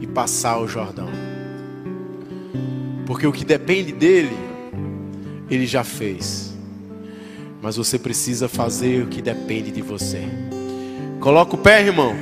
e 0.00 0.06
passar 0.06 0.60
o 0.60 0.68
Jordão. 0.68 1.08
Porque 3.04 3.26
o 3.26 3.32
que 3.32 3.44
depende 3.44 3.90
dele, 3.90 4.36
ele 5.50 5.66
já 5.66 5.82
fez. 5.82 6.51
Mas 7.62 7.76
você 7.76 7.96
precisa 7.96 8.48
fazer 8.48 9.04
o 9.04 9.06
que 9.06 9.22
depende 9.22 9.70
de 9.70 9.80
você. 9.80 10.28
Coloca 11.20 11.54
o 11.54 11.58
pé, 11.58 11.80
irmão. 11.80 12.12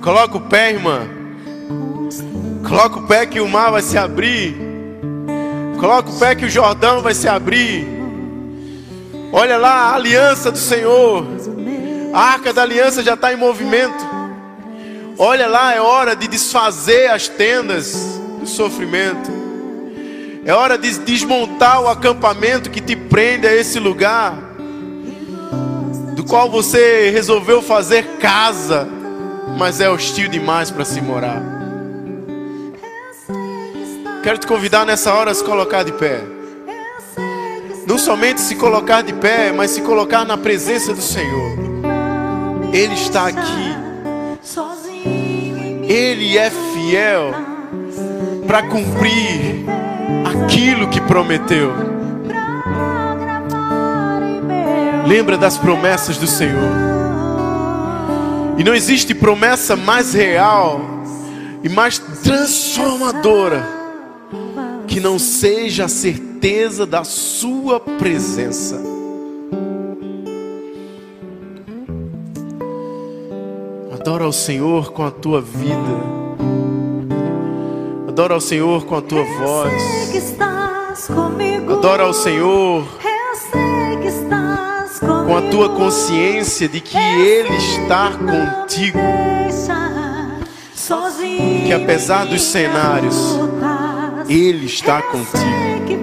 Coloca 0.00 0.36
o 0.36 0.40
pé, 0.42 0.70
irmã. 0.70 1.00
Coloca 2.68 3.00
o 3.00 3.06
pé 3.08 3.26
que 3.26 3.40
o 3.40 3.48
mar 3.48 3.72
vai 3.72 3.82
se 3.82 3.98
abrir. 3.98 4.54
Coloca 5.80 6.10
o 6.10 6.18
pé 6.20 6.36
que 6.36 6.44
o 6.44 6.48
Jordão 6.48 7.02
vai 7.02 7.12
se 7.12 7.26
abrir. 7.26 7.84
Olha 9.32 9.56
lá 9.56 9.72
a 9.72 9.94
aliança 9.96 10.52
do 10.52 10.58
Senhor. 10.58 11.26
A 12.14 12.20
arca 12.20 12.52
da 12.52 12.62
aliança 12.62 13.02
já 13.02 13.14
está 13.14 13.32
em 13.32 13.36
movimento. 13.36 14.06
Olha 15.18 15.48
lá, 15.48 15.74
é 15.74 15.80
hora 15.80 16.14
de 16.14 16.28
desfazer 16.28 17.10
as 17.10 17.26
tendas 17.26 17.94
do 18.38 18.46
sofrimento. 18.46 19.41
É 20.44 20.52
hora 20.52 20.76
de 20.76 20.98
desmontar 20.98 21.80
o 21.80 21.88
acampamento 21.88 22.68
que 22.68 22.80
te 22.80 22.96
prende 22.96 23.46
a 23.46 23.54
esse 23.54 23.78
lugar, 23.78 24.36
do 26.16 26.24
qual 26.24 26.50
você 26.50 27.10
resolveu 27.10 27.62
fazer 27.62 28.16
casa, 28.18 28.88
mas 29.56 29.80
é 29.80 29.88
hostil 29.88 30.28
demais 30.28 30.68
para 30.68 30.84
se 30.84 31.00
morar. 31.00 31.40
Quero 34.24 34.38
te 34.38 34.46
convidar 34.46 34.84
nessa 34.84 35.14
hora 35.14 35.30
a 35.30 35.34
se 35.34 35.44
colocar 35.44 35.84
de 35.84 35.92
pé. 35.92 36.20
Não 37.86 37.96
somente 37.96 38.40
se 38.40 38.56
colocar 38.56 39.02
de 39.02 39.12
pé, 39.12 39.52
mas 39.52 39.70
se 39.70 39.80
colocar 39.80 40.24
na 40.24 40.36
presença 40.36 40.92
do 40.92 41.02
Senhor. 41.02 41.52
Ele 42.72 42.94
está 42.94 43.28
aqui. 43.28 43.76
Ele 45.88 46.36
é 46.36 46.50
fiel 46.50 47.32
para 48.46 48.62
cumprir 48.62 49.66
aquilo 50.24 50.88
que 50.88 51.00
prometeu. 51.00 51.72
Lembra 55.06 55.36
das 55.36 55.58
promessas 55.58 56.16
do 56.16 56.26
Senhor. 56.26 56.72
E 58.58 58.64
não 58.64 58.74
existe 58.74 59.14
promessa 59.14 59.76
mais 59.76 60.14
real 60.14 60.80
e 61.62 61.68
mais 61.68 61.98
transformadora 61.98 63.66
que 64.86 65.00
não 65.00 65.18
seja 65.18 65.86
a 65.86 65.88
certeza 65.88 66.84
da 66.84 67.02
Sua 67.02 67.80
presença. 67.80 68.80
Adora 73.92 74.24
ao 74.24 74.32
Senhor 74.32 74.92
com 74.92 75.04
a 75.04 75.10
tua 75.10 75.40
vida. 75.40 76.31
Adora 78.12 78.34
ao 78.34 78.42
Senhor 78.42 78.84
com 78.84 78.96
a 78.96 79.00
tua 79.00 79.24
voz. 79.24 79.72
Adora 81.66 82.02
ao 82.02 82.12
Senhor 82.12 82.86
com 85.26 85.34
a 85.34 85.40
tua 85.50 85.70
consciência 85.70 86.68
de 86.68 86.78
que 86.82 86.98
Ele 86.98 87.56
está 87.56 88.10
contigo. 88.10 88.98
Que 91.64 91.72
apesar 91.72 92.26
dos 92.26 92.42
cenários, 92.42 93.16
Ele 94.28 94.66
está 94.66 95.00
contigo. 95.00 95.96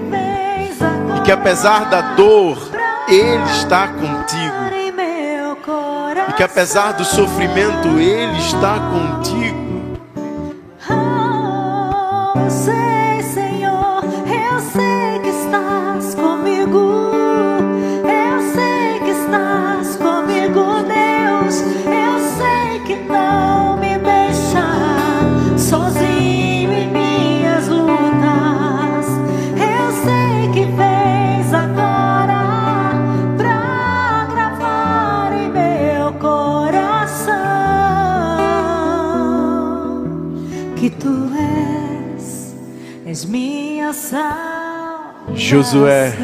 E 1.16 1.20
que 1.20 1.30
apesar 1.30 1.88
da 1.90 2.16
dor, 2.16 2.58
Ele 3.06 3.44
está 3.52 3.86
contigo. 3.86 4.56
E 6.28 6.32
que 6.32 6.42
apesar 6.42 6.90
do 6.90 7.04
sofrimento, 7.04 7.86
Ele 8.00 8.36
está 8.38 8.80
contigo 8.80 9.69
você. 12.50 12.99
Josué 45.50 46.14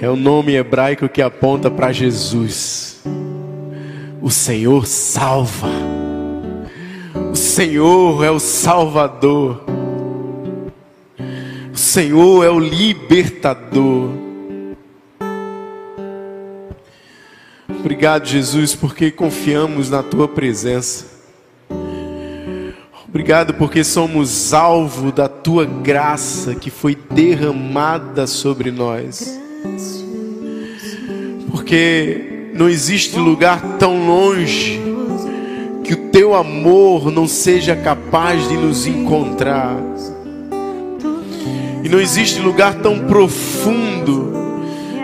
é 0.00 0.08
o 0.08 0.16
nome 0.16 0.54
hebraico 0.54 1.10
que 1.10 1.20
aponta 1.20 1.70
para 1.70 1.92
Jesus. 1.92 3.02
O 4.22 4.30
Senhor 4.30 4.86
salva. 4.86 5.68
O 7.30 7.36
Senhor 7.36 8.24
é 8.24 8.30
o 8.30 8.40
Salvador. 8.40 9.62
O 11.70 11.76
Senhor 11.76 12.46
é 12.46 12.48
o 12.48 12.58
libertador. 12.58 14.10
Obrigado, 17.68 18.24
Jesus, 18.24 18.74
porque 18.74 19.10
confiamos 19.10 19.90
na 19.90 20.02
tua 20.02 20.26
presença. 20.26 21.15
Obrigado 23.08 23.54
porque 23.54 23.84
somos 23.84 24.52
alvo 24.52 25.12
da 25.12 25.28
tua 25.28 25.64
graça 25.64 26.54
que 26.54 26.70
foi 26.70 26.96
derramada 27.10 28.26
sobre 28.26 28.70
nós. 28.70 29.40
Porque 31.50 32.50
não 32.54 32.68
existe 32.68 33.16
lugar 33.18 33.78
tão 33.78 34.06
longe 34.06 34.80
que 35.84 35.94
o 35.94 36.08
teu 36.10 36.34
amor 36.34 37.10
não 37.12 37.28
seja 37.28 37.76
capaz 37.76 38.48
de 38.48 38.56
nos 38.56 38.86
encontrar. 38.86 39.76
E 41.84 41.88
não 41.88 42.00
existe 42.00 42.40
lugar 42.40 42.74
tão 42.80 43.06
profundo 43.06 44.34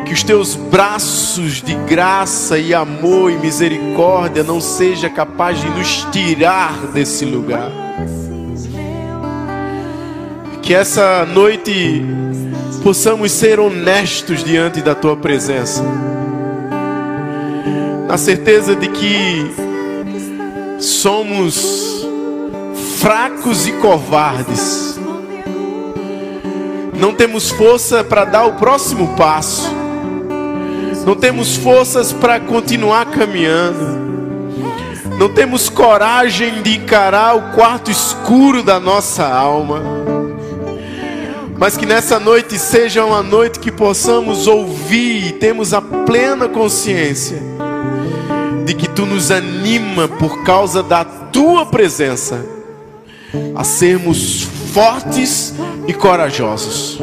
que 0.04 0.12
os 0.12 0.24
teus 0.24 0.56
braços 0.56 1.62
de 1.62 1.74
graça 1.86 2.58
e 2.58 2.74
amor 2.74 3.30
e 3.30 3.36
misericórdia 3.36 4.42
não 4.42 4.60
seja 4.60 5.08
capaz 5.08 5.60
de 5.60 5.70
nos 5.70 6.04
tirar 6.10 6.88
desse 6.88 7.24
lugar. 7.24 7.81
Que 10.62 10.74
essa 10.74 11.26
noite 11.26 12.02
possamos 12.82 13.32
ser 13.32 13.60
honestos 13.60 14.44
diante 14.44 14.80
da 14.80 14.94
tua 14.94 15.16
presença. 15.16 15.82
Na 18.06 18.16
certeza 18.16 18.74
de 18.74 18.88
que 18.88 19.50
somos 20.78 22.06
fracos 23.00 23.66
e 23.66 23.72
covardes. 23.72 25.00
Não 26.98 27.12
temos 27.14 27.50
força 27.50 28.04
para 28.04 28.24
dar 28.24 28.46
o 28.46 28.52
próximo 28.54 29.16
passo. 29.16 29.68
Não 31.04 31.16
temos 31.16 31.56
forças 31.56 32.12
para 32.12 32.38
continuar 32.38 33.06
caminhando. 33.06 34.11
Não 35.18 35.28
temos 35.28 35.68
coragem 35.68 36.62
de 36.62 36.76
encarar 36.76 37.36
o 37.36 37.54
quarto 37.54 37.90
escuro 37.90 38.62
da 38.62 38.80
nossa 38.80 39.24
alma 39.26 39.82
mas 41.62 41.76
que 41.76 41.86
nessa 41.86 42.18
noite 42.18 42.58
seja 42.58 43.04
uma 43.04 43.22
noite 43.22 43.60
que 43.60 43.70
possamos 43.70 44.48
ouvir 44.48 45.28
e 45.28 45.32
temos 45.32 45.72
a 45.72 45.80
plena 45.80 46.48
consciência 46.48 47.38
de 48.64 48.74
que 48.74 48.88
tu 48.88 49.06
nos 49.06 49.30
anima 49.30 50.08
por 50.08 50.42
causa 50.42 50.82
da 50.82 51.04
tua 51.04 51.64
presença 51.64 52.44
a 53.54 53.62
sermos 53.62 54.42
fortes 54.72 55.54
e 55.86 55.92
corajosos. 55.92 56.98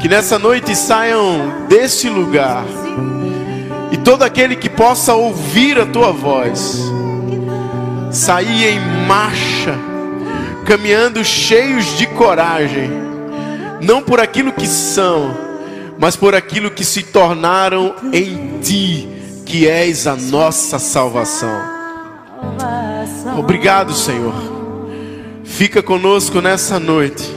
Que 0.00 0.08
nessa 0.08 0.38
noite 0.38 0.76
saiam 0.76 1.66
desse 1.68 2.08
lugar 2.08 2.64
todo 4.06 4.22
aquele 4.22 4.54
que 4.54 4.70
possa 4.70 5.14
ouvir 5.14 5.80
a 5.80 5.84
tua 5.84 6.12
voz 6.12 6.80
sair 8.12 8.68
em 8.68 8.80
marcha 9.04 9.76
caminhando 10.64 11.24
cheios 11.24 11.96
de 11.98 12.06
coragem, 12.06 12.88
não 13.80 14.00
por 14.00 14.20
aquilo 14.20 14.52
que 14.52 14.66
são, 14.68 15.36
mas 15.98 16.14
por 16.14 16.36
aquilo 16.36 16.70
que 16.70 16.84
se 16.84 17.02
tornaram 17.02 17.96
em 18.12 18.60
Ti, 18.60 19.08
que 19.44 19.68
és 19.68 20.06
a 20.06 20.14
nossa 20.14 20.78
salvação. 20.78 21.60
Obrigado, 23.36 23.92
Senhor. 23.92 24.34
Fica 25.42 25.82
conosco 25.82 26.40
nessa 26.40 26.78
noite. 26.78 27.28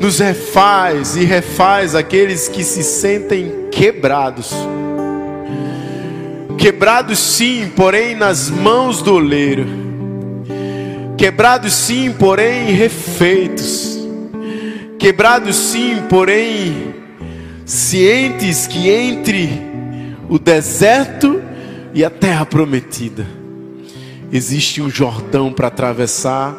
Nos 0.00 0.18
refaz 0.18 1.14
e 1.14 1.24
refaz 1.24 1.94
aqueles 1.94 2.48
que 2.48 2.64
se 2.64 2.82
sentem 2.82 3.68
quebrados. 3.70 4.54
Quebrados 6.58 7.18
sim, 7.18 7.70
porém 7.74 8.14
nas 8.14 8.50
mãos 8.50 9.02
do 9.02 9.14
oleiro 9.14 9.86
Quebrados 11.16 11.72
sim, 11.72 12.12
porém 12.12 12.72
refeitos. 12.72 13.98
Quebrados 14.98 15.56
sim, 15.56 16.02
porém 16.10 16.94
cientes 17.64 18.66
que 18.66 18.90
entre 18.90 19.48
o 20.28 20.38
deserto 20.38 21.42
e 21.94 22.04
a 22.04 22.10
terra 22.10 22.44
prometida 22.44 23.26
existe 24.30 24.82
um 24.82 24.90
Jordão 24.90 25.52
para 25.52 25.68
atravessar 25.68 26.54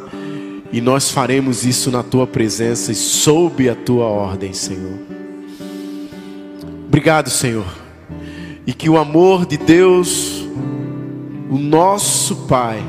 e 0.72 0.82
nós 0.82 1.12
faremos 1.12 1.64
isso 1.64 1.91
na 1.91 2.02
tua 2.02 2.26
presença 2.26 2.91
e 2.91 2.95
sob 2.95 3.70
a 3.70 3.76
tua 3.76 4.06
ordem, 4.06 4.54
Senhor. 4.54 4.98
Obrigado, 6.88 7.30
Senhor. 7.30 7.86
E 8.68 8.74
que 8.74 8.89
o 8.89 8.97
amor 8.97 9.45
de 9.45 9.57
Deus, 9.57 10.45
o 11.49 11.57
nosso 11.57 12.36
Pai, 12.47 12.84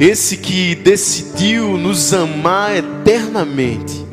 esse 0.00 0.38
que 0.38 0.74
decidiu 0.74 1.76
nos 1.76 2.12
amar 2.12 2.74
eternamente, 2.74 4.04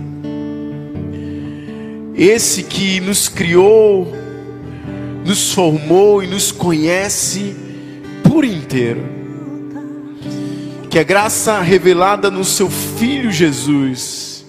esse 2.13 2.63
que 2.63 2.99
nos 2.99 3.27
criou, 3.27 4.13
nos 5.25 5.53
formou 5.53 6.21
e 6.21 6.27
nos 6.27 6.51
conhece 6.51 7.55
por 8.23 8.45
inteiro. 8.45 9.03
Que 10.89 10.99
a 10.99 11.03
graça 11.03 11.61
revelada 11.61 12.29
no 12.29 12.43
seu 12.43 12.69
Filho 12.69 13.31
Jesus, 13.31 14.45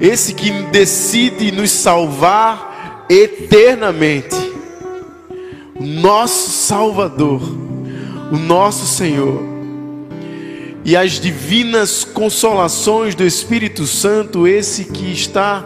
esse 0.00 0.32
que 0.32 0.50
decide 0.70 1.50
nos 1.50 1.70
salvar 1.70 3.06
eternamente, 3.10 4.36
nosso 5.84 6.50
Salvador, 6.50 7.42
o 8.32 8.36
nosso 8.36 8.86
Senhor, 8.86 9.42
e 10.84 10.96
as 10.96 11.12
divinas 11.12 12.04
consolações 12.04 13.14
do 13.14 13.24
Espírito 13.24 13.86
Santo, 13.86 14.46
esse 14.46 14.84
que 14.84 15.10
está 15.10 15.64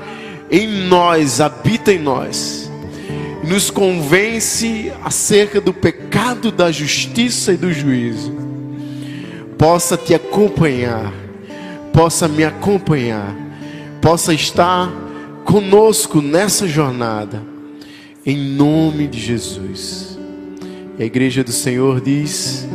em 0.51 0.87
nós, 0.87 1.41
habita 1.41 1.93
em 1.93 1.99
nós, 1.99 2.71
nos 3.45 3.71
convence 3.71 4.93
acerca 5.03 5.61
do 5.61 5.73
pecado, 5.73 6.53
da 6.53 6.71
justiça 6.71 7.53
e 7.53 7.57
do 7.57 7.73
juízo, 7.73 8.33
possa 9.59 9.97
te 9.97 10.15
acompanhar, 10.15 11.13
possa 11.93 12.29
me 12.29 12.45
acompanhar, 12.45 13.35
possa 14.01 14.33
estar 14.33 14.89
conosco 15.45 16.23
nessa 16.23 16.69
jornada, 16.69 17.43
em 18.25 18.37
nome 18.37 19.09
de 19.09 19.19
Jesus. 19.19 20.08
E 20.99 21.03
a 21.05 21.07
igreja 21.07 21.45
do 21.45 21.53
Senhor 21.53 22.01
diz. 22.01 22.67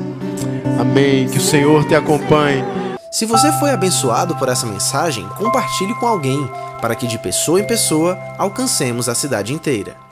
Amém. 0.80 1.28
Que 1.28 1.38
o 1.38 1.42
Senhor 1.42 1.86
te 1.86 1.94
acompanhe. 1.94 2.64
Se 3.12 3.26
você 3.26 3.52
foi 3.60 3.72
abençoado 3.72 4.36
por 4.38 4.48
essa 4.48 4.66
mensagem, 4.66 5.28
compartilhe 5.38 5.94
com 5.96 6.08
alguém, 6.08 6.50
para 6.82 6.96
que 6.96 7.06
de 7.06 7.20
pessoa 7.20 7.60
em 7.60 7.68
pessoa 7.68 8.18
alcancemos 8.38 9.10
a 9.10 9.14
cidade 9.14 9.54
inteira. 9.54 10.03